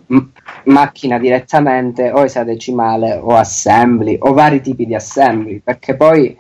m- 0.08 0.32
macchina 0.66 1.18
direttamente 1.18 2.12
o 2.12 2.24
esadecimale 2.24 3.20
o 3.22 3.36
assembly 3.36 4.18
o 4.20 4.34
vari 4.34 4.62
tipi 4.62 4.86
di 4.86 4.96
assembly, 4.96 5.60
perché 5.60 5.96
poi 5.96 6.38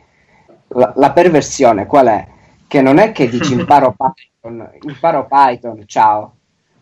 la, 0.69 0.93
la 0.95 1.11
perversione 1.11 1.85
qual 1.85 2.07
è? 2.07 2.27
Che 2.69 2.81
non 2.83 2.99
è 2.99 3.11
che 3.11 3.27
dici 3.27 3.53
imparo 3.57 3.95
Python, 3.97 4.69
imparo 4.81 5.25
Python, 5.27 5.83
ciao. 5.87 6.35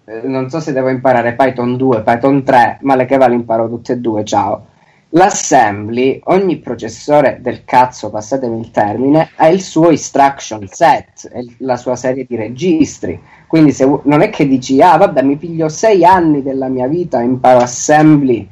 Eh, 0.03 0.27
non 0.27 0.49
so 0.49 0.59
se 0.59 0.73
devo 0.73 0.89
imparare 0.89 1.33
Python 1.33 1.77
2, 1.77 2.01
Python 2.01 2.43
3, 2.43 2.79
ma 2.81 2.95
le 2.95 3.05
che 3.05 3.15
va 3.15 3.27
le 3.27 3.35
imparo 3.35 3.69
tutte 3.69 3.93
e 3.93 3.97
due, 3.97 4.25
ciao 4.25 4.65
L'assembly, 5.11 6.19
ogni 6.25 6.57
processore 6.57 7.37
del 7.39 7.63
cazzo, 7.63 8.09
passatemi 8.09 8.59
il 8.59 8.71
termine, 8.71 9.29
ha 9.37 9.47
il 9.47 9.61
suo 9.61 9.89
instruction 9.89 10.67
set, 10.67 11.31
la 11.59 11.77
sua 11.77 11.95
serie 11.95 12.25
di 12.27 12.35
registri. 12.35 13.17
Quindi 13.47 13.71
se, 13.71 13.85
non 14.03 14.21
è 14.21 14.29
che 14.29 14.45
dici, 14.45 14.81
ah 14.81 14.97
vabbè, 14.97 15.21
mi 15.21 15.37
piglio 15.37 15.69
sei 15.69 16.03
anni 16.03 16.43
della 16.43 16.67
mia 16.67 16.87
vita, 16.87 17.21
imparo 17.21 17.59
assembly 17.59 18.45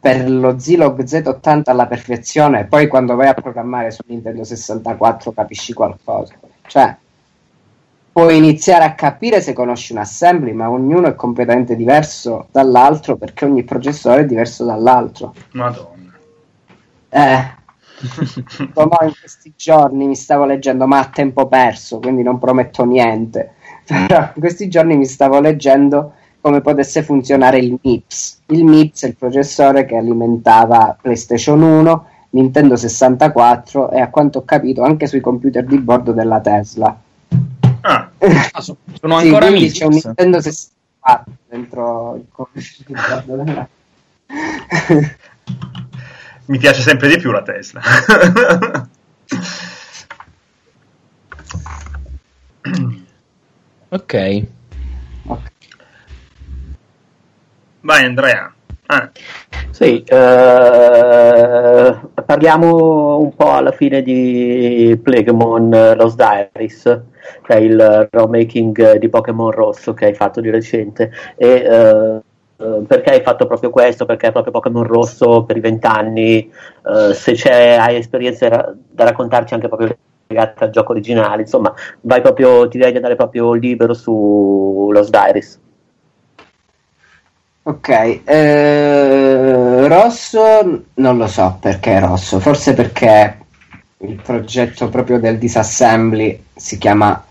per 0.00 0.28
lo 0.28 0.58
Zilog 0.58 1.02
Z80 1.02 1.62
alla 1.70 1.86
perfezione 1.86 2.60
e 2.60 2.64
poi 2.64 2.88
quando 2.88 3.14
vai 3.14 3.28
a 3.28 3.34
programmare 3.34 3.90
su 3.90 4.02
Nintendo 4.06 4.42
64 4.42 5.32
capisci 5.32 5.72
qualcosa. 5.72 6.34
Cioè, 6.66 6.96
puoi 8.12 8.36
iniziare 8.36 8.84
a 8.84 8.94
capire 8.94 9.40
se 9.40 9.52
conosci 9.52 9.92
un 9.92 9.98
assembly, 9.98 10.52
ma 10.52 10.70
ognuno 10.70 11.08
è 11.08 11.14
completamente 11.14 11.74
diverso 11.74 12.46
dall'altro 12.52 13.16
perché 13.16 13.44
ogni 13.44 13.64
processore 13.64 14.20
è 14.20 14.26
diverso 14.26 14.64
dall'altro. 14.64 15.34
Madonna. 15.52 16.12
Eh. 17.08 17.62
in 18.56 19.12
questi 19.20 19.52
giorni 19.56 20.06
mi 20.06 20.14
stavo 20.14 20.44
leggendo, 20.44 20.86
ma 20.86 20.98
a 20.98 21.08
tempo 21.08 21.48
perso, 21.48 21.98
quindi 21.98 22.22
non 22.22 22.38
prometto 22.38 22.84
niente. 22.84 23.54
Però 23.84 24.30
in 24.34 24.40
questi 24.40 24.68
giorni 24.68 24.96
mi 24.96 25.06
stavo 25.06 25.40
leggendo 25.40 26.14
come 26.40 26.60
potesse 26.60 27.02
funzionare 27.02 27.58
il 27.58 27.78
MIPS. 27.82 28.42
Il 28.48 28.64
MIPS 28.64 29.04
è 29.04 29.06
il 29.08 29.16
processore 29.16 29.86
che 29.86 29.96
alimentava 29.96 30.96
PlayStation 31.00 31.62
1, 31.62 32.06
Nintendo 32.34 32.76
64 32.76 33.92
e 33.92 34.00
a 34.00 34.10
quanto 34.10 34.38
ho 34.38 34.44
capito 34.44 34.82
anche 34.82 35.06
sui 35.06 35.20
computer 35.20 35.64
di 35.64 35.78
bordo 35.78 36.10
della 36.12 36.40
Tesla. 36.40 37.00
Ah, 37.80 38.10
ah 38.52 38.60
sono 38.60 39.16
ancora 39.16 39.46
sì, 39.46 39.52
amici. 39.52 39.78
C'è 39.78 39.84
un 39.84 40.00
Nintendo 40.02 40.40
64 40.40 41.32
dentro 41.48 42.16
il 42.16 42.26
computer. 42.30 43.68
Mi 46.46 46.58
piace 46.58 46.82
sempre 46.82 47.08
di 47.08 47.18
più 47.18 47.30
la 47.30 47.42
Tesla. 47.42 47.80
ok. 53.90 54.46
Vai 57.80 58.04
Andrea. 58.04 58.52
Ah. 58.94 59.10
Sì, 59.70 60.04
eh, 60.04 61.96
parliamo 62.24 63.18
un 63.18 63.34
po' 63.34 63.50
alla 63.50 63.72
fine 63.72 64.02
di 64.02 64.96
Plaguemon 65.02 65.94
Lost 65.96 66.14
Diaries 66.16 67.02
che 67.42 67.54
è 67.54 67.58
il 67.58 68.08
remaking 68.12 68.98
di 68.98 69.08
Pokémon 69.08 69.50
Rosso 69.50 69.94
che 69.94 70.04
hai 70.06 70.14
fatto 70.14 70.40
di 70.40 70.48
recente. 70.50 71.10
E, 71.36 71.48
eh, 71.48 72.20
eh, 72.56 72.84
perché 72.86 73.10
hai 73.10 73.22
fatto 73.22 73.46
proprio 73.46 73.70
questo? 73.70 74.06
Perché 74.06 74.28
è 74.28 74.32
proprio 74.32 74.52
Pokémon 74.52 74.84
Rosso 74.84 75.42
per 75.44 75.56
i 75.56 75.60
vent'anni? 75.60 76.48
Eh, 76.86 77.14
se 77.14 77.32
hai 77.50 77.96
esperienze 77.96 78.48
ra- 78.48 78.72
da 78.90 79.04
raccontarci 79.04 79.54
anche 79.54 79.66
proprio 79.66 79.96
legate 80.28 80.64
al 80.64 80.70
gioco 80.70 80.92
originale, 80.92 81.42
insomma, 81.42 81.74
vai 82.02 82.20
proprio, 82.20 82.68
ti 82.68 82.78
devi 82.78 82.94
andare 82.96 83.16
proprio 83.16 83.52
libero 83.54 83.92
su 83.92 84.88
Lost 84.92 85.10
Diaries. 85.10 85.62
Ok, 87.66 87.88
eh, 88.24 89.88
rosso 89.88 90.82
non 90.96 91.16
lo 91.16 91.26
so 91.26 91.56
perché 91.58 91.94
è 91.94 92.00
rosso, 92.00 92.38
forse 92.38 92.74
perché 92.74 93.38
il 93.98 94.20
progetto 94.20 94.90
proprio 94.90 95.18
del 95.18 95.38
disassembly 95.38 96.44
si 96.54 96.76
chiama 96.76 97.24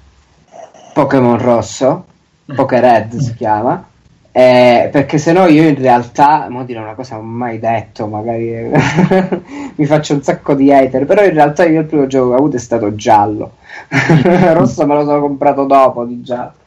Pokémon 0.92 1.38
Rosso, 1.38 2.06
Pokéred 2.46 3.16
si 3.18 3.36
chiama, 3.36 3.86
eh, 4.32 4.90
perché 4.92 5.20
se 5.20 5.34
no 5.34 5.46
io 5.46 5.68
in 5.68 5.76
realtà, 5.76 6.48
mo 6.50 6.64
dire 6.64 6.80
una 6.80 6.96
cosa 6.96 7.16
che 7.16 7.22
non 7.22 7.32
ho 7.32 7.36
mai 7.36 7.60
detto, 7.60 8.08
magari 8.08 8.72
mi 9.76 9.86
faccio 9.86 10.16
un 10.16 10.24
sacco 10.24 10.56
di 10.56 10.74
hater, 10.74 11.06
però 11.06 11.24
in 11.24 11.34
realtà 11.34 11.64
io 11.66 11.82
il 11.82 11.86
primo 11.86 12.08
gioco 12.08 12.30
che 12.30 12.34
ho 12.34 12.38
avuto 12.38 12.56
è 12.56 12.60
stato 12.60 12.96
giallo, 12.96 13.58
rosso 14.54 14.84
me 14.88 14.96
lo 14.96 15.04
sono 15.04 15.22
comprato 15.22 15.66
dopo 15.66 16.06
di 16.06 16.24
giallo. 16.24 16.62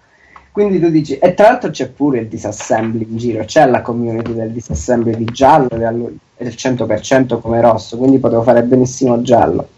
Quindi 0.56 0.80
tu 0.80 0.88
dici, 0.88 1.18
e 1.18 1.34
tra 1.34 1.50
l'altro 1.50 1.68
c'è 1.68 1.90
pure 1.90 2.20
il 2.20 2.28
disassembly 2.28 3.06
in 3.10 3.18
giro, 3.18 3.44
c'è 3.44 3.66
la 3.66 3.82
community 3.82 4.32
del 4.32 4.52
disassembly 4.52 5.14
di 5.14 5.26
giallo 5.26 5.68
è 5.68 5.76
del 5.76 6.54
100% 6.56 7.40
come 7.42 7.60
rosso, 7.60 7.98
quindi 7.98 8.18
potevo 8.18 8.42
fare 8.42 8.62
benissimo 8.62 9.20
giallo. 9.20 9.68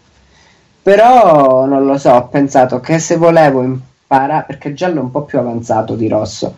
Però 0.81 1.65
non 1.65 1.85
lo 1.85 1.97
so, 1.97 2.11
ho 2.11 2.27
pensato 2.29 2.79
che 2.79 2.97
se 2.99 3.17
volevo 3.17 3.61
imparare, 3.61 4.45
perché 4.47 4.73
giallo 4.73 4.99
è 4.99 5.03
un 5.03 5.11
po' 5.11 5.23
più 5.23 5.39
avanzato 5.39 5.95
di 5.95 6.07
rosso, 6.07 6.55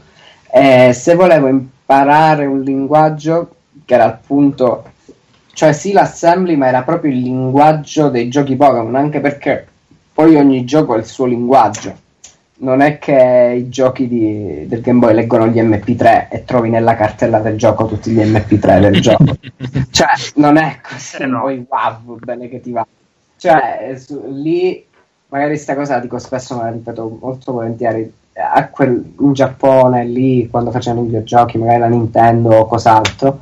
eh, 0.51 0.93
se 0.93 1.15
volevo 1.15 1.47
imparare 1.47 2.45
un 2.45 2.61
linguaggio 2.61 3.55
che 3.83 3.95
era 3.95 4.05
appunto, 4.05 4.83
cioè 5.51 5.73
sì 5.73 5.93
l'assembly, 5.93 6.55
ma 6.55 6.67
era 6.67 6.83
proprio 6.83 7.11
il 7.11 7.21
linguaggio 7.21 8.09
dei 8.09 8.29
giochi 8.29 8.55
Pokémon, 8.55 8.93
anche 8.93 9.19
perché 9.19 9.65
poi 10.13 10.35
ogni 10.35 10.63
gioco 10.63 10.93
ha 10.93 10.97
il 10.97 11.05
suo 11.05 11.25
linguaggio 11.25 12.09
non 12.61 12.81
è 12.81 12.97
che 12.97 13.55
i 13.57 13.69
giochi 13.69 14.07
di, 14.07 14.65
del 14.67 14.81
Game 14.81 14.99
Boy 14.99 15.13
leggono 15.13 15.47
gli 15.47 15.59
MP3 15.59 16.27
e 16.29 16.43
trovi 16.45 16.69
nella 16.69 16.95
cartella 16.95 17.39
del 17.39 17.57
gioco 17.57 17.85
tutti 17.85 18.11
gli 18.11 18.19
MP3 18.19 18.79
del 18.79 18.99
gioco. 19.01 19.35
cioè, 19.89 20.09
non 20.35 20.57
è 20.57 20.79
così, 20.81 21.17
eh 21.17 21.25
no. 21.25 21.41
poi 21.41 21.65
wow, 21.67 22.17
bene 22.19 22.49
che 22.49 22.61
ti 22.61 22.71
va. 22.71 22.85
Cioè, 23.37 23.95
su, 23.97 24.23
lì 24.27 24.85
magari 25.29 25.51
questa 25.51 25.75
cosa 25.75 25.95
la 25.95 26.01
dico 26.01 26.19
spesso, 26.19 26.55
ma 26.55 26.63
la 26.63 26.71
ripeto 26.71 27.17
molto 27.21 27.51
volentieri. 27.51 28.13
A 28.33 28.67
quel, 28.69 29.13
in 29.19 29.33
Giappone, 29.33 30.05
lì, 30.05 30.47
quando 30.49 30.71
facevano 30.71 31.01
i 31.01 31.05
videogiochi, 31.05 31.57
magari 31.57 31.79
la 31.79 31.87
Nintendo 31.87 32.55
o 32.55 32.67
cos'altro, 32.67 33.41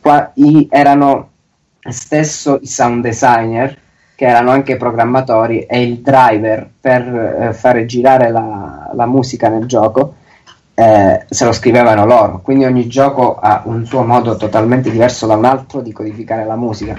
qua, 0.00 0.30
i, 0.34 0.68
erano 0.70 1.30
stesso 1.80 2.58
i 2.60 2.66
sound 2.66 3.02
designer 3.02 3.76
che 4.20 4.26
erano 4.26 4.50
anche 4.50 4.76
programmatori, 4.76 5.60
e 5.60 5.82
il 5.82 6.00
driver 6.00 6.68
per 6.78 7.00
eh, 7.40 7.52
fare 7.54 7.86
girare 7.86 8.30
la, 8.30 8.90
la, 8.92 9.06
musica 9.06 9.48
nel 9.48 9.64
gioco 9.64 10.16
eh, 10.74 11.24
se 11.26 11.46
lo 11.46 11.52
scrivevano 11.52 12.04
loro. 12.04 12.40
Quindi 12.42 12.66
ogni 12.66 12.86
gioco 12.86 13.36
ha 13.36 13.62
un 13.64 13.86
suo 13.86 14.02
modo 14.02 14.36
totalmente 14.36 14.90
diverso 14.90 15.26
da 15.26 15.36
un 15.36 15.46
altro 15.46 15.80
di 15.80 15.90
codificare 15.92 16.44
la 16.44 16.56
musica. 16.56 16.94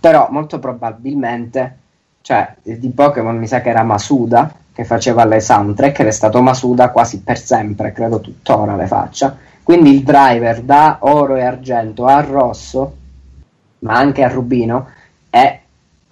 Però 0.00 0.26
molto 0.32 0.58
probabilmente, 0.58 1.78
cioè 2.22 2.56
di 2.60 2.88
Pokémon 2.88 3.36
mi 3.36 3.46
sa 3.46 3.60
che 3.60 3.68
era 3.68 3.84
Masuda 3.84 4.52
che 4.72 4.82
faceva 4.82 5.24
le 5.24 5.38
soundtrack 5.38 6.00
ed 6.00 6.08
è 6.08 6.10
stato 6.10 6.42
Masuda 6.42 6.90
quasi 6.90 7.20
per 7.20 7.38
sempre, 7.38 7.92
credo 7.92 8.18
tuttora 8.18 8.74
le 8.74 8.88
faccia. 8.88 9.36
Quindi 9.62 9.94
il 9.94 10.02
driver 10.02 10.62
da 10.62 10.96
oro 11.02 11.36
e 11.36 11.44
argento 11.44 12.06
a 12.06 12.20
rosso, 12.22 12.96
ma 13.78 13.94
anche 13.94 14.24
a 14.24 14.28
rubino, 14.28 14.88
è 15.30 15.60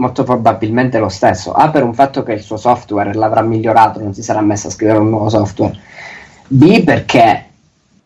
molto 0.04 0.22
probabilmente 0.22 0.98
lo 0.98 1.08
stesso. 1.08 1.52
A 1.52 1.70
per 1.70 1.82
un 1.82 1.94
fatto 1.94 2.22
che 2.22 2.34
il 2.34 2.42
suo 2.42 2.58
software 2.58 3.14
l'avrà 3.14 3.40
migliorato, 3.40 4.00
non 4.00 4.12
si 4.12 4.22
sarà 4.22 4.42
messo 4.42 4.68
a 4.68 4.70
scrivere 4.70 4.98
un 4.98 5.08
nuovo 5.08 5.30
software. 5.30 5.78
B 6.46 6.84
perché 6.84 7.46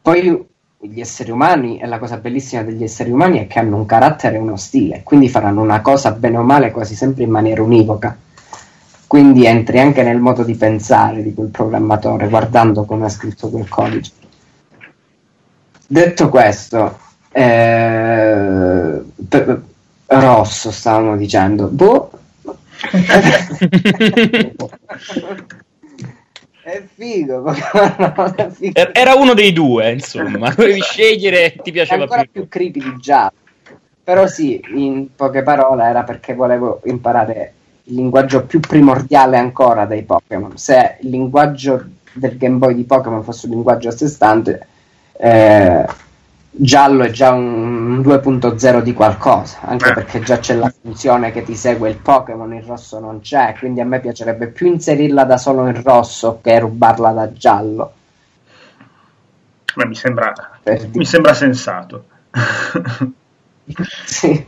poi 0.00 0.46
gli 0.80 1.00
esseri 1.00 1.32
umani, 1.32 1.80
e 1.80 1.86
la 1.86 1.98
cosa 1.98 2.18
bellissima 2.18 2.62
degli 2.62 2.84
esseri 2.84 3.10
umani 3.10 3.40
è 3.40 3.46
che 3.48 3.58
hanno 3.58 3.76
un 3.76 3.84
carattere 3.84 4.36
e 4.36 4.38
uno 4.38 4.56
stile, 4.56 5.02
quindi 5.02 5.28
faranno 5.28 5.60
una 5.60 5.80
cosa 5.80 6.12
bene 6.12 6.36
o 6.36 6.42
male 6.42 6.70
quasi 6.70 6.94
sempre 6.94 7.24
in 7.24 7.30
maniera 7.30 7.62
univoca. 7.62 8.16
Quindi 9.08 9.46
entri 9.46 9.80
anche 9.80 10.02
nel 10.02 10.20
modo 10.20 10.44
di 10.44 10.54
pensare 10.54 11.22
di 11.22 11.34
quel 11.34 11.48
programmatore, 11.48 12.28
guardando 12.28 12.84
come 12.84 13.06
ha 13.06 13.08
scritto 13.08 13.48
quel 13.48 13.66
codice. 13.66 14.12
Detto 15.86 16.28
questo, 16.28 16.98
eh, 17.32 19.02
per, 19.28 19.62
rosso 20.08 20.70
stavamo 20.70 21.16
dicendo. 21.16 21.68
Boh. 21.68 22.10
È 26.68 26.84
figo, 26.94 27.46
è 27.46 28.50
figo, 28.50 28.92
era 28.92 29.14
uno 29.14 29.32
dei 29.32 29.54
due 29.54 29.90
insomma. 29.90 30.52
Dovevi 30.54 30.82
scegliere 30.82 31.56
ti 31.62 31.72
piaceva 31.72 32.02
ancora 32.02 32.20
più, 32.24 32.30
più 32.32 32.48
creepy 32.48 32.82
di 32.82 32.94
già. 33.00 33.32
Però 34.04 34.26
sì 34.26 34.62
in 34.74 35.14
poche 35.16 35.42
parole 35.42 35.84
era 35.84 36.02
perché 36.02 36.34
volevo 36.34 36.82
imparare 36.84 37.54
il 37.84 37.94
linguaggio 37.94 38.44
più 38.44 38.60
primordiale 38.60 39.38
ancora 39.38 39.86
dei 39.86 40.02
Pokémon. 40.02 40.58
Se 40.58 40.98
il 41.00 41.08
linguaggio 41.08 41.82
del 42.12 42.36
Game 42.36 42.58
Boy 42.58 42.74
di 42.74 42.84
Pokémon 42.84 43.24
fosse 43.24 43.46
un 43.46 43.52
linguaggio 43.52 43.88
a 43.88 43.92
sé 43.92 44.06
stante 44.06 44.66
eh, 45.18 45.86
giallo 46.50 47.04
è 47.04 47.10
già 47.10 47.32
un 47.32 48.00
2.0 48.00 48.82
di 48.82 48.92
qualcosa, 48.92 49.60
anche 49.60 49.90
eh. 49.90 49.92
perché 49.92 50.20
già 50.20 50.38
c'è 50.38 50.54
la 50.54 50.72
funzione 50.80 51.30
che 51.30 51.42
ti 51.42 51.54
segue 51.54 51.90
il 51.90 51.98
Pokémon, 51.98 52.52
il 52.54 52.62
rosso 52.62 52.98
non 52.98 53.20
c'è, 53.20 53.54
quindi 53.58 53.80
a 53.80 53.84
me 53.84 54.00
piacerebbe 54.00 54.48
più 54.48 54.66
inserirla 54.66 55.24
da 55.24 55.36
solo 55.36 55.66
in 55.66 55.82
rosso 55.82 56.40
che 56.42 56.58
rubarla 56.58 57.10
da 57.12 57.32
giallo. 57.32 57.92
Ma 59.76 59.86
mi 59.86 59.94
sembra, 59.94 60.32
mi 60.92 61.04
sembra 61.04 61.34
sensato. 61.34 62.04
sì, 64.04 64.46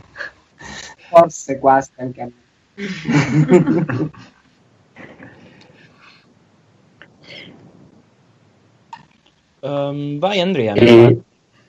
forse 1.09 1.59
quasi 1.59 1.91
anche 1.97 2.21
a 2.21 2.25
me. 2.25 2.39
um, 9.61 10.19
vai 10.19 10.41
Andrea. 10.41 10.73
E 10.73 11.21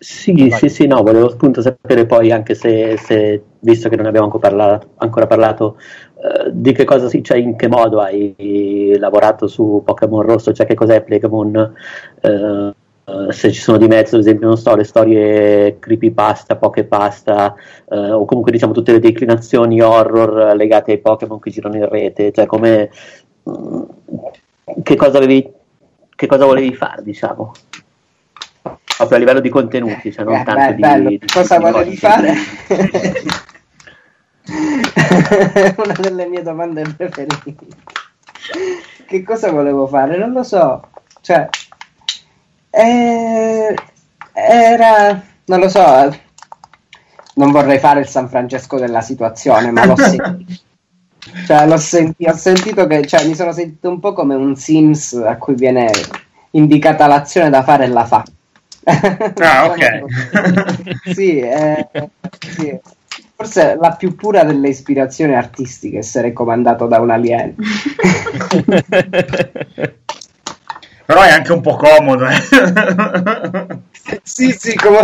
sì, 0.02 0.48
Vai. 0.48 0.58
sì, 0.58 0.68
sì, 0.68 0.86
no, 0.88 1.00
volevo 1.02 1.26
appunto 1.26 1.62
sapere 1.62 2.06
poi, 2.06 2.32
anche 2.32 2.56
se, 2.56 2.96
se 2.96 3.42
visto 3.60 3.88
che 3.88 3.94
non 3.94 4.06
abbiamo 4.06 4.26
ancora 4.26 4.48
parlato, 4.48 4.88
ancora 4.96 5.26
parlato 5.28 5.76
uh, 6.14 6.50
di 6.50 6.72
che 6.72 6.84
cosa, 6.84 7.08
cioè 7.08 7.38
in 7.38 7.54
che 7.54 7.68
modo 7.68 8.00
hai 8.00 8.96
lavorato 8.98 9.46
su 9.46 9.80
Pokémon 9.84 10.22
Rosso, 10.22 10.52
cioè 10.52 10.66
che 10.66 10.74
cos'è 10.74 11.02
Pokémon, 11.02 11.74
uh, 12.22 12.72
Uh, 13.04 13.32
se 13.32 13.50
ci 13.50 13.60
sono 13.60 13.78
di 13.78 13.88
mezzo, 13.88 14.14
ad 14.14 14.20
esempio, 14.20 14.46
non 14.46 14.56
so, 14.56 14.76
le 14.76 14.84
storie 14.84 15.80
creepypasta, 15.80 16.54
pokepasta, 16.54 17.52
uh, 17.86 18.12
o 18.12 18.24
comunque 18.24 18.52
diciamo 18.52 18.72
tutte 18.72 18.92
le 18.92 19.00
declinazioni 19.00 19.80
horror 19.80 20.54
legate 20.54 20.92
ai 20.92 21.00
Pokémon 21.00 21.40
che 21.40 21.50
girano 21.50 21.78
in 21.78 21.88
rete, 21.88 22.30
cioè 22.30 22.46
come 22.46 22.90
uh, 23.42 23.88
che 24.84 24.94
cosa 24.94 25.18
avevi 25.18 25.50
che 26.14 26.26
cosa 26.28 26.44
volevi 26.44 26.72
fare, 26.74 27.02
diciamo 27.02 27.50
proprio 28.96 29.16
a 29.16 29.20
livello 29.20 29.40
di 29.40 29.48
contenuti, 29.48 30.12
cioè 30.12 30.24
non 30.24 30.34
eh, 30.34 30.44
tanto 30.44 30.74
beh, 30.74 31.00
di, 31.00 31.18
di, 31.18 31.26
Cosa 31.26 31.58
di 31.58 31.64
volevi 31.64 31.96
fare? 31.96 32.34
Una 35.76 35.94
delle 35.98 36.26
mie 36.26 36.42
domande 36.42 36.82
preferite. 36.96 37.54
che 39.06 39.22
cosa 39.22 39.50
volevo 39.50 39.86
fare? 39.86 40.16
Non 40.16 40.32
lo 40.32 40.42
so. 40.42 40.88
Cioè, 41.20 41.48
eh, 42.70 43.74
era, 44.32 45.22
non 45.44 45.60
lo 45.60 45.68
so, 45.68 46.16
non 47.34 47.50
vorrei 47.50 47.78
fare 47.78 48.00
il 48.00 48.08
San 48.08 48.28
Francesco 48.28 48.78
della 48.78 49.00
situazione, 49.00 49.70
ma 49.70 49.84
l'ho 49.84 49.96
sentito. 49.96 50.36
Cioè, 51.46 51.78
senti- 51.78 52.26
ho 52.26 52.34
sentito 52.34 52.86
che 52.88 53.06
cioè, 53.06 53.26
mi 53.26 53.34
sono 53.34 53.52
sentito 53.52 53.88
un 53.88 54.00
po' 54.00 54.12
come 54.12 54.34
un 54.34 54.56
Sims 54.56 55.12
a 55.12 55.36
cui 55.36 55.54
viene 55.54 55.88
indicata 56.50 57.06
l'azione 57.06 57.48
da 57.48 57.62
fare 57.62 57.84
e 57.84 57.88
la 57.88 58.04
fa. 58.04 58.24
Ah, 58.84 59.66
ok. 59.70 60.04
sì, 61.14 61.38
eh, 61.38 61.88
sì, 62.40 62.78
Forse 63.34 63.76
la 63.80 63.92
più 63.92 64.14
pura 64.14 64.44
delle 64.44 64.68
ispirazioni 64.68 65.34
artistiche 65.34 65.98
essere 65.98 66.32
comandato 66.32 66.86
da 66.86 67.00
un 67.00 67.10
alieno. 67.10 67.54
Però 71.04 71.20
è 71.20 71.30
anche 71.30 71.52
un 71.52 71.60
po' 71.60 71.76
comodo. 71.76 72.26
Eh? 72.26 72.40
sì, 74.22 74.52
sì, 74.52 74.74
come... 74.76 75.00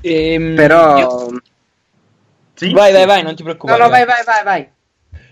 ehm, 0.00 0.54
Però... 0.54 0.96
Io... 0.98 1.42
Sì? 2.54 2.72
Vai, 2.72 2.92
vai, 2.92 3.04
vai, 3.04 3.22
non 3.22 3.34
ti 3.34 3.42
preoccupare. 3.42 3.78
No, 3.78 3.84
no, 3.84 3.90
vai, 3.90 4.06
vai, 4.06 4.22
vai, 4.24 4.44
vai. 4.44 4.70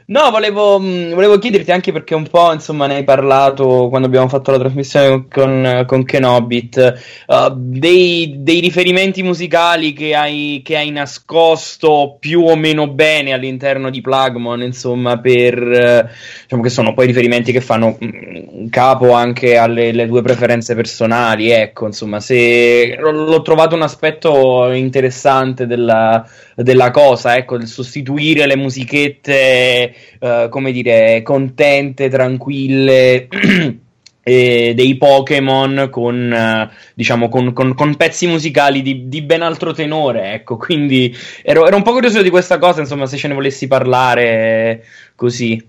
No, 0.07 0.31
volevo, 0.31 0.79
mm, 0.79 1.15
volevo, 1.15 1.39
chiederti 1.39 1.73
anche 1.73 1.91
perché 1.91 2.15
un 2.15 2.27
po' 2.29 2.53
insomma 2.53 2.87
ne 2.87 2.97
hai 2.97 3.05
parlato 3.05 3.89
quando 3.89 4.07
abbiamo 4.07 4.29
fatto 4.29 4.51
la 4.51 4.59
trasmissione 4.59 5.25
con, 5.31 5.85
con 5.87 6.05
Kenobit, 6.05 7.01
uh, 7.27 7.51
dei, 7.55 8.35
dei, 8.37 8.61
riferimenti 8.61 9.23
musicali 9.23 9.95
che 9.95 10.15
hai, 10.15 10.61
che 10.63 10.77
hai, 10.77 10.91
nascosto 10.91 12.19
più 12.21 12.43
o 12.43 12.55
meno 12.55 12.87
bene 12.89 13.33
all'interno 13.33 13.89
di 13.89 14.03
Plugmon, 14.03 14.61
insomma, 14.61 15.19
per 15.21 15.59
uh, 15.59 16.07
diciamo 16.43 16.63
che 16.63 16.69
sono 16.69 16.93
poi 16.93 17.07
riferimenti 17.07 17.51
che 17.51 17.63
fanno 17.63 17.97
mm, 18.05 18.69
capo 18.69 19.13
anche 19.13 19.57
alle 19.57 20.07
tue 20.07 20.21
preferenze 20.21 20.75
personali, 20.75 21.51
ecco, 21.51 21.87
insomma, 21.87 22.21
se 22.21 22.95
l'ho 22.99 23.41
trovato 23.41 23.75
un 23.75 23.83
aspetto 23.83 24.71
interessante 24.71 25.67
della, 25.67 26.29
della 26.55 26.91
cosa, 26.91 27.37
ecco, 27.37 27.55
il 27.55 27.67
sostituire 27.67 28.47
le 28.47 28.57
musichette 28.57 29.94
uh, 30.21 30.49
come 30.49 30.73
dire, 30.73 31.23
contente, 31.23 32.09
tranquille. 32.09 33.29
dei 34.25 34.97
Pokémon 34.97 35.89
con, 35.91 36.33
uh, 36.35 36.75
diciamo, 36.95 37.29
con, 37.29 37.53
con, 37.53 37.75
con, 37.75 37.95
pezzi 37.95 38.27
musicali 38.27 38.81
di, 38.81 39.07
di, 39.07 39.21
ben 39.21 39.43
altro 39.43 39.75
tenore, 39.75 40.33
ecco, 40.33 40.57
quindi 40.57 41.15
ero, 41.43 41.67
ero, 41.67 41.77
un 41.77 41.83
po' 41.83 41.93
curioso 41.93 42.23
di 42.23 42.31
questa 42.31 42.59
cosa, 42.59 42.81
insomma, 42.81 43.05
se 43.05 43.19
ce 43.19 43.29
ne 43.29 43.35
volessi 43.35 43.67
parlare 43.67 44.85
così. 45.15 45.63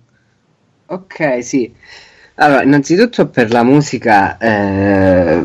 Ok, 0.88 1.44
sì. 1.44 1.74
Allora, 2.36 2.64
innanzitutto 2.64 3.28
per 3.28 3.52
la 3.52 3.64
musica 3.64 4.38
eh, 4.38 5.44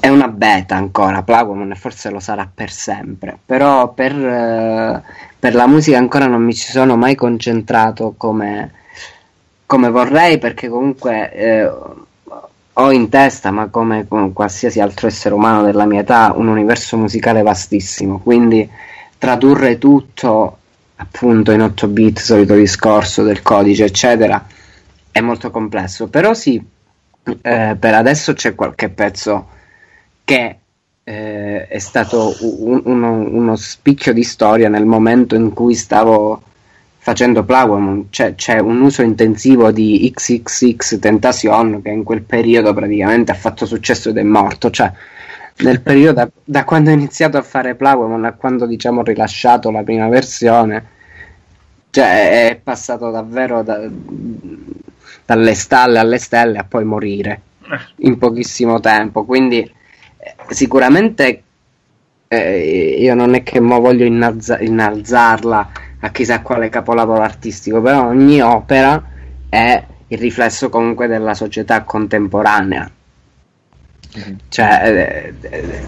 è 0.00 0.08
una 0.08 0.26
beta 0.26 0.74
ancora, 0.74 1.22
Plagomon 1.22 1.72
forse 1.76 2.10
lo 2.10 2.18
sarà 2.18 2.50
per 2.52 2.72
sempre, 2.72 3.38
però 3.44 3.92
per, 3.92 4.12
eh, 4.12 5.02
per, 5.38 5.54
la 5.54 5.68
musica 5.68 5.96
ancora 5.96 6.26
non 6.26 6.42
mi 6.42 6.52
ci 6.52 6.72
sono 6.72 6.96
mai 6.96 7.14
concentrato 7.14 8.14
come, 8.16 8.72
come 9.66 9.90
vorrei 9.90 10.38
perché 10.38 10.68
comunque 10.68 11.32
eh, 11.32 11.70
ho 12.72 12.92
in 12.92 13.08
testa, 13.08 13.52
ma 13.52 13.68
come, 13.68 14.08
come 14.08 14.32
qualsiasi 14.32 14.80
altro 14.80 15.06
essere 15.06 15.34
umano 15.34 15.62
della 15.62 15.86
mia 15.86 16.00
età, 16.00 16.32
un 16.34 16.48
universo 16.48 16.96
musicale 16.96 17.42
vastissimo, 17.42 18.18
quindi 18.18 18.68
tradurre 19.18 19.78
tutto 19.78 20.58
appunto 20.96 21.52
in 21.52 21.62
8 21.62 21.86
bit, 21.86 22.18
solito 22.18 22.54
discorso 22.54 23.22
del 23.22 23.42
codice, 23.42 23.84
eccetera, 23.84 24.44
è 25.12 25.20
molto 25.20 25.52
complesso, 25.52 26.08
però 26.08 26.34
sì, 26.34 26.60
eh, 27.42 27.76
per 27.78 27.94
adesso 27.94 28.32
c'è 28.32 28.56
qualche 28.56 28.88
pezzo 28.88 29.58
che 30.30 30.56
eh, 31.02 31.66
è 31.66 31.78
stato 31.80 32.36
un, 32.40 32.82
uno, 32.84 33.12
uno, 33.12 33.56
spicchio 33.56 34.12
di 34.12 34.22
storia 34.22 34.68
nel 34.68 34.86
momento 34.86 35.34
in 35.34 35.52
cui 35.52 35.74
stavo 35.74 36.40
facendo 36.98 37.42
Plowman, 37.42 38.06
cioè, 38.10 38.36
c'è 38.36 38.60
un 38.60 38.80
uso 38.80 39.02
intensivo 39.02 39.72
di 39.72 40.08
XXX 40.14 40.98
Tentacion 41.00 41.82
che 41.82 41.88
in 41.88 42.04
quel 42.04 42.22
periodo 42.22 42.72
praticamente 42.72 43.32
ha 43.32 43.34
fatto 43.34 43.66
successo 43.66 44.10
ed 44.10 44.18
è 44.18 44.22
morto, 44.22 44.70
cioè 44.70 44.92
nel 45.62 45.80
periodo 45.80 46.12
da, 46.12 46.30
da 46.44 46.64
quando 46.64 46.90
ho 46.90 46.94
iniziato 46.94 47.36
a 47.38 47.42
fare 47.42 47.74
Plowman 47.74 48.24
a 48.24 48.34
quando 48.34 48.66
diciamo 48.66 49.00
ho 49.00 49.04
rilasciato 49.04 49.72
la 49.72 49.82
prima 49.82 50.08
versione, 50.08 50.84
cioè 51.90 52.50
è 52.50 52.60
passato 52.62 53.10
davvero 53.10 53.62
da, 53.64 53.80
dalle 55.26 55.54
stalle 55.54 55.98
alle 55.98 56.18
stelle 56.18 56.58
a 56.58 56.64
poi 56.64 56.84
morire 56.84 57.40
eh. 57.62 58.06
in 58.06 58.16
pochissimo 58.16 58.78
tempo, 58.78 59.24
quindi 59.24 59.78
sicuramente 60.50 61.42
eh, 62.28 62.96
io 62.98 63.14
non 63.14 63.34
è 63.34 63.42
che 63.42 63.58
mo 63.60 63.80
voglio 63.80 64.04
innalza- 64.04 64.60
innalzarla 64.60 65.70
a 66.00 66.10
chissà 66.10 66.40
quale 66.40 66.68
capolavoro 66.68 67.22
artistico, 67.22 67.80
però 67.80 68.06
ogni 68.06 68.40
opera 68.40 69.02
è 69.48 69.84
il 70.06 70.18
riflesso 70.18 70.68
comunque 70.68 71.06
della 71.06 71.34
società 71.34 71.82
contemporanea. 71.82 72.90
Mm-hmm. 74.16 74.34
Cioè, 74.48 75.34
eh, 75.40 75.48
eh, 75.48 75.80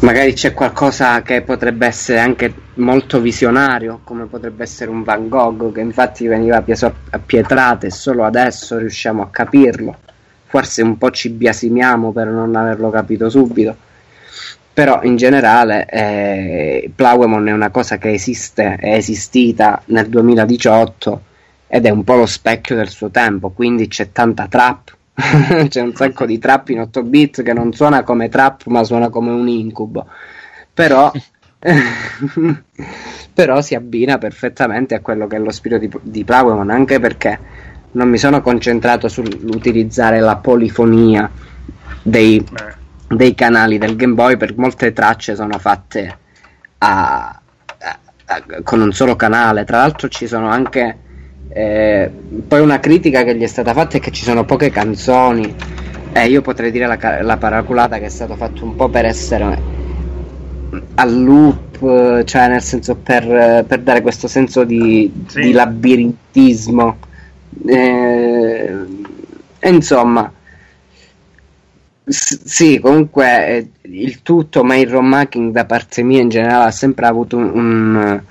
magari 0.00 0.32
c'è 0.32 0.52
qualcosa 0.54 1.22
che 1.22 1.42
potrebbe 1.42 1.86
essere 1.86 2.20
anche 2.20 2.52
molto 2.74 3.20
visionario, 3.20 4.00
come 4.04 4.24
potrebbe 4.26 4.62
essere 4.62 4.90
un 4.90 5.02
Van 5.02 5.28
Gogh, 5.28 5.72
che 5.72 5.80
infatti 5.80 6.26
veniva 6.26 6.62
preso 6.62 6.92
a 7.10 7.18
pietrate 7.18 7.88
e 7.88 7.90
solo 7.90 8.24
adesso 8.24 8.78
riusciamo 8.78 9.22
a 9.22 9.28
capirlo 9.30 9.96
forse 10.48 10.82
un 10.82 10.98
po' 10.98 11.10
ci 11.10 11.28
biasimiamo 11.28 12.10
per 12.10 12.26
non 12.26 12.56
averlo 12.56 12.90
capito 12.90 13.30
subito 13.30 13.76
però 14.78 15.02
in 15.02 15.16
generale 15.16 15.86
eh, 15.86 16.88
Plowemon 16.94 17.48
è 17.48 17.52
una 17.52 17.70
cosa 17.70 17.98
che 17.98 18.12
esiste, 18.12 18.76
è 18.76 18.94
esistita 18.94 19.82
nel 19.86 20.08
2018 20.08 21.22
ed 21.66 21.84
è 21.84 21.90
un 21.90 22.04
po' 22.04 22.14
lo 22.14 22.26
specchio 22.26 22.76
del 22.76 22.88
suo 22.88 23.10
tempo, 23.10 23.50
quindi 23.50 23.88
c'è 23.88 24.12
tanta 24.12 24.46
trap, 24.46 24.96
c'è 25.66 25.80
un 25.80 25.96
sacco 25.96 26.24
di 26.26 26.38
trap 26.38 26.68
in 26.68 26.78
8 26.82 27.02
bit 27.02 27.42
che 27.42 27.52
non 27.52 27.72
suona 27.72 28.04
come 28.04 28.28
trap 28.28 28.66
ma 28.66 28.84
suona 28.84 29.08
come 29.08 29.32
un 29.32 29.48
incubo, 29.48 30.06
però, 30.72 31.10
però 33.34 33.60
si 33.60 33.74
abbina 33.74 34.16
perfettamente 34.18 34.94
a 34.94 35.00
quello 35.00 35.26
che 35.26 35.34
è 35.34 35.40
lo 35.40 35.50
spirito 35.50 35.80
di, 35.80 35.90
di 36.02 36.22
Plowemon, 36.22 36.70
anche 36.70 37.00
perché 37.00 37.36
non 37.92 38.08
mi 38.08 38.18
sono 38.18 38.40
concentrato 38.42 39.08
sull'utilizzare 39.08 40.20
la 40.20 40.36
polifonia 40.36 41.30
dei, 42.02 42.44
dei 43.08 43.34
canali 43.34 43.78
del 43.78 43.96
Game 43.96 44.14
Boy 44.14 44.36
perché 44.36 44.54
molte 44.56 44.92
tracce 44.92 45.34
sono 45.34 45.58
fatte 45.58 46.18
a, 46.78 47.40
a, 47.78 47.98
a, 48.26 48.42
con 48.62 48.80
un 48.80 48.92
solo 48.92 49.16
canale. 49.16 49.64
Tra 49.64 49.78
l'altro 49.78 50.08
ci 50.08 50.26
sono 50.26 50.48
anche 50.48 50.98
eh, 51.48 52.10
poi 52.46 52.60
una 52.60 52.78
critica 52.78 53.24
che 53.24 53.34
gli 53.36 53.42
è 53.42 53.46
stata 53.46 53.72
fatta 53.72 53.96
è 53.96 54.00
che 54.00 54.10
ci 54.10 54.24
sono 54.24 54.44
poche 54.44 54.70
canzoni. 54.70 55.54
E 56.12 56.20
eh, 56.20 56.28
io 56.28 56.42
potrei 56.42 56.70
dire 56.70 56.86
la, 56.86 57.22
la 57.22 57.36
paraculata 57.36 57.98
che 57.98 58.06
è 58.06 58.10
stato 58.10 58.36
fatto 58.36 58.64
un 58.64 58.76
po' 58.76 58.88
per 58.88 59.04
essere 59.04 59.76
al 60.96 61.22
loop 61.22 62.24
cioè 62.24 62.48
nel 62.48 62.60
senso 62.60 62.96
per, 62.96 63.64
per 63.66 63.80
dare 63.80 64.02
questo 64.02 64.26
senso 64.26 64.64
di, 64.64 65.10
sì. 65.26 65.40
di 65.40 65.52
labirintismo 65.52 66.96
eh, 67.66 68.86
insomma, 69.62 70.32
s- 72.04 72.42
sì, 72.44 72.78
comunque 72.78 73.46
eh, 73.46 73.70
il 73.82 74.22
tutto, 74.22 74.64
ma 74.64 74.76
il 74.76 74.88
rom 74.88 75.12
hacking 75.12 75.52
da 75.52 75.64
parte 75.64 76.02
mia 76.02 76.20
in 76.20 76.28
generale 76.28 76.66
ha 76.66 76.70
sempre 76.70 77.06
avuto 77.06 77.36
un, 77.36 77.54
un 77.54 78.22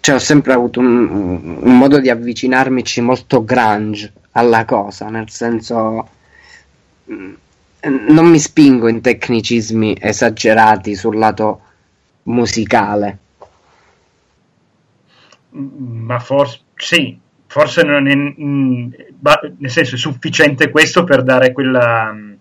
cioè 0.00 0.16
ho 0.16 0.20
sempre 0.20 0.52
avuto 0.52 0.80
un, 0.80 1.58
un, 1.62 1.76
modo 1.76 2.00
di 2.00 2.08
avvicinarmici 2.08 3.00
molto 3.00 3.44
grunge 3.44 4.12
alla 4.32 4.64
cosa, 4.64 5.08
nel 5.08 5.28
senso 5.28 6.08
mm, 7.12 7.34
non 8.08 8.26
mi 8.28 8.38
spingo 8.38 8.88
in 8.88 9.00
tecnicismi 9.00 9.96
esagerati 10.00 10.94
sul 10.94 11.18
lato 11.18 11.60
musicale. 12.24 13.18
Ma 15.50 16.18
forse 16.20 16.60
sì, 16.76 17.18
forse 17.48 17.82
non 17.82 18.06
è, 18.06 18.14
mh, 18.14 18.34
mm, 18.40 18.88
nel 19.58 19.70
senso 19.70 19.96
è 19.96 19.98
sufficiente 19.98 20.70
questo 20.70 21.02
per 21.04 21.22
dare 21.22 21.52
quella, 21.52 22.12
mm, 22.12 22.32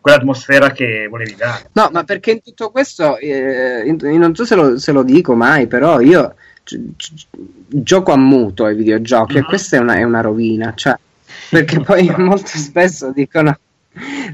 quell'atmosfera 0.00 0.72
che 0.72 1.06
volevi 1.08 1.36
dare. 1.36 1.68
No, 1.72 1.90
ma 1.92 2.04
perché 2.04 2.32
in 2.32 2.42
tutto 2.42 2.70
questo, 2.70 3.18
eh, 3.18 3.84
non 4.00 4.34
so 4.34 4.44
se 4.44 4.54
lo, 4.54 4.78
se 4.78 4.92
lo, 4.92 5.02
dico 5.02 5.34
mai, 5.34 5.66
però 5.66 6.00
io 6.00 6.34
gi- 6.64 6.94
gi- 6.96 7.26
gioco 7.68 8.12
a 8.12 8.16
muto 8.16 8.64
ai 8.64 8.74
videogiochi 8.74 9.34
mm-hmm. 9.34 9.42
e 9.42 9.46
questa 9.46 9.76
è 9.76 9.80
una, 9.80 9.94
è 9.94 10.02
una 10.02 10.22
rovina, 10.22 10.72
cioè, 10.74 10.96
perché 11.50 11.80
poi 11.80 12.12
molto 12.16 12.56
spesso 12.56 13.12
dicono... 13.12 13.58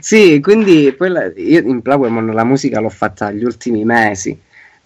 Sì, 0.00 0.40
quindi 0.40 0.92
poi 0.92 1.08
la, 1.08 1.30
io 1.36 1.60
in 1.60 1.82
Plawemon 1.82 2.32
la 2.32 2.42
musica 2.42 2.80
l'ho 2.80 2.88
fatta 2.88 3.28
negli 3.28 3.44
ultimi 3.44 3.84
mesi 3.84 4.36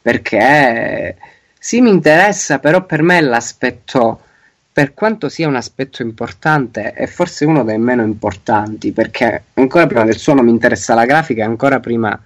perché 0.02 1.16
sì 1.58 1.80
mi 1.80 1.88
interessa, 1.88 2.58
però 2.58 2.84
per 2.84 3.02
me 3.02 3.20
l'aspetto 3.22 4.20
per 4.76 4.92
quanto 4.92 5.30
sia 5.30 5.48
un 5.48 5.56
aspetto 5.56 6.02
importante, 6.02 6.92
è 6.92 7.06
forse 7.06 7.46
uno 7.46 7.64
dei 7.64 7.78
meno 7.78 8.02
importanti, 8.02 8.92
perché 8.92 9.44
ancora 9.54 9.86
prima 9.86 10.04
del 10.04 10.18
suono 10.18 10.42
mi 10.42 10.50
interessa 10.50 10.92
la 10.92 11.06
grafica, 11.06 11.46
ancora 11.46 11.80
prima 11.80 12.22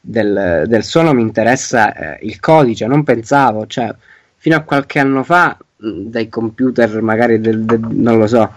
del, 0.00 0.64
del 0.66 0.82
suono 0.82 1.12
mi 1.12 1.20
interessa 1.20 1.92
eh, 1.92 2.18
il 2.22 2.40
codice. 2.40 2.86
Non 2.86 3.04
pensavo, 3.04 3.66
cioè, 3.66 3.94
fino 4.36 4.56
a 4.56 4.60
qualche 4.60 4.98
anno 4.98 5.22
fa, 5.24 5.54
dai 5.76 6.30
computer, 6.30 7.02
magari 7.02 7.38
del, 7.38 7.66
del, 7.66 7.80
non 7.80 8.16
lo 8.16 8.26
so, 8.26 8.50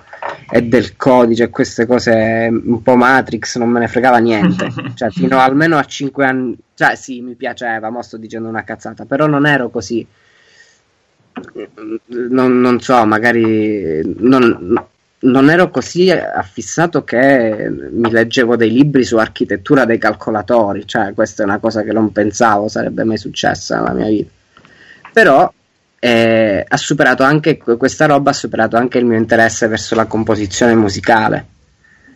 e 0.50 0.62
del 0.62 0.96
codice, 0.96 1.50
queste 1.50 1.86
cose 1.86 2.48
un 2.50 2.82
po' 2.82 2.96
Matrix, 2.96 3.58
non 3.58 3.68
me 3.68 3.82
ne 3.82 3.90
fregava 3.90 4.20
niente. 4.20 4.72
cioè, 4.96 5.10
fino 5.10 5.38
almeno 5.38 5.78
a 5.78 5.84
5 5.84 6.26
anni, 6.26 6.58
cioè, 6.76 6.96
sì, 6.96 7.20
mi 7.20 7.36
piaceva, 7.36 7.90
mo 7.90 8.04
sto 8.04 8.16
dicendo 8.16 8.48
una 8.48 8.64
cazzata, 8.64 9.04
però 9.04 9.28
non 9.28 9.46
ero 9.46 9.70
così 9.70 10.08
non, 12.30 12.60
non 12.60 12.80
so, 12.80 13.06
magari 13.06 14.02
non, 14.20 14.86
non, 15.20 15.50
ero 15.50 15.70
così 15.70 16.12
affissato 16.12 17.04
che 17.04 17.70
mi 17.70 18.12
leggevo 18.12 18.56
dei 18.56 18.72
libri 18.72 19.04
su 19.04 19.18
architettura 19.18 19.86
dei 19.86 19.98
calcolatori, 19.98 20.86
cioè 20.88 21.14
questa 21.14 21.44
è 21.44 21.46
una 21.46 21.60
cosa 21.60 21.82
che 21.84 21.92
non 21.92 22.12
pensavo 22.12 22.68
sarebbe 22.68 23.04
mai 23.04 23.18
successa 23.18 23.78
nella 23.78 23.94
mia 23.94 24.08
vita. 24.08 24.32
Però 25.12 25.52
eh, 26.00 26.66
ha 26.68 26.78
superato 26.78 27.24
anche 27.24 27.58
questa 27.58 28.06
roba 28.06 28.32
ha 28.32 28.34
superato 28.34 28.76
anche 28.76 28.98
il 28.98 29.06
mio 29.06 29.18
interesse 29.18 29.68
verso 29.68 29.96
la 29.96 30.06
composizione 30.06 30.76
musicale. 30.76 31.46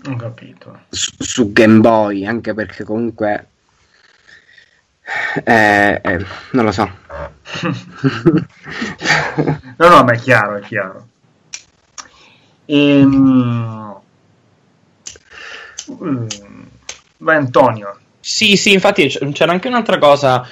Ho 0.09 0.15
capito. 0.15 0.81
Su, 0.89 1.11
su 1.17 1.51
Game 1.51 1.79
Boy 1.79 2.25
anche 2.25 2.53
perché 2.53 2.83
comunque 2.83 3.47
eh, 5.43 6.01
eh, 6.03 6.25
non 6.51 6.65
lo 6.65 6.71
so 6.71 6.89
no 9.77 9.89
no 9.89 10.03
ma 10.03 10.11
è 10.11 10.19
chiaro 10.19 10.57
è 10.57 10.61
chiaro. 10.61 11.07
Ehm... 12.65 13.99
vai 17.17 17.35
Antonio. 17.35 17.99
Sì, 18.19 18.57
sì, 18.57 18.73
infatti 18.73 19.07
c'era 19.07 19.53
anche 19.53 19.69
un'altra 19.69 19.97
cosa, 19.97 20.45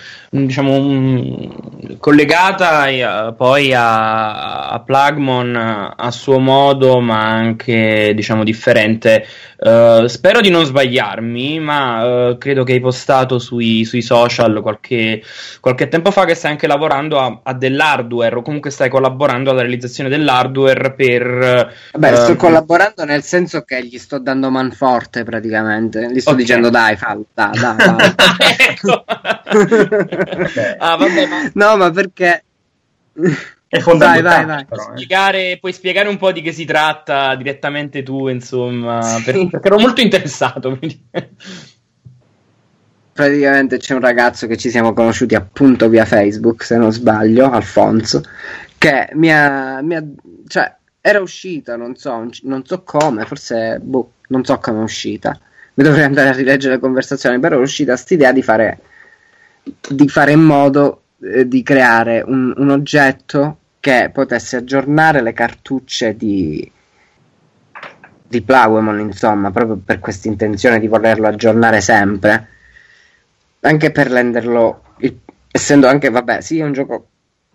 diciamo, 0.44 0.76
um, 0.76 1.98
collegata 2.00 2.86
uh, 2.88 3.36
poi 3.36 3.74
a, 3.74 4.70
a 4.70 4.80
Plugmon 4.80 5.94
a 5.96 6.12
suo 6.12 6.40
modo, 6.40 7.00
ma 7.00 7.22
anche, 7.22 8.12
diciamo, 8.14 8.44
differente. 8.44 9.26
Uh, 9.58 10.06
spero 10.08 10.42
di 10.42 10.50
non 10.50 10.66
sbagliarmi, 10.66 11.60
ma 11.60 12.30
uh, 12.30 12.38
credo 12.38 12.64
che 12.64 12.74
hai 12.74 12.82
postato 12.82 13.40
sui, 13.40 13.86
sui 13.86 14.02
social 14.02 14.62
qualche, 14.62 15.24
qualche, 15.62 15.88
tempo 15.88 16.12
fa 16.12 16.26
che 16.26 16.36
stai 16.36 16.52
anche 16.52 16.68
lavorando 16.68 17.20
a, 17.20 17.40
a, 17.42 17.54
dell'hardware, 17.54 18.36
o 18.36 18.42
comunque 18.42 18.70
stai 18.70 18.90
collaborando 18.90 19.52
alla 19.52 19.62
realizzazione 19.62 20.10
dell'hardware 20.10 20.94
per... 20.94 21.74
Beh, 21.98 22.16
sto 22.16 22.36
collaborando 22.36 23.06
nel 23.06 23.24
senso 23.24 23.62
che 23.62 23.84
gli 23.86 23.98
sto 23.98 24.20
dando 24.20 24.50
manforte 24.50 25.24
praticamente, 25.24 26.12
gli 26.12 26.20
sto 26.20 26.32
okay. 26.32 26.42
dicendo 26.42 26.70
dai, 26.70 26.98
fallo, 26.98 27.26
dai 27.34 27.54
ecco. 28.70 28.95
Ah, 30.78 30.96
vabbè, 30.98 31.28
ma... 31.28 31.52
No, 31.54 31.78
ma 31.78 31.92
perché... 31.92 32.44
È 33.68 33.80
fondamentale. 33.80 34.46
Vai, 34.46 34.46
vai, 34.46 34.56
vai. 34.56 34.66
Però, 34.66 34.82
eh. 34.82 34.98
spiegare, 34.98 35.58
puoi 35.60 35.74
spiegare 35.74 36.10
un 36.10 36.18
po' 36.18 36.32
di 36.32 36.42
che 36.42 36.52
si 36.52 36.66
tratta 36.66 37.36
direttamente 37.36 38.04
tu, 38.04 38.28
insomma, 38.28 39.02
sì. 39.02 39.24
per, 39.24 39.48
perché 39.50 39.68
ero 39.68 39.80
molto 39.80 40.02
interessato. 40.02 40.78
Praticamente 43.14 43.78
c'è 43.78 43.94
un 43.94 44.02
ragazzo 44.02 44.46
che 44.48 44.58
ci 44.58 44.70
siamo 44.70 44.94
conosciuti 44.94 45.36
appunto 45.36 45.88
via 45.88 46.06
Facebook, 46.06 46.64
se 46.64 46.78
non 46.78 46.92
sbaglio, 46.92 47.50
Alfonso, 47.50 48.22
che 48.78 49.10
mi 49.14 49.32
ha, 49.32 49.82
mi 49.82 49.96
ha 49.96 50.04
cioè, 50.48 50.76
era 51.00 51.22
uscita, 51.22 51.78
non 51.78 51.96
so, 51.96 52.30
non 52.44 52.66
so 52.66 52.84
come, 52.84 53.26
forse, 53.26 53.80
boh, 53.82 54.12
non 54.28 54.44
so 54.44 54.58
come 54.58 54.80
è 54.80 54.84
uscita 54.84 55.40
mi 55.76 55.84
dovrei 55.84 56.04
andare 56.04 56.30
a 56.30 56.34
rileggere 56.34 56.76
le 56.76 56.80
conversazioni, 56.80 57.40
però 57.40 57.58
è 57.58 57.62
uscita 57.62 57.94
questa 57.94 58.14
idea 58.14 58.32
di 58.32 58.42
fare, 58.42 58.80
di 59.90 60.08
fare 60.08 60.32
in 60.32 60.42
modo 60.42 61.04
eh, 61.22 61.48
di 61.48 61.64
creare 61.64 62.24
un, 62.26 62.54
un, 62.56 62.70
oggetto 62.70 63.58
che 63.80 64.10
potesse 64.14 64.58
aggiornare 64.58 65.22
le 65.22 65.34
cartucce 65.34 66.16
di, 66.16 66.70
di 68.28 68.42
Plowemon, 68.42 69.00
insomma, 69.00 69.52
proprio 69.52 69.80
per 69.84 70.00
questa 70.00 70.28
intenzione 70.28 70.80
di 70.80 70.88
volerlo 70.88 71.28
aggiornare 71.28 71.82
sempre, 71.82 72.48
anche 73.62 73.92
per 73.92 74.08
renderlo, 74.08 74.82
il, 75.00 75.20
essendo 75.52 75.88
anche, 75.88 76.10
vabbè, 76.10 76.42
sì, 76.42 76.60
è 76.60 76.64
un 76.64 76.74
gioco 76.74 77.08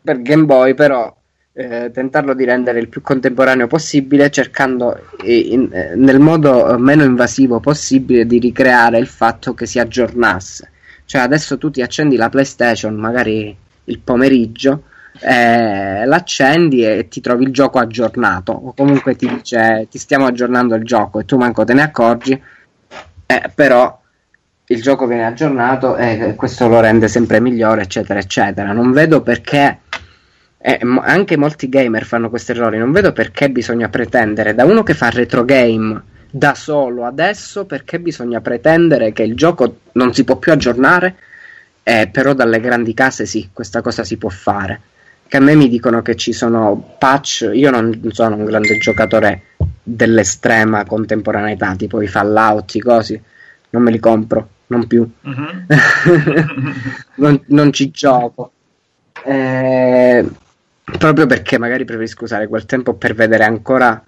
per 0.02 0.22
Game 0.22 0.44
Boy, 0.44 0.74
però 0.74 1.14
eh, 1.52 1.90
tentarlo 1.92 2.34
di 2.34 2.44
rendere 2.44 2.78
il 2.78 2.88
più 2.88 3.02
contemporaneo 3.02 3.66
possibile, 3.66 4.30
cercando 4.30 4.98
in, 5.24 5.68
eh, 5.72 5.94
nel 5.96 6.20
modo 6.20 6.76
meno 6.78 7.04
invasivo 7.04 7.60
possibile 7.60 8.26
di 8.26 8.38
ricreare 8.38 8.98
il 8.98 9.06
fatto 9.06 9.52
che 9.54 9.66
si 9.66 9.78
aggiornasse. 9.78 10.70
Cioè, 11.10 11.22
adesso 11.22 11.58
tu 11.58 11.70
ti 11.72 11.82
accendi 11.82 12.14
la 12.14 12.28
PlayStation, 12.28 12.94
magari 12.94 13.56
il 13.82 13.98
pomeriggio, 13.98 14.84
eh, 15.18 16.06
l'accendi 16.06 16.84
e 16.84 17.08
ti 17.08 17.20
trovi 17.20 17.42
il 17.42 17.52
gioco 17.52 17.80
aggiornato, 17.80 18.52
o 18.52 18.72
comunque 18.74 19.16
ti 19.16 19.26
dice 19.26 19.88
ti 19.90 19.98
stiamo 19.98 20.26
aggiornando 20.26 20.76
il 20.76 20.84
gioco 20.84 21.18
e 21.18 21.24
tu 21.24 21.36
manco 21.36 21.64
te 21.64 21.74
ne 21.74 21.82
accorgi, 21.82 22.40
eh, 23.26 23.50
però 23.52 24.00
il 24.66 24.80
gioco 24.80 25.08
viene 25.08 25.26
aggiornato 25.26 25.96
e 25.96 26.34
questo 26.36 26.68
lo 26.68 26.78
rende 26.78 27.08
sempre 27.08 27.40
migliore, 27.40 27.82
eccetera, 27.82 28.20
eccetera. 28.20 28.70
Non 28.70 28.92
vedo 28.92 29.20
perché 29.20 29.80
eh, 30.58 30.78
anche 31.00 31.36
molti 31.36 31.68
gamer 31.68 32.04
fanno 32.04 32.30
questi 32.30 32.52
errori. 32.52 32.78
Non 32.78 32.92
vedo 32.92 33.10
perché 33.12 33.50
bisogna 33.50 33.88
pretendere 33.88 34.54
da 34.54 34.64
uno 34.64 34.84
che 34.84 34.94
fa 34.94 35.10
retro 35.10 35.44
game 35.44 36.09
da 36.30 36.54
solo 36.54 37.04
adesso, 37.04 37.64
perché 37.64 37.98
bisogna 37.98 38.40
pretendere 38.40 39.12
che 39.12 39.22
il 39.22 39.34
gioco 39.34 39.80
non 39.92 40.14
si 40.14 40.24
può 40.24 40.36
più 40.36 40.52
aggiornare, 40.52 41.16
eh, 41.82 42.08
però 42.10 42.34
dalle 42.34 42.60
grandi 42.60 42.94
case 42.94 43.26
sì, 43.26 43.50
questa 43.52 43.82
cosa 43.82 44.04
si 44.04 44.16
può 44.16 44.28
fare. 44.28 44.80
Che 45.26 45.36
a 45.36 45.40
me 45.40 45.54
mi 45.54 45.68
dicono 45.68 46.02
che 46.02 46.16
ci 46.16 46.32
sono 46.32 46.96
patch, 46.98 47.50
io 47.52 47.70
non 47.70 48.00
sono 48.10 48.36
un 48.36 48.44
grande 48.44 48.78
giocatore 48.78 49.42
dell'estrema 49.82 50.84
contemporaneità, 50.84 51.74
tipo 51.76 52.02
i 52.02 52.08
Fallout, 52.08 52.74
i 52.74 52.80
cosi, 52.80 53.20
non 53.70 53.82
me 53.82 53.90
li 53.90 53.98
compro, 54.00 54.48
non 54.66 54.86
più. 54.86 55.08
Uh-huh. 55.22 55.66
non, 57.16 57.40
non, 57.46 57.72
ci 57.72 57.90
gioco. 57.90 58.52
Eh, 59.24 60.28
proprio 60.98 61.26
perché 61.26 61.58
magari 61.58 61.84
preferisco 61.84 62.24
usare 62.24 62.48
quel 62.48 62.66
tempo 62.66 62.94
per 62.94 63.14
vedere 63.14 63.44
ancora 63.44 64.02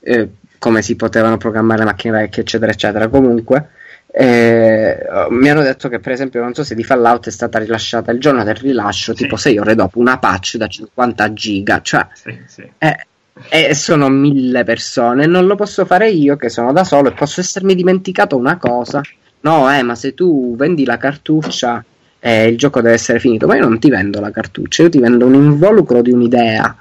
eh, 0.00 0.28
come 0.60 0.82
si 0.82 0.94
potevano 0.94 1.38
programmare 1.38 1.80
le 1.80 1.86
macchine 1.86 2.18
vecchie, 2.18 2.42
eccetera, 2.42 2.70
eccetera. 2.70 3.08
Comunque, 3.08 3.70
eh, 4.12 4.98
mi 5.30 5.48
hanno 5.48 5.62
detto 5.62 5.88
che, 5.88 6.00
per 6.00 6.12
esempio, 6.12 6.42
non 6.42 6.52
so 6.52 6.62
se 6.62 6.74
di 6.74 6.84
Fallout 6.84 7.28
è 7.28 7.30
stata 7.30 7.58
rilasciata 7.58 8.12
il 8.12 8.20
giorno 8.20 8.44
del 8.44 8.56
rilascio, 8.56 9.16
sì. 9.16 9.22
tipo 9.22 9.36
6 9.36 9.58
ore 9.58 9.74
dopo, 9.74 9.98
una 9.98 10.18
patch 10.18 10.56
da 10.56 10.66
50 10.66 11.32
giga, 11.32 11.80
cioè, 11.80 12.06
sì, 12.12 12.38
sì. 12.46 12.70
Eh, 12.76 13.06
e 13.48 13.74
sono 13.74 14.10
mille 14.10 14.64
persone. 14.64 15.24
Non 15.24 15.46
lo 15.46 15.54
posso 15.54 15.86
fare 15.86 16.10
io, 16.10 16.36
che 16.36 16.50
sono 16.50 16.72
da 16.74 16.84
solo, 16.84 17.08
e 17.08 17.12
posso 17.12 17.40
essermi 17.40 17.74
dimenticato 17.74 18.36
una 18.36 18.58
cosa. 18.58 19.00
No, 19.40 19.72
eh, 19.74 19.82
ma 19.82 19.94
se 19.94 20.12
tu 20.12 20.54
vendi 20.56 20.84
la 20.84 20.98
cartuccia 20.98 21.82
e 22.18 22.48
il 22.48 22.58
gioco 22.58 22.82
deve 22.82 22.96
essere 22.96 23.18
finito, 23.18 23.46
ma 23.46 23.56
io 23.56 23.66
non 23.66 23.78
ti 23.78 23.88
vendo 23.88 24.20
la 24.20 24.30
cartuccia, 24.30 24.82
io 24.82 24.90
ti 24.90 24.98
vendo 24.98 25.24
un 25.24 25.32
involucro 25.32 26.02
di 26.02 26.12
un'idea. 26.12 26.76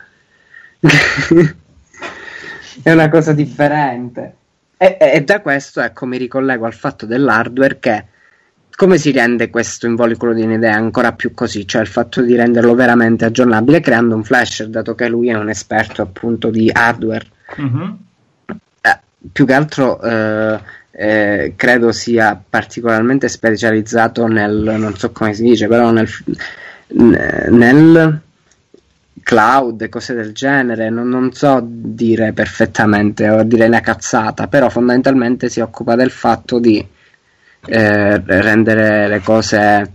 è 2.82 2.92
una 2.92 3.10
cosa 3.10 3.34
differente. 3.34 4.36
E, 4.78 4.98
e, 5.00 5.22
da 5.24 5.42
questo 5.42 5.82
ecco 5.82 6.06
mi 6.06 6.18
ricollego 6.18 6.66
al 6.66 6.74
fatto 6.74 7.06
dell'hardware 7.06 7.80
che 7.80 8.06
come 8.80 8.98
si 8.98 9.12
rende 9.12 9.50
questo 9.50 9.88
involucro 9.88 10.34
di 10.34 10.42
un'idea 10.42 10.74
ancora 10.74 11.12
più 11.12 11.34
così, 11.34 11.68
cioè 11.68 11.82
il 11.82 11.88
fatto 11.88 12.22
di 12.22 12.34
renderlo 12.34 12.76
veramente 12.76 13.26
aggiornabile 13.26 13.82
creando 13.82 14.16
un 14.16 14.24
flasher, 14.24 14.70
dato 14.70 14.96
che 14.96 15.10
lui 15.10 15.28
è 15.28 15.34
un 15.34 15.50
esperto 15.50 16.02
appunto 16.02 16.50
di 16.50 16.70
hardware. 16.72 17.26
Mm-hmm. 17.60 17.90
Eh, 18.80 19.00
più 19.34 19.46
che 19.46 19.54
altro 19.54 20.02
eh, 20.02 20.60
eh, 20.92 21.54
credo 21.58 21.92
sia 21.92 22.42
particolarmente 22.50 23.28
specializzato 23.28 24.28
nel, 24.28 24.76
non 24.78 24.96
so 24.96 25.12
come 25.12 25.34
si 25.34 25.44
dice, 25.44 25.68
però 25.68 25.92
nel, 25.92 26.08
nel 26.88 28.22
cloud 29.30 29.80
e 29.84 29.90
cose 29.90 30.16
del 30.16 30.34
genere, 30.34 30.90
non, 30.90 31.08
non, 31.08 31.32
so 31.34 31.60
dire 31.64 32.34
perfettamente 32.34 33.30
o 33.30 33.44
dire 33.44 33.68
una 33.68 33.80
cazzata, 33.80 34.48
però 34.48 34.70
fondamentalmente 34.70 35.50
si 35.50 35.60
occupa 35.60 35.94
del 35.94 36.10
fatto 36.10 36.58
di 36.58 36.84
eh, 37.68 38.22
rendere 38.26 39.08
le 39.08 39.20
cose 39.20 39.94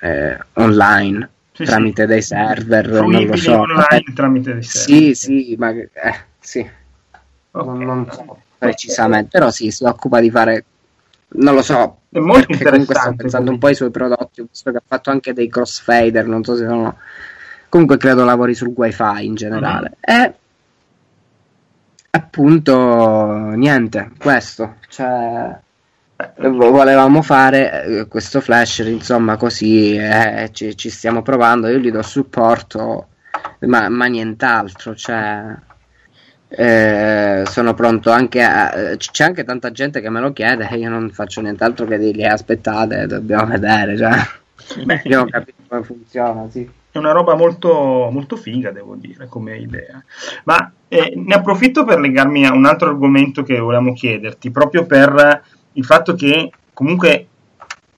eh, 0.00 0.38
online 0.54 1.30
sì, 1.52 1.62
tramite 1.62 2.02
sì. 2.02 2.08
dei 2.08 2.22
server, 2.22 2.90
non 2.90 3.24
lo 3.24 3.36
so. 3.36 3.60
Online 3.60 4.12
tramite 4.12 4.54
dei 4.54 4.62
server. 4.64 5.14
Sì, 5.14 5.14
sì, 5.14 5.54
ma 5.56 5.70
eh, 5.70 5.90
sì. 6.40 6.68
Okay. 7.52 7.84
Non, 7.84 8.08
so 8.10 8.38
precisamente, 8.58 9.28
però 9.30 9.52
sì, 9.52 9.70
si 9.70 9.84
occupa 9.84 10.18
di 10.18 10.32
fare 10.32 10.64
non 11.36 11.54
lo 11.54 11.62
so, 11.62 11.98
è 12.08 12.18
molto 12.18 12.50
interessante. 12.50 12.70
Comunque 12.70 12.94
sto 12.96 13.14
pensando 13.14 13.50
un 13.52 13.58
po' 13.58 13.66
ai 13.68 13.74
suoi 13.76 13.90
prodotti, 13.90 14.44
visto 14.48 14.72
che 14.72 14.78
ha 14.78 14.82
fatto 14.84 15.10
anche 15.10 15.32
dei 15.32 15.48
crossfader, 15.48 16.26
non 16.26 16.42
so 16.42 16.56
se 16.56 16.66
sono 16.66 16.96
comunque 17.74 17.96
credo 17.96 18.22
lavori 18.22 18.54
sul 18.54 18.72
wifi 18.72 19.24
in 19.24 19.34
generale. 19.34 19.96
Mm. 19.96 20.14
E 20.14 20.34
appunto 22.10 23.50
niente, 23.56 24.12
questo, 24.16 24.76
cioè 24.88 25.58
volevamo 26.36 27.20
fare 27.20 27.84
eh, 27.84 28.06
questo 28.06 28.40
flash, 28.40 28.78
insomma, 28.86 29.36
così 29.36 29.96
eh, 29.96 30.50
ci, 30.52 30.76
ci, 30.76 30.88
stiamo 30.88 31.22
provando, 31.22 31.66
io 31.66 31.78
gli 31.78 31.90
do 31.90 32.02
supporto, 32.02 33.08
ma, 33.62 33.88
ma 33.88 34.06
nient'altro, 34.06 34.94
cioè 34.94 35.44
eh, 36.50 37.42
sono 37.44 37.74
pronto 37.74 38.12
anche 38.12 38.40
a. 38.40 38.94
C'è 38.96 39.24
anche 39.24 39.42
tanta 39.42 39.72
gente 39.72 40.00
che 40.00 40.10
me 40.10 40.20
lo 40.20 40.32
chiede 40.32 40.68
e 40.70 40.76
io 40.76 40.88
non 40.88 41.10
faccio 41.10 41.40
nient'altro 41.40 41.86
che 41.86 41.98
dirgli 41.98 42.22
aspettate, 42.22 43.06
dobbiamo 43.08 43.46
vedere. 43.46 43.96
Cioè, 43.96 44.12
Beh, 44.84 44.98
abbiamo 44.98 45.24
capito 45.26 45.62
come 45.66 45.82
funziona. 45.82 46.48
Sì. 46.48 46.82
È 46.94 46.98
una 46.98 47.10
roba 47.10 47.34
molto, 47.34 48.08
molto 48.12 48.36
figa, 48.36 48.70
devo 48.70 48.94
dire, 48.94 49.26
come 49.26 49.56
idea. 49.56 50.00
Ma 50.44 50.72
eh, 50.86 51.12
ne 51.16 51.34
approfitto 51.34 51.82
per 51.82 51.98
legarmi 51.98 52.46
a 52.46 52.52
un 52.52 52.66
altro 52.66 52.90
argomento 52.90 53.42
che 53.42 53.58
volevamo 53.58 53.92
chiederti, 53.94 54.52
proprio 54.52 54.86
per 54.86 55.42
il 55.72 55.84
fatto 55.84 56.14
che 56.14 56.52
comunque 56.72 57.26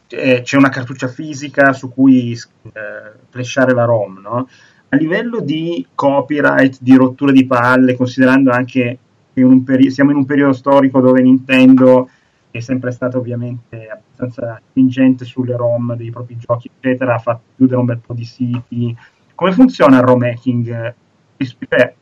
eh, 0.08 0.40
c'è 0.42 0.56
una 0.56 0.70
cartuccia 0.70 1.08
fisica 1.08 1.74
su 1.74 1.92
cui 1.92 2.32
eh, 2.32 3.72
la 3.74 3.84
ROM, 3.84 4.20
no? 4.22 4.48
a 4.88 4.96
livello 4.96 5.40
di 5.40 5.86
copyright, 5.94 6.78
di 6.80 6.96
rottura 6.96 7.32
di 7.32 7.44
palle, 7.44 7.96
considerando 7.96 8.50
anche 8.50 8.98
che 9.34 9.40
in 9.40 9.62
peri- 9.62 9.90
siamo 9.90 10.10
in 10.10 10.16
un 10.16 10.24
periodo 10.24 10.54
storico 10.54 11.02
dove 11.02 11.20
Nintendo 11.20 12.08
è 12.50 12.60
sempre 12.60 12.92
stata 12.92 13.18
ovviamente 13.18 14.04
abbastanza 14.16 14.60
spingente 14.70 15.24
sulle 15.24 15.56
ROM 15.56 15.94
dei 15.94 16.10
propri 16.10 16.36
giochi, 16.38 16.70
eccetera, 16.74 17.14
ha 17.14 17.18
fatto 17.18 17.42
chiudere 17.56 17.78
un 17.78 17.86
bel 17.86 18.00
po' 18.04 18.14
di 18.14 18.24
siti. 18.24 18.96
Come 19.34 19.52
funziona 19.52 19.98
il 19.98 20.02
ROM 20.02 20.22
hacking? 20.22 20.94
Cioè, 21.36 21.94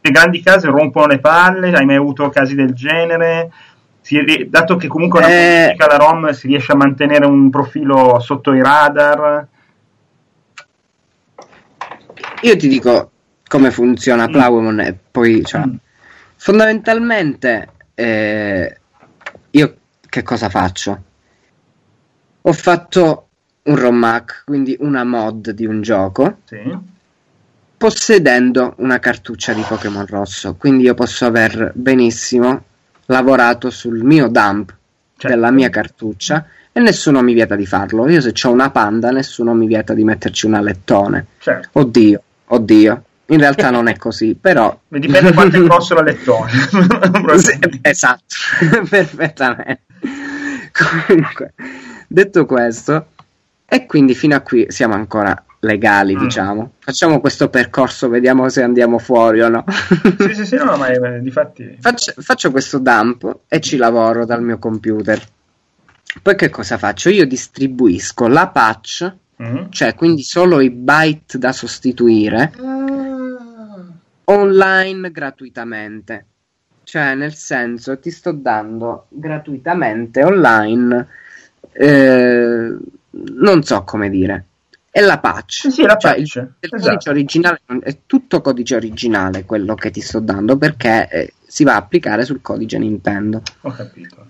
le 0.00 0.10
grandi 0.10 0.40
case 0.40 0.68
rompono 0.68 1.08
le 1.08 1.18
palle, 1.18 1.72
hai 1.72 1.84
mai 1.84 1.96
avuto 1.96 2.28
casi 2.30 2.54
del 2.54 2.72
genere? 2.72 3.50
Si, 4.00 4.16
dato 4.48 4.76
che 4.76 4.86
comunque 4.86 5.18
una 5.18 5.28
eh... 5.28 5.74
la 5.76 5.96
ROM 5.96 6.30
si 6.30 6.46
riesce 6.46 6.72
a 6.72 6.76
mantenere 6.76 7.26
un 7.26 7.50
profilo 7.50 8.20
sotto 8.20 8.52
i 8.52 8.62
radar? 8.62 9.48
Io 12.42 12.56
ti 12.56 12.68
dico 12.68 13.10
come 13.48 13.70
funziona 13.70 14.28
mm. 14.28 14.32
Plowman 14.32 14.80
e 14.80 14.98
poi 15.10 15.44
cioè, 15.44 15.66
mm. 15.66 15.74
fondamentalmente 16.36 17.70
eh, 17.94 18.76
io 19.50 19.76
che 20.08 20.22
cosa 20.22 20.48
faccio? 20.48 21.02
Ho 22.48 22.52
fatto 22.52 23.28
un 23.64 23.74
ROM 23.74 24.04
hack, 24.04 24.42
quindi 24.44 24.76
una 24.78 25.02
mod 25.02 25.50
di 25.50 25.66
un 25.66 25.82
gioco. 25.82 26.38
Sì. 26.44 26.94
Possedendo 27.76 28.74
una 28.78 29.00
cartuccia 29.00 29.52
di 29.52 29.62
Pokémon 29.66 30.06
rosso, 30.06 30.54
quindi 30.54 30.84
io 30.84 30.94
posso 30.94 31.26
aver 31.26 31.72
benissimo 31.74 32.62
lavorato 33.06 33.70
sul 33.70 34.02
mio 34.04 34.28
dump 34.28 34.74
certo. 35.16 35.26
della 35.26 35.50
mia 35.50 35.70
cartuccia 35.70 36.46
e 36.70 36.78
nessuno 36.80 37.20
mi 37.20 37.34
vieta 37.34 37.56
di 37.56 37.66
farlo. 37.66 38.08
Io 38.08 38.20
se 38.20 38.32
ho 38.44 38.52
una 38.52 38.70
panda, 38.70 39.10
nessuno 39.10 39.52
mi 39.52 39.66
vieta 39.66 39.92
di 39.92 40.04
metterci 40.04 40.46
un 40.46 40.54
alettone. 40.54 41.26
Certo. 41.38 41.80
Oddio, 41.80 42.22
oddio. 42.46 43.02
In 43.26 43.38
realtà 43.38 43.70
non 43.70 43.88
è 43.88 43.96
così, 43.96 44.36
però... 44.40 44.78
Dipende 44.86 45.32
quanto 45.32 45.56
è 45.56 45.62
grosso 45.62 45.94
l'alettone. 45.94 46.52
sì, 47.42 47.58
esatto, 47.82 48.34
perfettamente. 48.88 49.82
Comunque, 50.72 51.54
detto 52.06 52.46
questo, 52.46 53.08
e 53.66 53.86
quindi 53.86 54.14
fino 54.14 54.36
a 54.36 54.40
qui 54.40 54.66
siamo 54.68 54.94
ancora 54.94 55.44
legali, 55.60 56.14
mm. 56.14 56.18
diciamo. 56.20 56.72
Facciamo 56.78 57.20
questo 57.20 57.48
percorso, 57.48 58.08
vediamo 58.08 58.48
se 58.48 58.62
andiamo 58.62 58.98
fuori 58.98 59.42
o 59.42 59.48
no. 59.48 59.64
sì, 60.18 60.34
sì, 60.34 60.46
sì, 60.46 60.56
no, 60.56 60.76
ma 60.76 60.88
eh, 60.88 61.20
di 61.20 61.30
fatti... 61.30 61.76
Faccio, 61.80 62.14
faccio 62.18 62.50
questo 62.50 62.78
dump 62.78 63.40
e 63.48 63.60
ci 63.60 63.76
lavoro 63.76 64.24
dal 64.24 64.42
mio 64.42 64.58
computer. 64.58 65.20
Poi 66.22 66.36
che 66.36 66.48
cosa 66.48 66.78
faccio? 66.78 67.10
Io 67.10 67.26
distribuisco 67.26 68.26
la 68.28 68.48
patch, 68.48 69.14
mm. 69.42 69.66
cioè 69.70 69.94
quindi 69.94 70.22
solo 70.22 70.60
i 70.60 70.70
byte 70.70 71.38
da 71.38 71.52
sostituire, 71.52 72.52
mm. 72.58 73.88
online 74.24 75.10
gratuitamente. 75.10 76.26
Cioè, 76.84 77.16
nel 77.16 77.34
senso, 77.34 77.98
ti 77.98 78.12
sto 78.12 78.30
dando 78.30 79.06
gratuitamente 79.08 80.22
online, 80.22 81.08
eh, 81.78 82.76
non 83.10 83.62
so 83.62 83.82
come 83.84 84.10
dire, 84.10 84.44
è 84.90 85.00
la 85.00 85.18
patch. 85.18 85.70
Sì, 85.70 85.82
la 85.82 85.96
cioè, 85.96 86.14
patch. 86.14 86.36
Il, 86.36 86.54
il 86.60 86.74
esatto. 86.74 86.90
codice 86.90 87.10
originale 87.10 87.60
è 87.80 87.98
tutto 88.06 88.40
codice 88.40 88.76
originale 88.76 89.44
quello 89.44 89.74
che 89.74 89.90
ti 89.90 90.00
sto 90.00 90.20
dando 90.20 90.56
perché 90.56 91.08
eh, 91.10 91.32
si 91.46 91.64
va 91.64 91.74
a 91.74 91.76
applicare 91.76 92.24
sul 92.24 92.40
codice 92.40 92.78
Nintendo. 92.78 93.42
Ho 93.60 93.70
capito. 93.72 94.26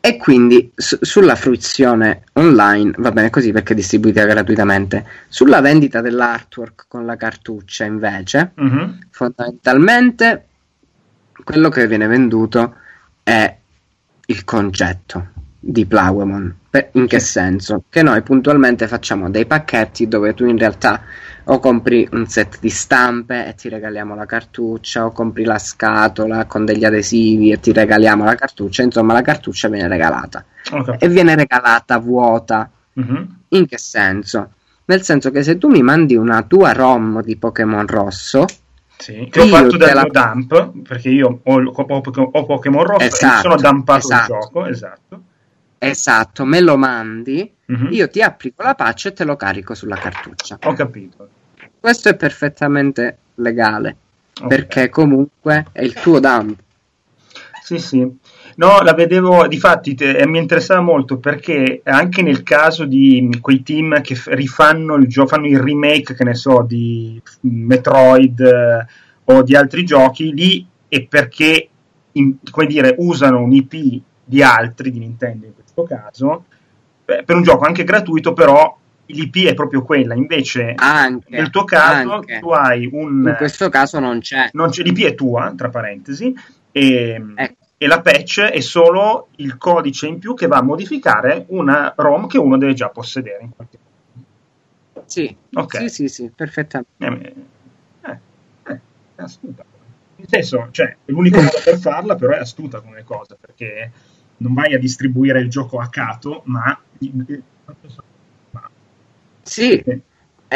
E 0.00 0.16
quindi 0.18 0.70
su, 0.74 0.98
sulla 1.00 1.34
fruizione 1.34 2.24
online 2.34 2.92
va 2.98 3.10
bene 3.10 3.30
così 3.30 3.52
perché 3.52 3.72
è 3.72 3.76
distribuita 3.76 4.24
gratuitamente. 4.24 5.06
Sulla 5.28 5.60
vendita 5.60 6.00
dell'artwork 6.00 6.86
con 6.88 7.06
la 7.06 7.16
cartuccia 7.16 7.84
invece, 7.84 8.52
mm-hmm. 8.60 8.90
fondamentalmente 9.10 10.46
quello 11.42 11.68
che 11.68 11.86
viene 11.86 12.06
venduto 12.06 12.74
è 13.22 13.56
il 14.26 14.44
concetto 14.44 15.28
di 15.58 15.86
Plowemon. 16.74 16.90
In 16.92 17.06
che 17.06 17.20
senso? 17.20 17.84
Che 17.88 18.02
noi 18.02 18.22
puntualmente 18.22 18.88
facciamo 18.88 19.30
dei 19.30 19.46
pacchetti 19.46 20.08
dove 20.08 20.34
tu 20.34 20.44
in 20.46 20.58
realtà 20.58 21.02
o 21.44 21.58
compri 21.58 22.08
un 22.12 22.26
set 22.26 22.58
di 22.58 22.70
stampe 22.70 23.46
e 23.46 23.54
ti 23.54 23.68
regaliamo 23.68 24.14
la 24.14 24.26
cartuccia, 24.26 25.04
o 25.04 25.12
compri 25.12 25.44
la 25.44 25.58
scatola 25.58 26.46
con 26.46 26.64
degli 26.64 26.84
adesivi 26.84 27.52
e 27.52 27.60
ti 27.60 27.72
regaliamo 27.72 28.24
la 28.24 28.34
cartuccia, 28.34 28.82
insomma 28.82 29.12
la 29.12 29.22
cartuccia 29.22 29.68
viene 29.68 29.88
regalata. 29.88 30.44
Okay. 30.70 30.96
E 30.98 31.08
viene 31.08 31.34
regalata 31.36 31.98
vuota. 31.98 32.70
Mm-hmm. 32.98 33.24
In 33.48 33.66
che 33.66 33.78
senso? 33.78 34.50
Nel 34.86 35.02
senso 35.02 35.30
che 35.30 35.42
se 35.42 35.58
tu 35.58 35.68
mi 35.68 35.82
mandi 35.82 36.16
una 36.16 36.42
tua 36.42 36.72
ROM 36.72 37.22
di 37.22 37.36
Pokémon 37.36 37.86
rosso, 37.86 38.46
sì, 38.96 39.28
che 39.30 39.40
ho 39.40 39.46
fatto 39.46 39.76
del 39.76 39.94
la... 39.94 40.06
dump 40.10 40.72
perché 40.86 41.08
io 41.08 41.40
ho, 41.42 41.62
ho, 41.62 41.84
ho 42.32 42.44
Pokémon 42.46 42.84
rosso 42.84 43.04
esatto, 43.04 43.34
e 43.34 43.40
sono 43.40 43.56
dumpato 43.56 43.98
esatto. 43.98 44.32
il 44.32 44.38
gioco, 44.40 44.66
esatto 44.66 45.22
Esatto, 45.78 46.44
me 46.44 46.60
lo 46.60 46.76
mandi, 46.76 47.52
mm-hmm. 47.70 47.92
io 47.92 48.08
ti 48.08 48.22
applico 48.22 48.62
la 48.62 48.74
patch 48.74 49.06
e 49.06 49.12
te 49.12 49.24
lo 49.24 49.36
carico 49.36 49.74
sulla 49.74 49.96
cartuccia. 49.96 50.58
Ho 50.64 50.72
capito. 50.72 51.28
Questo 51.78 52.08
è 52.08 52.16
perfettamente 52.16 53.18
legale, 53.36 53.96
okay. 54.34 54.48
perché 54.48 54.88
comunque 54.88 55.66
è 55.72 55.82
il 55.82 55.92
tuo 55.92 56.20
dump. 56.20 56.62
Sì, 57.62 57.78
sì. 57.78 58.18
No, 58.56 58.80
la 58.82 58.92
vedevo, 58.92 59.46
difatti 59.48 59.94
te, 59.94 60.16
eh, 60.16 60.26
mi 60.28 60.38
interessava 60.38 60.80
molto 60.80 61.18
perché 61.18 61.80
anche 61.82 62.22
nel 62.22 62.42
caso 62.42 62.84
di 62.84 63.38
quei 63.40 63.62
team 63.62 64.00
che 64.00 64.20
rifanno 64.26 64.94
il 64.96 65.08
gioco, 65.08 65.28
fanno 65.28 65.46
il 65.46 65.58
remake, 65.58 66.14
che 66.14 66.24
ne 66.24 66.34
so, 66.34 66.62
di 66.62 67.20
Metroid 67.40 68.40
eh, 68.40 68.86
o 69.24 69.42
di 69.42 69.56
altri 69.56 69.84
giochi, 69.84 70.32
lì 70.32 70.66
è 70.88 71.02
perché, 71.04 71.68
in, 72.12 72.36
come 72.50 72.66
dire, 72.66 72.94
usano 72.98 73.42
un 73.42 73.52
IP 73.52 74.02
di 74.24 74.42
altri, 74.42 74.90
di 74.90 74.98
Nintendo 74.98 75.46
in 75.46 75.54
questo 75.54 75.63
caso, 75.82 76.44
per 77.04 77.34
un 77.34 77.42
gioco 77.42 77.64
anche 77.64 77.82
gratuito, 77.82 78.32
però 78.32 78.78
l'IP 79.06 79.46
è 79.46 79.54
proprio 79.54 79.82
quella. 79.82 80.14
Invece, 80.14 80.72
anche, 80.76 81.26
nel 81.30 81.50
tuo 81.50 81.64
caso, 81.64 82.12
anche. 82.12 82.38
tu 82.38 82.50
hai 82.50 82.88
un. 82.90 83.26
In 83.28 83.34
questo 83.36 83.68
caso 83.68 83.98
non 83.98 84.20
c'è. 84.20 84.50
Non 84.52 84.70
c'è 84.70 84.82
l'IP 84.82 85.04
è 85.04 85.14
tua, 85.14 85.52
tra 85.56 85.68
parentesi, 85.68 86.34
e, 86.70 87.22
ecco. 87.34 87.64
e, 87.76 87.86
la 87.86 88.00
patch 88.00 88.40
è 88.40 88.60
solo 88.60 89.28
il 89.36 89.56
codice 89.56 90.06
in 90.06 90.18
più 90.18 90.34
che 90.34 90.46
va 90.46 90.58
a 90.58 90.62
modificare 90.62 91.44
una 91.48 91.92
ROM 91.96 92.26
che 92.26 92.38
uno 92.38 92.56
deve 92.56 92.74
già 92.74 92.88
possedere 92.88 93.42
in 93.42 93.50
qualche 93.54 93.78
modo. 93.78 95.06
Sì, 95.06 95.36
okay. 95.52 95.88
sì, 95.88 96.08
sì, 96.08 96.08
sì, 96.08 96.32
perfettamente. 96.34 96.94
Eh, 96.98 98.10
eh, 98.10 98.18
eh, 98.68 98.80
è 99.16 99.22
astuta. 99.22 99.64
Nel 100.16 100.28
senso, 100.28 100.68
cioè, 100.70 100.96
l'unico 101.06 101.42
modo 101.42 101.60
per 101.62 101.76
farla, 101.78 102.14
però 102.14 102.32
è 102.32 102.38
astuta 102.38 102.80
come 102.80 103.02
cosa, 103.02 103.36
perché 103.38 103.90
non 104.38 104.54
vai 104.54 104.74
a 104.74 104.78
distribuire 104.78 105.40
il 105.40 105.48
gioco 105.48 105.78
a 105.78 105.88
cato, 105.88 106.42
ma... 106.46 106.78
Sì, 109.42 109.82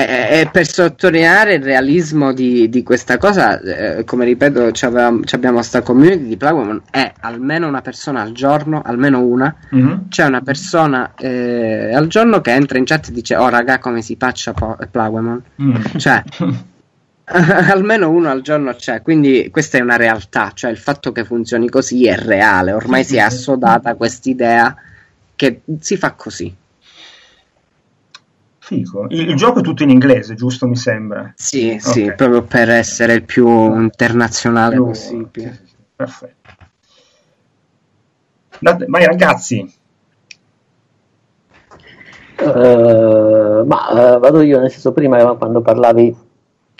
e 0.00 0.48
per 0.52 0.64
sottolineare 0.64 1.54
il 1.54 1.62
realismo 1.62 2.32
di, 2.32 2.68
di 2.68 2.84
questa 2.84 3.18
cosa, 3.18 3.60
eh, 3.60 4.04
come 4.04 4.24
ripeto, 4.26 4.70
abbiamo 4.82 5.56
questa 5.56 5.82
community 5.82 6.28
di 6.28 6.36
Plagomon, 6.36 6.82
è 6.88 7.12
almeno 7.20 7.66
una 7.66 7.80
persona 7.80 8.20
al 8.22 8.30
giorno, 8.30 8.80
almeno 8.84 9.20
una, 9.22 9.52
mm-hmm. 9.74 10.08
c'è 10.08 10.24
una 10.24 10.40
persona 10.40 11.14
eh, 11.16 11.92
al 11.92 12.06
giorno 12.06 12.40
che 12.40 12.52
entra 12.52 12.78
in 12.78 12.84
chat 12.84 13.08
e 13.08 13.12
dice, 13.12 13.34
oh 13.34 13.48
raga, 13.48 13.80
come 13.80 14.00
si 14.00 14.16
faccia 14.16 14.52
Plagomon? 14.52 15.42
Mm. 15.60 15.74
Cioè... 15.96 16.22
almeno 17.70 18.10
uno 18.10 18.30
al 18.30 18.40
giorno 18.40 18.74
c'è, 18.74 19.02
quindi 19.02 19.50
questa 19.50 19.76
è 19.76 19.82
una 19.82 19.96
realtà, 19.96 20.52
cioè 20.54 20.70
il 20.70 20.78
fatto 20.78 21.12
che 21.12 21.24
funzioni 21.24 21.68
così 21.68 22.06
è 22.06 22.16
reale, 22.16 22.72
ormai 22.72 23.04
si 23.04 23.16
è 23.16 23.20
assodata 23.20 23.94
quest'idea 23.96 24.74
che 25.36 25.60
si 25.78 25.96
fa 25.96 26.12
così. 26.12 26.54
Fico. 28.58 29.06
Il, 29.08 29.30
il, 29.30 29.36
gioco 29.36 29.60
è 29.60 29.62
tutto 29.62 29.82
in 29.82 29.90
inglese, 29.90 30.34
giusto? 30.34 30.66
Mi 30.66 30.76
sembra. 30.76 31.32
Sì, 31.34 31.78
okay. 31.78 31.80
sì, 31.80 32.12
proprio 32.14 32.42
per 32.42 32.70
essere 32.70 33.14
il 33.14 33.22
più 33.22 33.48
internazionale 33.80 34.74
più... 34.74 34.84
possibile. 34.84 35.60
Perfetto. 35.96 36.36
Vai 38.60 39.06
ragazzi. 39.06 39.74
Uh, 42.40 43.64
ma 43.66 44.16
uh, 44.16 44.18
vado 44.20 44.42
io, 44.42 44.60
nel 44.60 44.70
senso 44.70 44.92
prima 44.92 45.34
quando 45.34 45.60
parlavi 45.60 46.26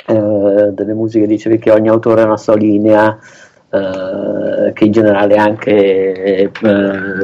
eh, 0.09 0.71
delle 0.73 0.95
musiche 0.95 1.27
dicevi 1.27 1.59
che 1.59 1.71
ogni 1.71 1.89
autore 1.89 2.23
ha 2.23 2.25
una 2.25 2.39
sua 2.39 2.57
linea, 2.57 3.19
eh, 3.69 4.73
che 4.73 4.85
in 4.85 4.91
generale 4.91 5.37
anche 5.37 6.51
eh, 6.51 6.51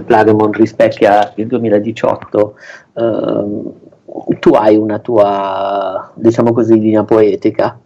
Plagemon 0.04 0.52
rispecchia 0.52 1.32
il 1.36 1.46
2018. 1.46 2.54
Ehm, 2.94 3.72
tu 4.38 4.50
hai 4.50 4.76
una 4.76 4.98
tua, 4.98 6.12
diciamo 6.14 6.52
così, 6.52 6.78
linea 6.78 7.04
poetica, 7.04 7.78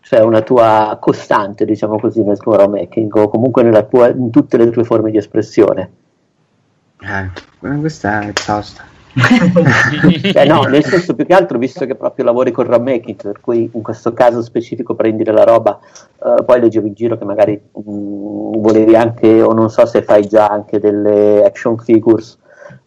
cioè 0.00 0.20
una 0.20 0.40
tua 0.40 0.96
costante, 0.98 1.66
diciamo 1.66 1.98
così, 1.98 2.22
nel 2.22 2.38
tuo 2.38 2.56
making 2.68 3.14
o 3.14 3.28
comunque 3.28 3.86
tua, 3.88 4.08
in 4.08 4.30
tutte 4.30 4.56
le 4.56 4.70
tue 4.70 4.84
forme 4.84 5.10
di 5.10 5.18
espressione. 5.18 5.90
Eh, 7.02 7.78
questa 7.78 8.20
è 8.20 8.32
tosta. 8.32 8.95
eh 10.34 10.44
no, 10.44 10.62
nel 10.64 10.84
senso 10.84 11.14
più 11.14 11.24
che 11.24 11.32
altro, 11.32 11.56
visto 11.56 11.86
che 11.86 11.94
proprio 11.94 12.26
lavori 12.26 12.50
con 12.50 12.66
making, 12.66 13.22
per 13.22 13.40
cui 13.40 13.70
in 13.72 13.82
questo 13.82 14.12
caso 14.12 14.42
specifico 14.42 14.94
prendi 14.94 15.22
della 15.22 15.44
roba, 15.44 15.78
uh, 16.18 16.44
poi 16.44 16.60
leggevo 16.60 16.86
in 16.86 16.92
giro 16.92 17.16
che 17.16 17.24
magari 17.24 17.58
mh, 17.72 17.80
mm, 17.80 18.52
volevi 18.58 18.94
anche, 18.94 19.40
o 19.40 19.52
non 19.52 19.70
so 19.70 19.86
se 19.86 20.02
fai 20.02 20.26
già 20.26 20.48
anche 20.48 20.78
delle 20.78 21.42
action 21.44 21.78
figures, 21.78 22.38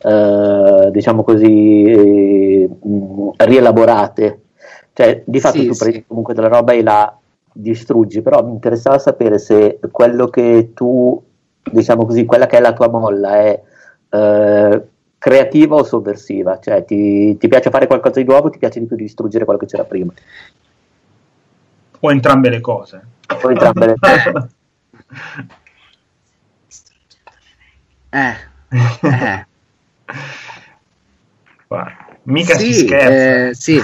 uh, 0.04 0.92
diciamo 0.92 1.24
così, 1.24 1.84
eh, 1.84 2.70
mh, 2.80 3.30
rielaborate. 3.38 4.42
Cioè, 4.94 5.24
di 5.26 5.40
fatto 5.40 5.58
Sì, 5.58 5.66
tu 5.66 5.74
sì. 5.74 5.80
prendi 5.80 6.06
comunque 6.06 6.34
della 6.36 6.50
roba 6.50 6.74
e 6.74 6.84
la 6.84 7.18
distruggi, 7.52 8.22
però 8.22 8.44
mi 8.44 8.52
interessava 8.52 9.00
sapere 9.00 9.40
se 9.40 9.80
quello 9.92 10.28
che 10.28 10.72
tu, 10.76 11.20
diciamo 11.64 12.06
così, 12.06 12.26
quella 12.26 12.46
che 12.46 12.58
è 12.58 12.62
la 12.62 12.74
tua 12.74 12.90
molla 12.90 13.36
è 13.38 13.62
eh, 14.12 14.84
creativa 15.20 15.76
o 15.76 15.84
sovversiva, 15.84 16.60
cioè 16.60 16.84
ti, 16.86 17.38
ti 17.38 17.48
piace 17.48 17.70
fare 17.70 17.86
qualcosa 17.86 18.20
di 18.20 18.26
nuovo 18.26 18.48
o 18.48 18.50
ti 18.50 18.58
piace 18.58 18.80
di 18.80 18.86
più 18.88 18.96
distruggere 18.96 19.46
quello 19.46 19.60
che 19.60 19.68
c'era 19.68 19.84
prima, 19.84 20.12
O 22.02 22.12
entrambe 22.12 22.50
le 22.50 22.62
cose. 22.62 23.02
o 23.42 23.50
entrambe 23.52 23.86
le 23.86 23.96
cose. 24.00 24.50
Eh, 28.12 28.36
eh. 29.04 29.46
Guarda, 31.68 31.98
mica 32.24 32.56
sì, 32.58 32.74
si 32.74 32.86
scherza. 32.88 33.48
eh, 33.50 33.54
sì. 33.54 33.80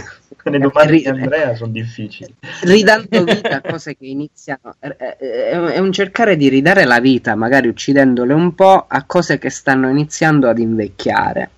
Le 0.47 0.59
domande 0.59 0.91
Ri- 0.91 1.01
di 1.01 1.07
Andrea 1.07 1.55
sono 1.55 1.71
difficili. 1.71 2.35
ridando 2.63 3.23
vita 3.23 3.55
a 3.55 3.61
cose 3.61 3.97
che 3.97 4.05
iniziano 4.05 4.75
eh, 4.79 4.95
eh, 4.99 5.49
è 5.49 5.79
un 5.79 5.91
cercare 5.91 6.35
di 6.35 6.49
ridare 6.49 6.85
la 6.85 6.99
vita 6.99 7.33
magari 7.33 7.67
uccidendole 7.67 8.31
un 8.31 8.53
po' 8.53 8.85
a 8.87 9.03
cose 9.05 9.39
che 9.39 9.49
stanno 9.49 9.89
iniziando 9.89 10.47
ad 10.47 10.59
invecchiare. 10.59 11.49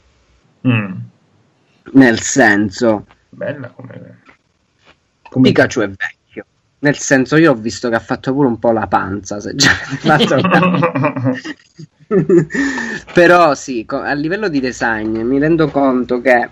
Mm, 0.66 0.92
nel 1.94 2.22
senso 2.22 3.06
bella 3.30 3.68
come... 3.70 4.22
come... 5.30 5.50
Pikachu 5.50 5.82
è 5.82 5.90
vecchio. 5.90 6.46
Nel 6.80 6.98
senso 6.98 7.36
io 7.36 7.52
ho 7.52 7.56
visto 7.56 7.90
che 7.90 7.96
ha 7.96 8.00
fatto 8.00 8.32
pure 8.32 8.48
un 8.48 8.58
po' 8.58 8.72
la 8.72 8.88
panza 8.88 9.42
se 9.42 9.54
già 9.56 9.72
però 13.14 13.54
sì 13.54 13.86
a 13.86 14.14
livello 14.14 14.48
di 14.48 14.62
design 14.62 15.18
mi 15.24 15.40
rendo 15.40 15.68
conto 15.70 16.22
che 16.22 16.50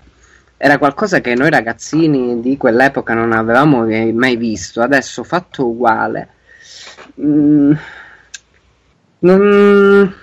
era 0.56 0.78
qualcosa 0.78 1.20
che 1.20 1.34
noi 1.34 1.50
ragazzini 1.50 2.40
di 2.40 2.56
quell'epoca 2.56 3.14
non 3.14 3.32
avevamo 3.32 3.84
mai 3.84 4.12
mai 4.12 4.36
visto. 4.36 4.80
Adesso 4.80 5.24
fatto 5.24 5.66
uguale. 5.66 6.28
Mm, 7.20 7.72
non, 9.18 10.14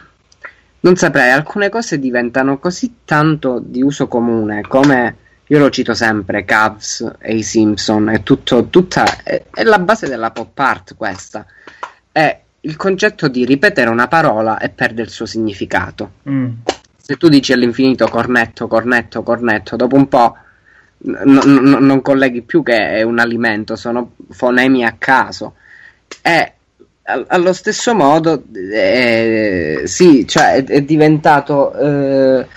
non 0.80 0.96
saprei, 0.96 1.32
alcune 1.32 1.70
cose 1.70 2.00
diventano 2.00 2.60
così 2.60 2.98
tanto 3.06 3.60
di 3.64 3.82
uso 3.82 4.08
comune, 4.08 4.62
come 4.62 5.18
io 5.48 5.60
lo 5.60 5.70
cito 5.70 5.94
sempre, 5.94 6.46
Cavs 6.46 7.16
e 7.20 7.36
i 7.36 7.44
Simpson, 7.44 8.10
è 8.10 8.24
tutto, 8.24 8.68
tutta, 8.68 9.24
è, 9.24 9.44
è 9.52 9.64
la 9.64 9.80
base 9.80 10.08
della 10.08 10.32
pop 10.32 10.58
art 10.58 10.96
questa, 10.96 11.46
è 12.12 12.42
il 12.62 12.76
concetto 12.76 13.28
di 13.28 13.46
ripetere 13.46 13.90
una 13.90 14.08
parola 14.08 14.58
e 14.58 14.70
perde 14.70 15.02
il 15.02 15.10
suo 15.10 15.26
significato. 15.26 16.12
Mm, 16.30 16.52
Se 17.06 17.18
tu 17.18 17.28
dici 17.28 17.51
all'infinito 17.51 18.08
cornetto, 18.08 18.68
cornetto, 18.68 19.24
cornetto, 19.24 19.76
dopo 19.76 19.95
un 19.97 20.08
po' 20.08 20.38
n- 20.99 21.39
n- 21.43 21.78
non 21.86 22.01
colleghi 22.01 22.43
più 22.43 22.64
che 22.64 22.78
è 22.78 23.01
un 23.01 23.20
alimento, 23.20 23.76
sono 23.76 24.14
fonemi 24.30 24.86
a 24.86 24.95
caso. 24.97 25.56
E 26.22 26.54
al- 27.04 27.26
allo 27.28 27.51
stesso 27.51 27.93
modo, 27.93 28.43
eh, 28.56 29.82
sì, 29.86 30.26
cioè 30.26 30.54
è, 30.56 30.64
è 30.64 30.82
diventato, 30.84 31.74
eh, 31.78 32.47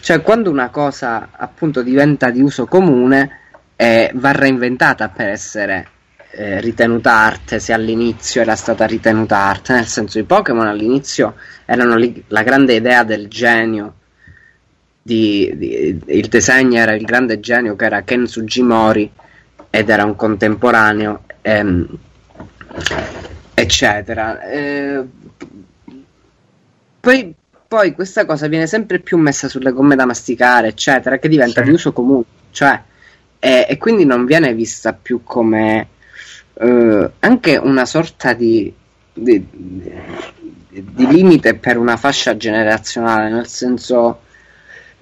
cioè 0.00 0.20
quando 0.20 0.50
una 0.50 0.68
cosa 0.68 1.30
appunto 1.32 1.80
diventa 1.82 2.28
di 2.28 2.42
uso 2.42 2.66
comune, 2.66 3.30
eh, 3.76 4.10
va 4.14 4.32
reinventata 4.32 5.08
per 5.08 5.28
essere 5.30 5.88
eh, 6.36 6.60
ritenuta 6.60 7.12
arte, 7.12 7.58
se 7.60 7.72
all'inizio 7.72 8.42
era 8.42 8.54
stata 8.56 8.84
ritenuta 8.86 9.38
arte, 9.38 9.72
nel 9.74 9.86
senso 9.86 10.18
i 10.18 10.24
Pokémon 10.24 10.66
all'inizio 10.66 11.34
erano 11.64 11.96
lì- 11.96 12.22
la 12.28 12.42
grande 12.42 12.74
idea 12.74 13.02
del 13.04 13.28
genio. 13.28 13.94
Di, 15.02 15.52
di- 15.56 16.02
il 16.06 16.26
disegno 16.28 16.78
era 16.78 16.92
il 16.94 17.04
grande 17.04 17.38
genio 17.38 17.76
che 17.76 17.84
era 17.84 18.02
Ken 18.02 18.26
Sugimori 18.26 19.08
ed 19.70 19.88
era 19.88 20.04
un 20.04 20.16
contemporaneo 20.16 21.22
ehm, 21.42 21.86
eccetera 23.54 24.40
Eh, 24.42 25.04
poi, 27.00 27.32
poi 27.68 27.92
questa 27.94 28.24
cosa 28.24 28.48
viene 28.48 28.66
sempre 28.66 28.98
più 28.98 29.16
messa 29.16 29.48
sulle 29.48 29.70
gomme 29.72 29.94
da 29.94 30.06
masticare 30.06 30.68
eccetera 30.68 31.18
che 31.18 31.28
diventa 31.28 31.60
Sì. 31.62 31.68
di 31.68 31.74
uso 31.74 31.92
comune 31.92 32.24
cioè 32.50 32.82
e, 33.38 33.66
e 33.68 33.76
quindi 33.78 34.04
non 34.04 34.24
viene 34.24 34.54
vista 34.54 34.92
più 34.92 35.20
come 35.22 35.86
eh, 36.58 37.10
anche 37.20 37.56
una 37.56 37.84
sorta 37.86 38.32
di, 38.32 38.72
di, 39.12 39.46
di 40.68 41.06
limite 41.06 41.54
per 41.54 41.76
una 41.78 41.96
fascia 41.96 42.36
generazionale 42.36 43.28
nel 43.30 43.46
senso 43.46 44.20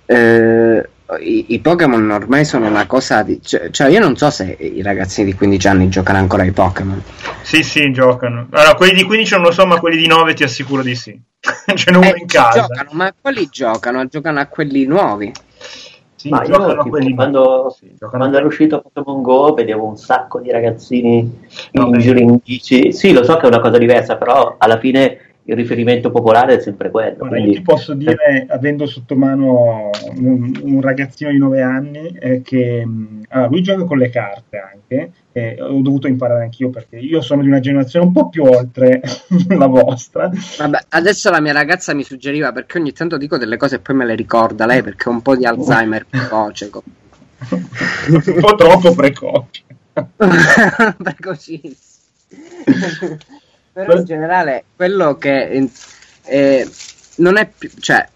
eh, 0.07 0.89
i, 1.21 1.47
i 1.55 1.59
Pokémon 1.61 2.11
ormai 2.11 2.45
sono 2.45 2.67
una 2.67 2.87
cosa 2.87 3.23
di 3.23 3.41
cioè, 3.43 3.71
cioè 3.71 3.89
io 3.89 4.01
non 4.01 4.17
so 4.17 4.31
se 4.31 4.57
i 4.59 4.83
ragazzini 4.83 5.31
di 5.31 5.37
15 5.37 5.69
anni 5.69 5.89
giocano 5.89 6.19
ancora 6.19 6.43
ai 6.43 6.53
Pokémon 6.53 7.03
Sì, 7.43 7.63
sì, 7.63 7.93
giocano. 7.93 8.47
Allora, 8.51 8.75
quelli 8.75 8.95
di 8.95 9.05
15 9.05 9.35
non 9.35 9.43
lo 9.45 9.51
so, 9.53 9.67
ma 9.67 9.79
quelli 9.79 9.99
di 9.99 10.07
9 10.07 10.33
ti 10.35 10.43
assicuro 10.45 10.83
di 10.83 10.95
sì. 10.95 11.19
Ce 11.75 11.91
n'è 11.91 11.97
uno 11.97 12.07
Eh, 12.15 12.19
in 12.19 12.27
casa. 12.27 12.61
giocano, 12.63 12.89
ma 12.93 13.15
quelli 13.21 13.49
giocano, 13.51 14.07
giocano 14.07 14.41
a 14.41 14.47
quelli 14.47 14.87
nuovi. 14.87 15.31
Sì, 16.25 16.31
Ma 16.31 16.43
io 16.43 16.69
tipo, 16.69 16.89
quelli 16.89 17.15
quando, 17.15 17.69
sì, 17.77 17.95
quando 17.99 18.39
era 18.39 18.47
uscito 18.47 18.81
Pokémon 18.81 19.21
Go 19.21 19.53
vedevo 19.53 19.85
un 19.85 19.99
sacco 19.99 20.41
di 20.41 20.51
ragazzini 20.51 21.43
No, 21.73 21.89
in 21.89 21.99
giro 21.99 22.19
in 22.19 22.39
bici. 22.43 22.95
Sì, 22.95 23.13
lo 23.13 23.23
so 23.25 23.37
che 23.37 23.43
è 23.43 23.49
una 23.49 23.61
cosa 23.61 23.77
diversa, 23.77 24.17
però 24.17 24.55
alla 24.57 24.79
fine 24.79 25.34
il 25.47 25.57
riferimento 25.57 26.11
popolare 26.11 26.57
è 26.57 26.61
sempre 26.61 26.91
quello. 26.91 27.17
Guarda, 27.19 27.37
io 27.37 27.43
quindi- 27.43 27.59
ti 27.59 27.63
posso 27.63 27.93
dire, 27.95 28.47
avendo 28.49 28.87
sotto 28.87 29.15
mano 29.15 29.91
un, 30.17 30.59
un 30.63 30.81
ragazzino 30.81 31.31
di 31.31 31.39
9 31.39 31.61
anni, 31.61 32.17
eh, 32.19 32.41
che 32.43 32.85
mh, 32.85 33.25
allora, 33.29 33.49
lui 33.51 33.63
gioca 33.63 33.85
con 33.85 33.99
le 33.99 34.09
carte 34.11 34.59
anche, 34.59 35.13
e 35.33 35.57
ho 35.61 35.81
dovuto 35.83 36.07
imparare 36.07 36.45
anch'io 36.45 36.71
perché 36.71 36.97
io 36.97 37.21
sono 37.21 37.43
di 37.43 37.49
una 37.49 37.61
generazione 37.61 38.07
un 38.07 38.13
po' 38.13 38.29
più 38.29 38.45
oltre 38.45 39.03
la 39.49 39.67
vostra. 39.67 40.31
Vabbè, 40.59 40.79
adesso 40.91 41.31
la 41.31 41.41
mia 41.41 41.53
ragazza 41.53 41.93
mi 41.93 42.05
suggeriva 42.05 42.53
perché 42.53 42.79
ogni 42.79 42.93
tanto 42.93 43.17
dico 43.19 43.37
delle 43.37 43.57
cose 43.57 43.77
e 43.77 43.81
poi 43.81 43.97
me 43.97 44.07
le 44.07 44.15
ricorda 44.15 44.65
lei 44.67 44.83
perché 44.83 45.09
ha 45.09 45.13
un 45.13 45.23
po' 45.23 45.37
di 45.37 45.45
Alzheimer 45.45 46.07
precoce. 46.11 46.71
co- 46.71 46.83
un 47.51 48.41
po' 48.41 48.55
troppo 48.55 48.95
precoce. 48.95 49.63
Precocissimo. 50.97 51.75
Però 53.75 53.93
in 53.97 54.05
generale 54.05 54.65
quello 54.77 55.17
che 55.19 55.69
eh, 56.23 56.71
non 57.17 57.37
è 57.37 57.51
più, 57.59 57.69
cioè 57.81 58.07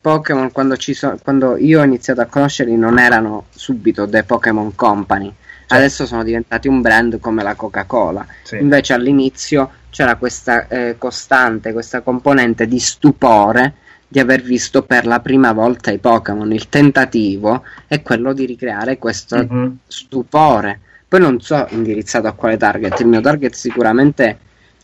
Pokémon 0.00 0.52
quando, 0.52 0.76
ci 0.76 0.94
so- 0.94 1.18
quando 1.22 1.56
io 1.56 1.80
ho 1.80 1.84
iniziato 1.84 2.20
a 2.20 2.26
conoscerli 2.26 2.76
non 2.76 2.98
erano 2.98 3.46
subito 3.50 4.08
The 4.08 4.22
Pokémon 4.22 4.74
Company. 4.76 5.34
Adesso 5.70 6.06
sono 6.06 6.22
diventati 6.22 6.68
un 6.68 6.80
brand 6.80 7.18
come 7.18 7.42
la 7.42 7.54
Coca-Cola. 7.56 8.24
Sì. 8.44 8.56
Invece 8.58 8.94
all'inizio 8.94 9.70
c'era 9.90 10.14
questa 10.14 10.66
eh, 10.68 10.94
costante, 10.96 11.72
questa 11.72 12.00
componente 12.00 12.66
di 12.68 12.78
stupore 12.78 13.74
di 14.06 14.20
aver 14.20 14.40
visto 14.42 14.84
per 14.84 15.04
la 15.06 15.20
prima 15.20 15.52
volta 15.52 15.90
i 15.90 15.98
Pokémon. 15.98 16.50
Il 16.52 16.68
tentativo 16.70 17.64
è 17.88 18.00
quello 18.00 18.32
di 18.32 18.46
ricreare 18.46 18.96
questo 18.96 19.36
Mhm. 19.36 19.78
stupore. 19.88 20.80
Poi 21.08 21.20
non 21.20 21.40
so 21.40 21.66
indirizzato 21.70 22.28
a 22.28 22.32
quale 22.32 22.56
target. 22.56 23.00
Il 23.00 23.06
mio 23.08 23.20
target 23.20 23.54
sicuramente 23.54 24.38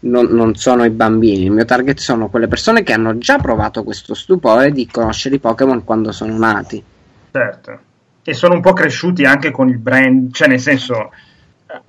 non, 0.04 0.26
non 0.26 0.54
sono 0.54 0.84
i 0.84 0.90
bambini. 0.90 1.44
Il 1.44 1.50
mio 1.50 1.64
target 1.64 1.98
sono 1.98 2.28
quelle 2.28 2.48
persone 2.48 2.82
che 2.82 2.92
hanno 2.92 3.18
già 3.18 3.38
provato 3.38 3.82
questo 3.82 4.14
stupore 4.14 4.70
di 4.70 4.86
conoscere 4.86 5.36
i 5.36 5.40
Pokémon 5.40 5.84
quando 5.84 6.12
sono 6.12 6.36
nati. 6.36 6.82
Certo. 7.30 7.78
E 8.22 8.32
sono 8.32 8.54
un 8.54 8.60
po' 8.60 8.72
cresciuti 8.72 9.24
anche 9.24 9.50
con 9.50 9.68
il 9.68 9.78
brand, 9.78 10.32
cioè 10.32 10.48
nel 10.48 10.60
senso, 10.60 11.10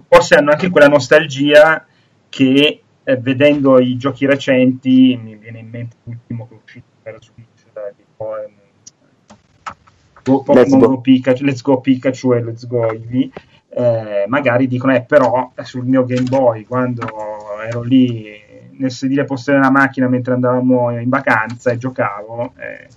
forse 0.07 0.35
hanno 0.35 0.51
anche 0.51 0.69
quella 0.69 0.87
nostalgia 0.87 1.85
che 2.27 2.81
eh, 3.03 3.17
vedendo 3.17 3.79
i 3.79 3.95
giochi 3.97 4.25
recenti 4.25 5.17
mi 5.21 5.35
viene 5.35 5.59
in 5.59 5.69
mente 5.69 5.95
l'ultimo 6.03 6.47
che 6.47 6.55
è 6.55 6.57
uscito 6.63 6.85
per 7.01 7.17
Switch 7.21 7.63
eh, 7.73 7.93
di 7.95 8.03
po- 8.15 8.35
ehm, 8.37 8.51
Go- 10.23 10.43
Let's 10.47 10.69
Pokémon 10.71 10.79
Go. 10.79 10.87
Go 10.87 11.01
Pikachu, 11.01 11.43
Let's 11.43 11.61
Go 11.61 11.79
Pikachu 11.79 12.33
e 12.33 12.43
Let's 12.43 12.67
Go 12.67 12.89
Eevee 12.91 13.29
eh, 13.69 14.25
magari 14.27 14.67
dicono 14.67 14.95
eh 14.95 15.01
però 15.03 15.51
sul 15.63 15.85
mio 15.85 16.05
Game 16.05 16.23
Boy 16.23 16.63
quando 16.63 17.05
ero 17.67 17.81
lì 17.81 18.43
nel 18.77 18.91
sedile 18.91 19.25
posteriore 19.25 19.65
della 19.65 19.79
macchina 19.79 20.07
mentre 20.07 20.33
andavamo 20.33 20.97
in 20.99 21.09
vacanza 21.09 21.71
e 21.71 21.77
giocavo 21.77 22.53
eh, 22.57 22.87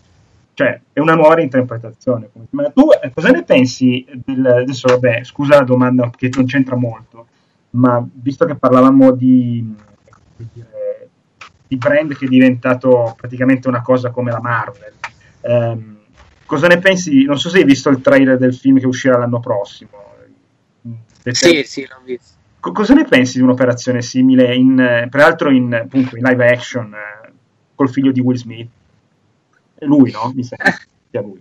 cioè 0.54 0.80
è 0.92 0.98
una 1.00 1.14
nuova 1.14 1.40
interpretazione 1.40 2.30
ma 2.50 2.70
tu 2.70 2.88
eh, 3.00 3.10
cosa 3.12 3.30
ne 3.30 3.44
pensi 3.44 4.04
del, 4.24 4.44
adesso 4.44 4.88
vabbè 4.88 5.22
scusa 5.24 5.58
la 5.58 5.64
domanda 5.64 6.10
che 6.14 6.30
non 6.34 6.46
c'entra 6.46 6.76
molto 6.76 7.26
ma 7.70 8.04
visto 8.10 8.44
che 8.44 8.56
parlavamo 8.56 9.12
di 9.12 9.74
dire, 10.36 11.08
di 11.66 11.76
brand 11.76 12.16
che 12.16 12.24
è 12.24 12.28
diventato 12.28 13.14
praticamente 13.16 13.68
una 13.68 13.82
cosa 13.82 14.10
come 14.10 14.30
la 14.32 14.40
Marvel 14.40 14.94
ehm, 15.42 15.96
cosa 16.48 16.66
ne 16.66 16.78
pensi? 16.78 17.24
Non 17.24 17.38
so 17.38 17.50
se 17.50 17.58
hai 17.58 17.64
visto 17.64 17.90
il 17.90 18.00
trailer 18.00 18.38
del 18.38 18.54
film 18.54 18.78
che 18.78 18.86
uscirà 18.86 19.18
l'anno 19.18 19.38
prossimo. 19.38 20.06
Sì, 21.24 21.62
sì, 21.64 21.86
l'ho 21.86 22.00
visto. 22.02 22.37
Co- 22.60 22.72
cosa 22.72 22.94
ne 22.94 23.04
pensi 23.04 23.38
di 23.38 23.44
un'operazione 23.44 24.02
simile, 24.02 24.54
in, 24.54 25.06
peraltro 25.10 25.50
in, 25.50 25.74
appunto, 25.74 26.16
in 26.16 26.24
live 26.24 26.50
action, 26.50 26.92
eh, 26.92 27.32
col 27.74 27.90
figlio 27.90 28.12
di 28.12 28.20
Will 28.20 28.36
Smith? 28.36 28.68
Lui, 29.80 30.10
no? 30.10 30.32
Mi 30.34 30.42
sa 30.42 30.56
che 30.56 30.74
sia 31.10 31.20
lui. 31.20 31.40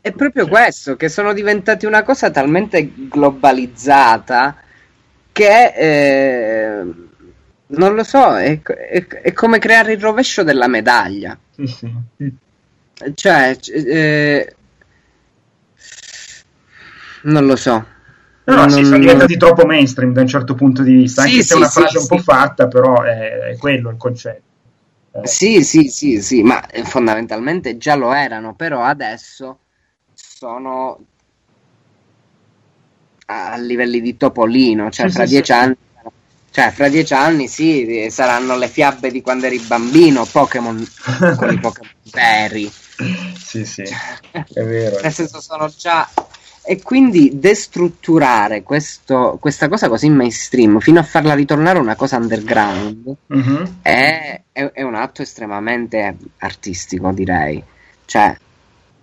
È 0.00 0.12
proprio 0.12 0.46
questo, 0.46 0.96
che 0.96 1.08
sono 1.08 1.32
diventati 1.32 1.86
una 1.86 2.02
cosa 2.02 2.30
talmente 2.30 3.08
globalizzata 3.08 4.56
che 5.32 5.72
eh, 5.74 6.82
non 7.66 7.94
lo 7.94 8.04
so, 8.04 8.36
è, 8.36 8.60
è, 8.60 9.06
è, 9.06 9.32
come 9.32 9.58
creare 9.58 9.94
il 9.94 10.00
rovescio 10.00 10.42
della 10.42 10.68
medaglia. 10.68 11.36
Sì, 11.50 11.66
sì. 11.66 11.92
Cioè, 13.14 13.58
eh, 13.66 14.54
non 17.22 17.46
lo 17.46 17.56
so. 17.56 17.86
No, 18.44 18.54
no, 18.56 18.66
non... 18.66 18.68
sì, 18.68 18.84
sono 18.84 18.98
diventati 18.98 19.36
troppo 19.36 19.64
mainstream 19.66 20.12
da 20.12 20.20
un 20.22 20.26
certo 20.26 20.54
punto 20.54 20.82
di 20.82 20.94
vista, 20.94 21.22
anche 21.22 21.42
Sì, 21.42 21.42
se 21.42 21.54
è 21.54 21.56
sì, 21.56 21.56
una 21.56 21.68
frase 21.70 21.88
sì, 21.90 21.96
un 21.98 22.06
po' 22.06 22.18
sì. 22.18 22.22
fatta, 22.24 22.66
però 22.68 23.02
è, 23.02 23.38
è 23.50 23.56
quello 23.56 23.90
il 23.90 23.96
concetto. 23.96 24.42
Eh, 25.12 25.26
Sì, 25.26 25.62
sì, 25.64 25.88
sì, 25.88 26.20
sì, 26.20 26.42
ma 26.42 26.66
eh, 26.66 26.84
fondamentalmente 26.84 27.76
già 27.76 27.94
lo 27.94 28.12
erano, 28.12 28.54
però 28.54 28.82
adesso 28.82 29.60
sono 30.14 30.98
a 33.26 33.56
livelli 33.56 34.00
di 34.00 34.16
Topolino, 34.16 34.90
cioè 34.90 35.08
Sì, 35.08 35.12
fra 35.12 35.26
sì, 35.26 35.26
dieci 35.26 35.52
sì. 35.52 35.58
anni, 35.58 35.76
cioè 36.50 36.70
fra 36.72 36.88
dieci 36.88 37.14
anni 37.14 37.48
sì, 37.48 38.08
saranno 38.10 38.56
le 38.56 38.68
fiabe 38.68 39.10
di 39.10 39.22
quando 39.22 39.46
eri 39.46 39.58
bambino, 39.60 40.24
Pokémon 40.26 40.84
con 41.34 41.50
i 41.50 41.58
Pokémon 41.58 41.92
veri. 42.12 42.70
sì, 43.38 43.64
sì, 43.64 43.82
è 44.52 44.62
vero. 44.62 45.00
Nel 45.00 45.12
senso 45.12 45.40
sono 45.40 45.68
già... 45.68 46.08
E 46.64 46.80
quindi 46.80 47.38
destrutturare 47.40 48.62
questo, 48.62 49.36
questa 49.40 49.68
cosa 49.68 49.88
così 49.88 50.08
mainstream 50.08 50.78
fino 50.78 51.00
a 51.00 51.02
farla 51.02 51.34
ritornare 51.34 51.78
una 51.80 51.96
cosa 51.96 52.16
underground 52.18 53.14
Mhm. 53.26 53.78
è, 53.82 54.40
è- 54.52 54.70
è 54.72 54.82
un 54.82 54.94
atto 54.94 55.22
estremamente 55.22 56.16
artistico, 56.38 57.10
direi. 57.12 57.62
Cioè, 58.04 58.36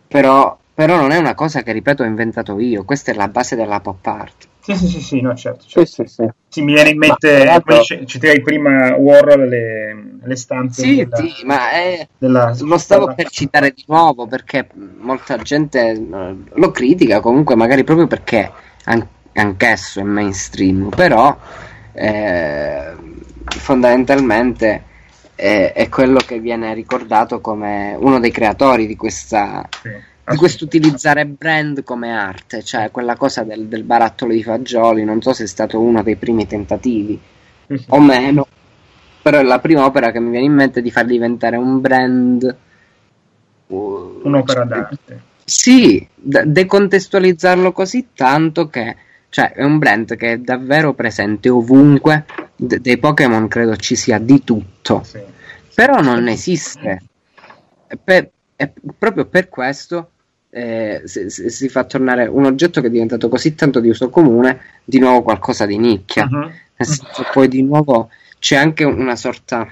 però, 0.07 0.57
però 0.73 0.95
non 0.97 1.11
è 1.11 1.17
una 1.17 1.35
cosa 1.35 1.61
che, 1.61 1.71
ripeto, 1.73 2.03
ho 2.03 2.05
inventato 2.05 2.57
io. 2.59 2.83
Questa 2.85 3.11
è 3.11 3.15
la 3.15 3.27
base 3.27 3.55
della 3.57 3.81
pop 3.81 4.05
art. 4.07 4.47
Sì, 4.69 4.75
sì, 4.75 4.87
sì, 4.87 5.01
sì, 5.01 5.21
no, 5.21 5.33
certo. 5.35 5.63
certo. 5.65 5.85
Sì, 5.89 6.03
sì, 6.03 6.13
sì. 6.13 6.29
Sì, 6.47 6.61
mi 6.61 6.73
viene 6.73 6.89
in 6.91 6.97
Ma, 6.97 7.07
mente, 7.07 7.43
l'altro- 7.43 7.63
come 7.63 7.77
dice- 7.79 8.05
citavi 8.05 8.41
prima 8.41 8.95
Warhol, 8.95 9.47
le, 9.47 10.17
le 10.21 10.35
stampe 10.35 10.73
Sì, 10.73 10.95
della, 10.97 11.15
sì, 11.17 11.45
ma 11.45 11.71
è- 11.71 12.07
della- 12.17 12.55
lo 12.59 12.77
stavo 12.77 13.13
per 13.15 13.29
citare 13.29 13.71
di 13.71 13.83
nuovo 13.87 14.27
perché 14.27 14.67
molta 14.99 15.37
gente 15.37 15.79
eh, 15.91 16.35
lo 16.53 16.71
critica 16.71 17.19
comunque, 17.19 17.55
magari 17.55 17.83
proprio 17.83 18.05
perché 18.07 18.51
an- 18.85 19.07
anch'esso 19.33 19.99
è 20.01 20.03
mainstream, 20.03 20.89
però 20.89 21.35
eh, 21.93 22.93
fondamentalmente 23.57 24.83
è, 25.35 25.71
è 25.73 25.89
quello 25.89 26.19
che 26.19 26.39
viene 26.39 26.73
ricordato 26.73 27.39
come 27.41 27.95
uno 27.97 28.19
dei 28.19 28.31
creatori 28.31 28.85
di 28.85 28.95
questa 28.95 29.67
Sì, 29.81 29.89
di 30.29 30.37
questo 30.37 30.63
utilizzare 30.65 31.25
brand 31.25 31.83
come 31.83 32.11
arte, 32.11 32.63
cioè 32.63 32.91
quella 32.91 33.15
cosa 33.15 33.43
del, 33.43 33.67
del 33.67 33.83
barattolo 33.83 34.31
di 34.33 34.43
fagioli, 34.43 35.03
non 35.03 35.21
so 35.21 35.33
se 35.33 35.43
è 35.45 35.47
stato 35.47 35.79
uno 35.79 36.03
dei 36.03 36.15
primi 36.17 36.45
tentativi 36.45 37.19
o 37.87 37.99
meno, 38.01 38.47
però 39.21 39.39
è 39.39 39.43
la 39.43 39.59
prima 39.59 39.85
opera 39.85 40.11
che 40.11 40.19
mi 40.19 40.29
viene 40.29 40.45
in 40.45 40.53
mente 40.53 40.81
di 40.81 40.91
far 40.91 41.05
diventare 41.05 41.57
un 41.57 41.81
brand 41.81 42.55
uh, 43.67 44.21
Un'opera 44.23 44.61
cioè, 44.61 44.67
d'arte. 44.67 45.21
Sì, 45.43 46.07
de- 46.13 46.43
decontestualizzarlo 46.45 47.71
così 47.71 48.09
tanto 48.13 48.67
che 48.69 48.95
cioè 49.29 49.53
è 49.53 49.63
un 49.63 49.77
brand 49.77 50.15
che 50.15 50.33
è 50.33 50.37
davvero 50.37 50.93
presente 50.93 51.49
ovunque, 51.49 52.25
de- 52.55 52.79
dei 52.81 52.97
Pokémon 52.97 53.47
credo 53.47 53.75
ci 53.77 53.95
sia 53.95 54.19
di 54.19 54.43
tutto 54.43 55.01
Sì. 55.03 55.19
però 55.73 56.01
non 56.01 56.27
esiste. 56.27 57.01
Per- 58.03 58.29
e 58.55 58.73
proprio 58.97 59.25
per 59.25 59.47
questo 59.49 60.11
eh, 60.49 61.01
si, 61.05 61.29
si- 61.29 61.69
fa 61.69 61.83
tornare 61.83 62.25
un 62.25 62.45
oggetto 62.45 62.81
che 62.81 62.87
è 62.87 62.91
diventato 62.91 63.29
così 63.29 63.55
tanto 63.55 63.79
di 63.79 63.89
uso 63.89 64.09
comune, 64.09 64.59
di 64.83 64.99
nuovo 64.99 65.21
qualcosa 65.21 65.65
di 65.65 65.77
nicchia. 65.77 66.25
Mhm. 66.25 66.39
Nel 66.75 66.87
senso, 66.87 67.25
poi 67.31 67.47
di 67.47 67.61
nuovo 67.61 68.09
c'è 68.39 68.55
anche 68.55 68.83
una 68.83 69.15
sorta, 69.15 69.67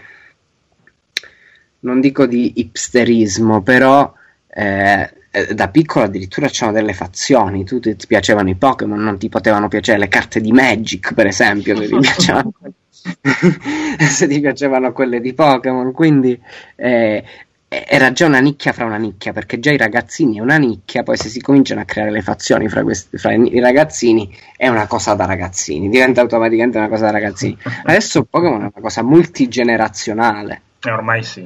non 1.80 1.99
dico 2.02 2.26
di 2.26 2.54
hipsterismo, 2.58 3.62
però 3.62 4.14
eh, 4.49 5.10
eh, 5.32 5.54
da 5.54 5.70
piccolo 5.70 6.06
addirittura 6.06 6.48
c'erano 6.48 6.78
delle 6.78 6.94
fazioni, 6.94 7.64
tu 7.64 7.80
ti, 7.80 7.95
piacevano 8.08 8.49
i 8.49 8.56
Pokémon, 8.56 8.99
non 8.99 9.18
ti 9.18 9.30
potevano 9.30 9.68
piacere 9.68 9.99
le 9.99 10.08
carte 10.08 10.41
di 10.41 10.52
Magic, 10.52 11.14
per 11.14 11.28
esempio, 11.28 11.76
se 11.78 11.88
ti 11.88 11.98
piacevano, 11.98 12.52
se 14.10 14.28
ti 14.28 14.40
piacevano 14.40 14.91
quelle 14.91 15.22
di 15.22 15.34
Pokémon, 15.34 15.91
quindi 15.91 16.40
eh, 16.76 17.24
era 17.69 18.14
già 18.14 18.26
una 18.26 18.39
nicchia 18.39 18.72
fra 18.72 18.85
una 18.85 18.95
nicchia, 18.98 19.34
perché 19.34 19.60
già 19.60 19.72
i 19.72 19.77
ragazzini 19.77 20.38
è 20.38 20.41
una 20.41 20.57
nicchia, 20.57 21.03
poi 21.03 21.18
se 21.18 21.27
si 21.27 21.41
cominciano 21.41 21.81
a 21.81 21.85
creare 21.85 22.11
le 22.11 22.22
fazioni 22.22 22.69
fra, 22.69 22.81
questi, 22.84 23.18
fra 23.18 23.34
i 23.34 23.60
ragazzini 23.60 24.34
è 24.56 24.69
una 24.69 24.88
cosa 24.88 25.15
da 25.15 25.26
ragazzini, 25.26 25.89
diventa 25.89 26.22
automaticamente 26.22 26.77
una 26.77 26.88
cosa 26.88 27.06
da 27.06 27.11
ragazzini. 27.11 27.57
Adesso 27.84 28.23
Pokémon 28.23 28.60
è 28.60 28.60
una 28.60 28.72
cosa 28.80 29.03
multigenerazionale. 29.03 30.61
Eh, 30.81 30.91
ormai 30.91 31.23
sì. 31.23 31.44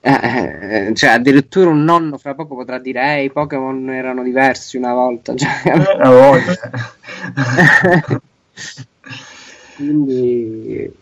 Eh, 0.00 0.88
eh, 0.88 0.94
cioè, 0.94 1.10
addirittura 1.10 1.70
un 1.70 1.82
nonno 1.82 2.16
fra 2.18 2.34
poco 2.34 2.54
potrà 2.54 2.78
dire: 2.78 3.00
Ehi, 3.16 3.24
i 3.24 3.30
Pokémon 3.32 3.90
erano 3.90 4.22
diversi 4.22 4.76
una 4.76 4.92
volta. 4.94 5.34
Cioè, 5.36 5.50
Eh, 5.64 5.98
a 6.00 6.10
voglia. 6.10 6.56
quindi, 9.74 10.92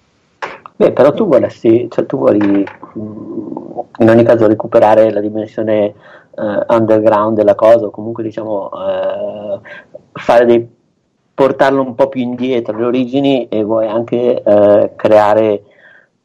Beh, 0.77 0.93
però 0.93 1.13
tu 1.13 1.27
vorresti, 1.27 1.89
cioè 1.91 2.05
tu 2.05 2.19
vuoi 2.19 2.39
mh, 2.39 3.81
in 3.99 4.09
ogni 4.11 4.25
caso 4.25 4.47
recuperare 4.47 5.11
la 5.11 5.21
dimensione 5.21 5.85
eh, 5.85 5.95
underground 6.69 7.37
della 7.37 7.55
cosa, 7.55 7.87
o 7.87 7.91
comunque 7.91 8.23
diciamo 8.23 8.71
eh, 8.73 9.61
fare 10.13 10.45
dei, 10.45 10.69
portarlo 11.33 11.81
un 11.81 11.95
po' 11.95 12.09
più 12.09 12.21
indietro 12.21 12.77
alle 12.77 12.85
origini 12.85 13.49
e 13.49 13.63
vuoi 13.63 13.89
anche 13.89 14.43
eh, 14.43 14.93
creare 14.97 15.63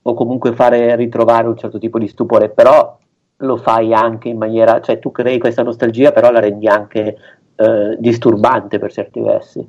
o 0.01 0.13
comunque 0.13 0.53
fare 0.53 0.95
ritrovare 0.95 1.47
un 1.47 1.57
certo 1.57 1.77
tipo 1.79 1.97
di 1.97 2.07
stupore, 2.07 2.49
però 2.49 2.97
lo 3.37 3.57
fai 3.57 3.93
anche 3.93 4.29
in 4.29 4.37
maniera, 4.37 4.81
cioè 4.81 4.99
tu 4.99 5.11
crei 5.11 5.39
questa 5.39 5.63
nostalgia, 5.63 6.11
però 6.11 6.29
la 6.29 6.39
rendi 6.39 6.67
anche 6.67 7.17
eh, 7.55 7.95
disturbante 7.99 8.79
per 8.79 8.91
certi 8.91 9.21
versi. 9.21 9.65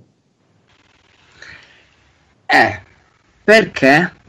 eh, 2.46 2.80
perché? 3.44 4.20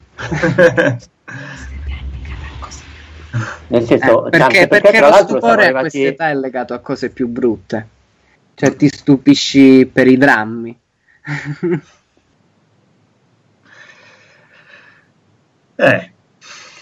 Nel 3.68 3.84
senso, 3.84 4.28
Eh, 4.28 4.32
cioè, 4.32 4.40
perché, 4.40 4.60
anche 4.60 4.68
perché 4.68 4.98
tra 4.98 5.08
lo 5.08 5.14
stupore 5.14 5.68
a 5.68 5.74
questa 5.80 6.08
età 6.08 6.30
è 6.30 6.36
legato 6.36 6.74
a 6.74 6.80
cose 6.80 7.10
più 7.10 7.28
brutte. 7.28 7.88
Cioè, 8.54 8.76
ti 8.76 8.88
stupisci 8.88 9.90
per 9.92 10.08
i 10.08 10.18
drammi. 10.18 10.80
Eh, 15.76 16.12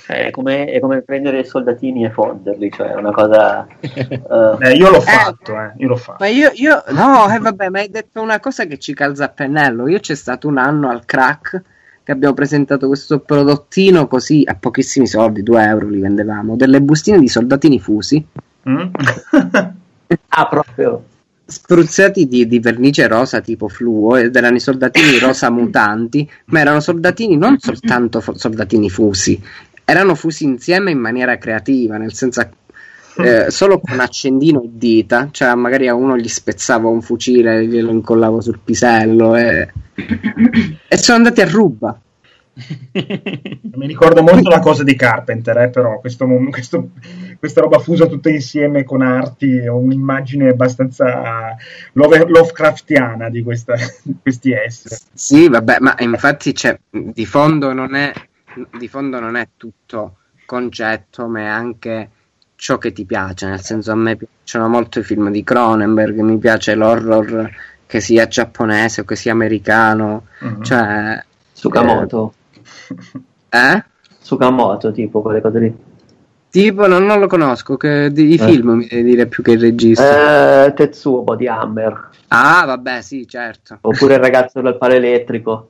È 0.06 0.30
come, 0.32 0.66
è 0.66 0.80
come 0.80 1.02
prendere 1.04 1.44
soldatini 1.46 2.04
e 2.06 2.12
fonderli, 2.12 2.70
cioè 2.72 2.90
è 2.90 2.96
una 2.96 3.12
cosa... 3.12 3.66
eh, 3.80 4.58
eh, 4.60 4.74
io 4.76 4.90
l'ho 4.90 5.00
fatto, 5.02 5.58
eh, 5.58 5.74
io 5.78 5.88
l'ho 5.88 5.96
fatto. 5.96 6.18
Ma 6.18 6.28
io, 6.28 6.52
io 6.56 6.84
no, 6.90 7.34
eh, 7.34 7.40
vabbè, 7.40 7.70
ma 7.70 7.80
hai 7.80 7.90
detto 7.90 8.22
una 8.22 8.40
cosa 8.40 8.66
che 8.66 8.78
ci 8.78 8.94
calza 8.94 9.26
a 9.26 9.30
pennello. 9.30 9.88
Io 9.88 10.00
c'è 10.00 10.16
stato 10.16 10.48
un 10.48 10.58
anno 10.58 10.90
al 10.90 11.06
crack 11.06 11.62
che 12.04 12.12
abbiamo 12.12 12.34
presentato 12.34 12.88
questo 12.88 13.20
prodottino 13.20 14.08
così 14.08 14.44
a 14.46 14.56
pochissimi 14.56 15.08
soldi, 15.08 15.44
2 15.44 15.64
euro 15.64 15.88
li 15.90 16.00
vendevamo, 16.00 16.56
delle 16.56 16.82
bustine 16.82 17.20
di 17.20 17.28
soldatini 17.28 17.80
fusi, 17.80 18.26
Mm? 18.70 18.94
ah, 20.30 20.48
proprio. 20.48 21.04
spruzzati 21.46 22.28
di, 22.28 22.48
di 22.48 22.60
vernice 22.60 23.08
rosa 23.08 23.42
tipo 23.42 23.68
fluo 23.68 24.16
ed 24.18 24.36
erano 24.36 24.58
i 24.58 24.60
soldatini 24.60 25.18
rosa 25.20 25.50
mutanti, 25.50 26.30
ma 26.46 26.60
erano 26.60 26.80
soldatini 26.80 27.38
non 27.38 27.58
soltanto 27.58 28.22
fo- 28.22 28.38
soldatini 28.38 28.90
fusi, 28.90 29.42
erano 29.84 30.16
fusi 30.16 30.44
insieme 30.44 30.92
in 30.92 31.00
maniera 31.00 31.38
creativa, 31.38 31.98
nel 31.98 32.14
senso 32.14 32.48
eh, 33.18 33.52
solo 33.52 33.80
con 33.80 34.00
accendino 34.00 34.62
e 34.64 34.70
dita, 34.72 35.30
cioè 35.32 35.54
magari 35.56 35.88
a 35.88 35.94
uno 35.96 36.18
gli 36.18 36.28
spezzavo 36.28 36.90
un 36.90 37.02
fucile 37.02 37.60
e 37.60 37.68
glielo 37.68 37.92
incollavo 37.92 38.42
sul 38.42 38.60
pisello 38.64 39.36
e, 39.36 39.72
e 40.88 40.98
sono 40.98 41.18
andati 41.18 41.42
a 41.42 41.50
ruba. 41.50 42.00
Mi 42.54 43.88
ricordo 43.88 44.22
molto 44.22 44.50
la 44.50 44.60
cosa 44.60 44.84
di 44.84 44.96
Carpenter, 44.96 45.58
eh, 45.58 45.70
però 45.70 46.00
questo, 46.00 46.28
questo- 46.50 46.90
questa 47.40 47.62
roba 47.62 47.80
fusa 47.80 48.06
tutta 48.08 48.30
insieme 48.30 48.84
con 48.84 49.02
arti, 49.02 49.66
ho 49.68 49.78
un'immagine 49.78 50.50
abbastanza 50.50 51.56
love- 51.94 52.26
Lovecraftiana 52.28 53.30
di, 53.30 53.42
questa- 53.42 53.76
di 54.04 54.16
questi 54.22 54.52
esseri. 54.52 54.96
Sì, 55.14 55.48
vabbè, 55.48 55.78
ma 55.80 55.96
infatti 56.00 56.52
c'è, 56.52 56.78
di 56.90 57.26
fondo 57.26 57.74
non 57.74 57.96
è 57.96 58.12
di 58.78 58.90
fondo 58.90 59.22
non 59.22 59.38
è 59.38 59.48
tutto 59.56 60.18
concetto, 60.46 61.28
ma 61.28 61.40
è 61.40 61.46
anche 61.46 62.10
ciò 62.62 62.78
che 62.78 62.92
ti 62.92 63.06
piace, 63.06 63.48
nel 63.48 63.62
senso 63.62 63.92
a 63.92 63.96
me 63.96 64.16
piacciono 64.16 64.68
molto 64.68 65.00
i 65.00 65.04
film 65.04 65.32
di 65.32 65.44
Cronenberg, 65.44 66.20
mi 66.20 66.38
piace 66.38 66.76
l'horror 66.76 67.50
che 67.88 68.00
sia 68.00 68.28
giapponese 68.28 69.02
o 69.02 69.04
che 69.04 69.16
sia 69.16 69.32
americano, 69.32 70.28
mm-hmm. 70.46 70.62
cioè... 70.62 71.24
Sukamoto. 71.52 72.36
Eh? 73.50 73.58
eh? 73.58 73.84
Sukamoto, 74.20 74.92
tipo 74.92 75.24
quelle 75.24 75.42
cose 75.42 75.60
lì. 75.60 75.76
Tipo, 76.52 76.86
non, 76.86 77.04
non 77.04 77.20
lo 77.20 77.26
conosco, 77.26 77.78
che, 77.78 78.12
di, 78.12 78.28
i 78.28 78.36
eh. 78.36 78.38
film 78.38 78.74
mi 78.74 78.86
devi 78.86 79.10
dire 79.10 79.26
più 79.26 79.42
che 79.42 79.54
il 79.54 79.60
regista. 79.60 80.66
Eh, 80.66 80.74
Tetsuo 80.76 81.36
di 81.36 81.48
Hammer. 81.48 82.10
Ah, 82.28 82.64
vabbè, 82.68 83.02
sì, 83.02 83.28
certo. 83.28 83.80
Oppure 83.82 84.14
il 84.14 84.20
ragazzo 84.20 84.62
del 84.62 84.78
palo 84.78 84.94
elettrico. 84.94 85.70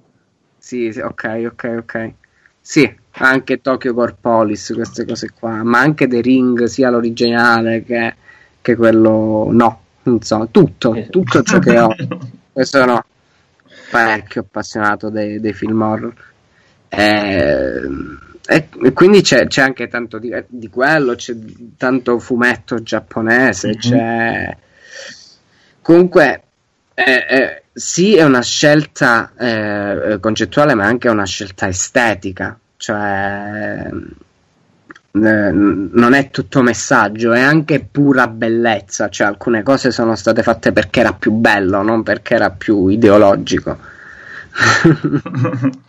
Sì, 0.58 0.92
sì, 0.92 1.00
ok, 1.00 1.44
ok, 1.54 1.76
ok. 1.80 2.14
Sì, 2.60 2.94
anche 3.14 3.62
Tokyo 3.62 3.94
Core 3.94 4.16
Police, 4.20 4.74
queste 4.74 5.06
cose 5.06 5.32
qua, 5.38 5.64
ma 5.64 5.80
anche 5.80 6.08
The 6.08 6.22
Ring, 6.22 6.64
sia 6.66 6.90
l'originale 6.90 7.84
che, 7.84 8.16
che 8.62 8.76
quello 8.76 9.48
no, 9.52 9.82
insomma, 10.04 10.48
tutto, 10.50 11.08
tutto 11.10 11.42
ciò 11.44 11.60
che 11.60 11.80
ho. 11.80 11.94
Questo 12.52 12.80
sono 12.80 13.04
parecchio 13.90 14.42
appassionato 14.42 15.10
dei, 15.10 15.40
dei 15.40 15.54
film 15.54 15.82
horror. 15.82 16.14
Eh, 16.90 17.90
e, 18.48 18.68
e 18.84 18.94
quindi 18.94 19.22
c'è, 19.22 19.48
c'è, 19.48 19.62
anche 19.62 19.88
tanto 19.88 20.18
di, 20.18 20.34
di, 20.48 20.68
quello, 20.70 21.16
c'è 21.16 21.36
tanto 21.78 22.20
fumetto 22.20 22.82
giapponese, 22.82 23.68
mm-hmm. 23.68 23.78
c'è... 23.78 24.58
Comunque, 25.82 26.44
eh, 26.94 27.26
eh, 27.30 27.64
sì, 27.74 28.16
è 28.16 28.24
una 28.24 28.42
scelta 28.42 29.32
eh, 29.38 30.18
concettuale, 30.20 30.74
ma 30.74 30.86
anche 30.86 31.10
una 31.10 31.26
scelta 31.26 31.68
estetica, 31.68 32.60
cioè 32.82 33.88
eh, 35.12 35.52
non 35.52 36.14
è 36.14 36.32
tutto 36.32 36.64
messaggio, 36.64 37.32
è 37.32 37.40
anche 37.40 37.86
pura 37.86 38.28
bellezza, 38.28 39.08
cioè 39.10 39.28
alcune 39.28 39.62
cose 39.62 39.92
sono 39.92 40.16
state 40.16 40.42
fatte 40.42 40.72
perché 40.72 41.02
era 41.02 41.14
più 41.14 41.32
bello, 41.32 41.84
non 41.84 42.02
perché 42.02 42.34
era 42.34 42.50
più 42.50 42.88
ideologico. 42.88 43.78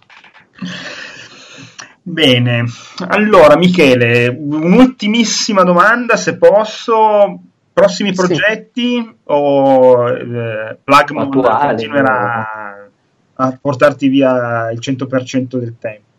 Bene, 2.05 2.65
allora 3.09 3.57
Michele, 3.57 4.29
un'ultimissima 4.29 5.63
domanda 5.63 6.17
se 6.17 6.37
posso. 6.37 7.41
Prossimi 7.75 8.13
progetti 8.13 8.99
sì. 8.99 9.15
o 9.25 10.07
eh, 10.11 10.77
Plugmon 10.85 11.31
continuerà 11.31 12.91
a 13.33 13.59
portarti 13.59 14.09
via 14.09 14.71
il 14.71 14.79
100% 14.79 15.57
del 15.57 15.77
tempo? 15.79 16.12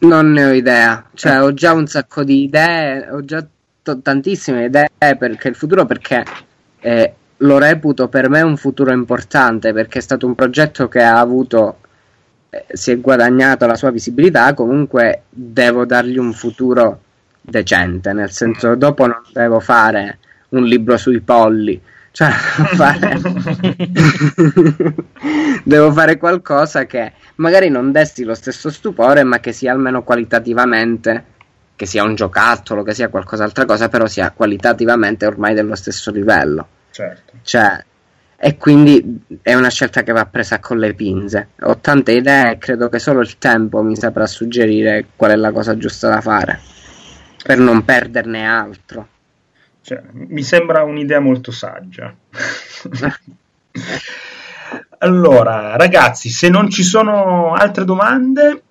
Non 0.00 0.32
ne 0.32 0.44
ho 0.44 0.52
idea, 0.52 1.04
cioè 1.14 1.42
ho 1.42 1.52
già 1.52 1.72
un 1.72 1.86
sacco 1.86 2.24
di 2.24 2.44
idee, 2.44 3.10
ho 3.10 3.22
già 3.24 3.46
t- 3.82 4.00
tantissime 4.00 4.64
idee 4.64 4.88
per 4.98 5.38
il 5.42 5.54
futuro 5.54 5.84
perché 5.84 6.24
eh, 6.80 7.14
lo 7.36 7.58
reputo 7.58 8.08
per 8.08 8.30
me 8.30 8.40
un 8.40 8.56
futuro 8.56 8.92
importante 8.92 9.72
perché 9.72 9.98
è 9.98 10.02
stato 10.02 10.26
un 10.26 10.34
progetto 10.34 10.88
che 10.88 11.02
ha 11.02 11.18
avuto 11.18 11.78
eh, 12.50 12.64
si 12.72 12.90
è 12.90 12.98
guadagnato 12.98 13.66
la 13.66 13.76
sua 13.76 13.90
visibilità, 13.90 14.54
comunque 14.54 15.22
devo 15.28 15.84
dargli 15.84 16.18
un 16.18 16.32
futuro 16.32 17.00
decente, 17.40 18.12
nel 18.12 18.30
senso 18.30 18.74
dopo 18.74 19.06
non 19.06 19.22
devo 19.32 19.60
fare 19.60 20.18
un 20.50 20.64
libro 20.64 20.96
sui 20.96 21.20
polli, 21.20 21.80
cioè 22.12 22.30
devo 22.56 22.68
fare, 22.74 23.20
devo 25.64 25.92
fare 25.92 26.16
qualcosa 26.16 26.86
che 26.86 27.12
magari 27.36 27.68
non 27.68 27.92
desti 27.92 28.24
lo 28.24 28.34
stesso 28.34 28.70
stupore, 28.70 29.22
ma 29.22 29.40
che 29.40 29.52
sia 29.52 29.72
almeno 29.72 30.02
qualitativamente, 30.02 31.24
che 31.76 31.86
sia 31.86 32.02
un 32.02 32.14
giocattolo, 32.14 32.82
che 32.82 32.94
sia 32.94 33.08
qualcos'altra 33.08 33.64
cosa, 33.64 33.88
però 33.88 34.06
sia 34.06 34.30
qualitativamente 34.32 35.26
ormai 35.26 35.54
dello 35.54 35.74
stesso 35.74 36.10
livello. 36.10 36.66
Certo. 36.90 37.32
Cioè, 37.42 37.84
e 38.36 38.56
quindi 38.56 39.22
è 39.42 39.54
una 39.54 39.68
scelta 39.68 40.02
che 40.02 40.12
va 40.12 40.26
presa 40.26 40.58
con 40.58 40.78
le 40.78 40.94
pinze. 40.94 41.48
Ho 41.62 41.78
tante 41.78 42.12
idee 42.12 42.52
e 42.52 42.58
credo 42.58 42.88
che 42.88 42.98
solo 42.98 43.20
il 43.20 43.38
tempo 43.38 43.82
mi 43.82 43.96
saprà 43.96 44.26
suggerire 44.26 45.06
qual 45.14 45.32
è 45.32 45.36
la 45.36 45.52
cosa 45.52 45.76
giusta 45.76 46.08
da 46.08 46.20
fare 46.20 46.60
per 47.42 47.58
non 47.58 47.84
perderne 47.84 48.46
altro. 48.46 49.08
Cioè, 49.82 50.02
mi 50.12 50.42
sembra 50.42 50.82
un'idea 50.82 51.20
molto 51.20 51.50
saggia. 51.50 52.14
allora, 54.98 55.76
ragazzi, 55.76 56.28
se 56.28 56.48
non 56.48 56.68
ci 56.70 56.82
sono 56.82 57.54
altre 57.54 57.84
domande, 57.84 58.62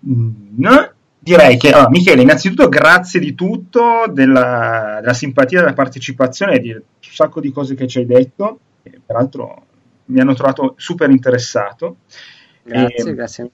no? 0.00 0.92
direi 1.18 1.56
che 1.58 1.70
allora, 1.70 1.90
Michele, 1.90 2.22
innanzitutto 2.22 2.68
grazie 2.68 3.20
di 3.20 3.34
tutto, 3.34 4.04
della, 4.10 4.98
della 5.00 5.14
simpatia, 5.14 5.60
della 5.60 5.74
partecipazione 5.74 6.54
e 6.54 6.60
di 6.60 6.72
un 6.72 6.82
sacco 7.00 7.40
di 7.40 7.52
cose 7.52 7.74
che 7.74 7.86
ci 7.86 7.98
hai 7.98 8.06
detto, 8.06 8.60
e 8.82 9.00
peraltro 9.04 9.64
mi 10.06 10.20
hanno 10.20 10.34
trovato 10.34 10.74
super 10.78 11.10
interessato. 11.10 11.96
Grazie, 12.62 13.10
e, 13.10 13.14
grazie. 13.14 13.50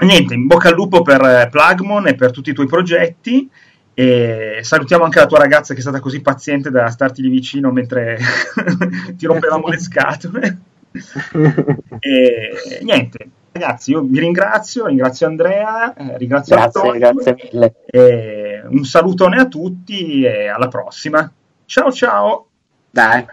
Niente, 0.00 0.34
in 0.34 0.46
bocca 0.46 0.68
al 0.68 0.74
lupo 0.74 1.02
per 1.02 1.48
Plugmon 1.50 2.08
e 2.08 2.14
per 2.14 2.32
tutti 2.32 2.50
i 2.50 2.54
tuoi 2.54 2.66
progetti. 2.66 3.48
E 3.94 4.60
salutiamo 4.62 5.04
anche 5.04 5.18
la 5.18 5.26
tua 5.26 5.38
ragazza 5.38 5.74
che 5.74 5.80
è 5.80 5.82
stata 5.82 6.00
così 6.00 6.20
paziente 6.20 6.70
da 6.70 6.88
starti 6.88 7.22
lì 7.22 7.28
vicino 7.28 7.70
mentre 7.70 8.18
ti 9.16 9.26
rompevamo 9.26 9.68
le 9.68 9.78
scatole. 9.78 10.58
e 11.98 12.80
niente, 12.82 13.28
Ragazzi, 13.52 13.90
io 13.90 14.00
vi 14.00 14.18
ringrazio, 14.18 14.86
ringrazio 14.86 15.26
Andrea, 15.26 15.92
eh, 15.92 16.16
ringrazio 16.16 16.56
grazie, 16.56 16.80
Antonio, 16.80 17.12
grazie 17.12 17.36
mille. 17.52 17.74
Eh, 17.84 18.62
un 18.66 18.84
salutone 18.84 19.40
a 19.40 19.46
tutti 19.46 20.22
e 20.22 20.48
alla 20.48 20.68
prossima. 20.68 21.30
Ciao 21.66 21.92
ciao. 21.92 22.46
Dai. 22.90 23.26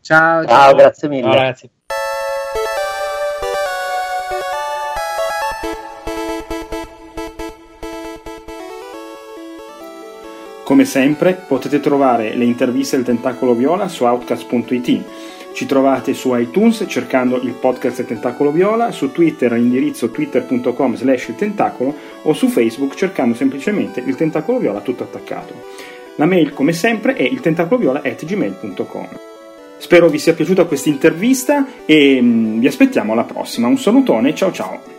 ciao, 0.00 0.46
ciao 0.46 0.74
grazie 0.76 1.08
mille. 1.08 1.22
Ciao, 1.22 1.32
grazie. 1.32 1.70
Come 10.74 10.86
sempre 10.86 11.34
potete 11.34 11.78
trovare 11.78 12.34
le 12.34 12.42
interviste 12.42 12.96
del 12.96 13.04
Tentacolo 13.04 13.54
Viola 13.54 13.86
su 13.86 14.02
outcast.it 14.02 15.04
ci 15.52 15.66
trovate 15.66 16.14
su 16.14 16.34
iTunes 16.34 16.84
cercando 16.88 17.40
il 17.40 17.52
podcast 17.52 18.04
Tentacolo 18.04 18.50
Viola, 18.50 18.90
su 18.90 19.12
Twitter 19.12 19.52
all'indirizzo 19.52 20.10
twitter.com 20.10 20.96
slash 20.96 21.28
il 21.28 21.36
tentacolo 21.36 21.94
o 22.22 22.32
su 22.32 22.48
Facebook 22.48 22.96
cercando 22.96 23.36
semplicemente 23.36 24.02
il 24.04 24.16
Tentacolo 24.16 24.58
Viola 24.58 24.80
tutto 24.80 25.04
attaccato. 25.04 25.54
La 26.16 26.26
mail 26.26 26.52
come 26.52 26.72
sempre 26.72 27.14
è 27.14 27.22
il 27.22 27.38
tentacoloviola.gmail.com 27.38 29.08
Spero 29.76 30.08
vi 30.08 30.18
sia 30.18 30.34
piaciuta 30.34 30.64
questa 30.64 30.88
intervista 30.88 31.64
e 31.86 32.20
mm, 32.20 32.58
vi 32.58 32.66
aspettiamo 32.66 33.12
alla 33.12 33.22
prossima. 33.22 33.68
Un 33.68 33.78
salutone, 33.78 34.34
ciao 34.34 34.50
ciao! 34.50 34.93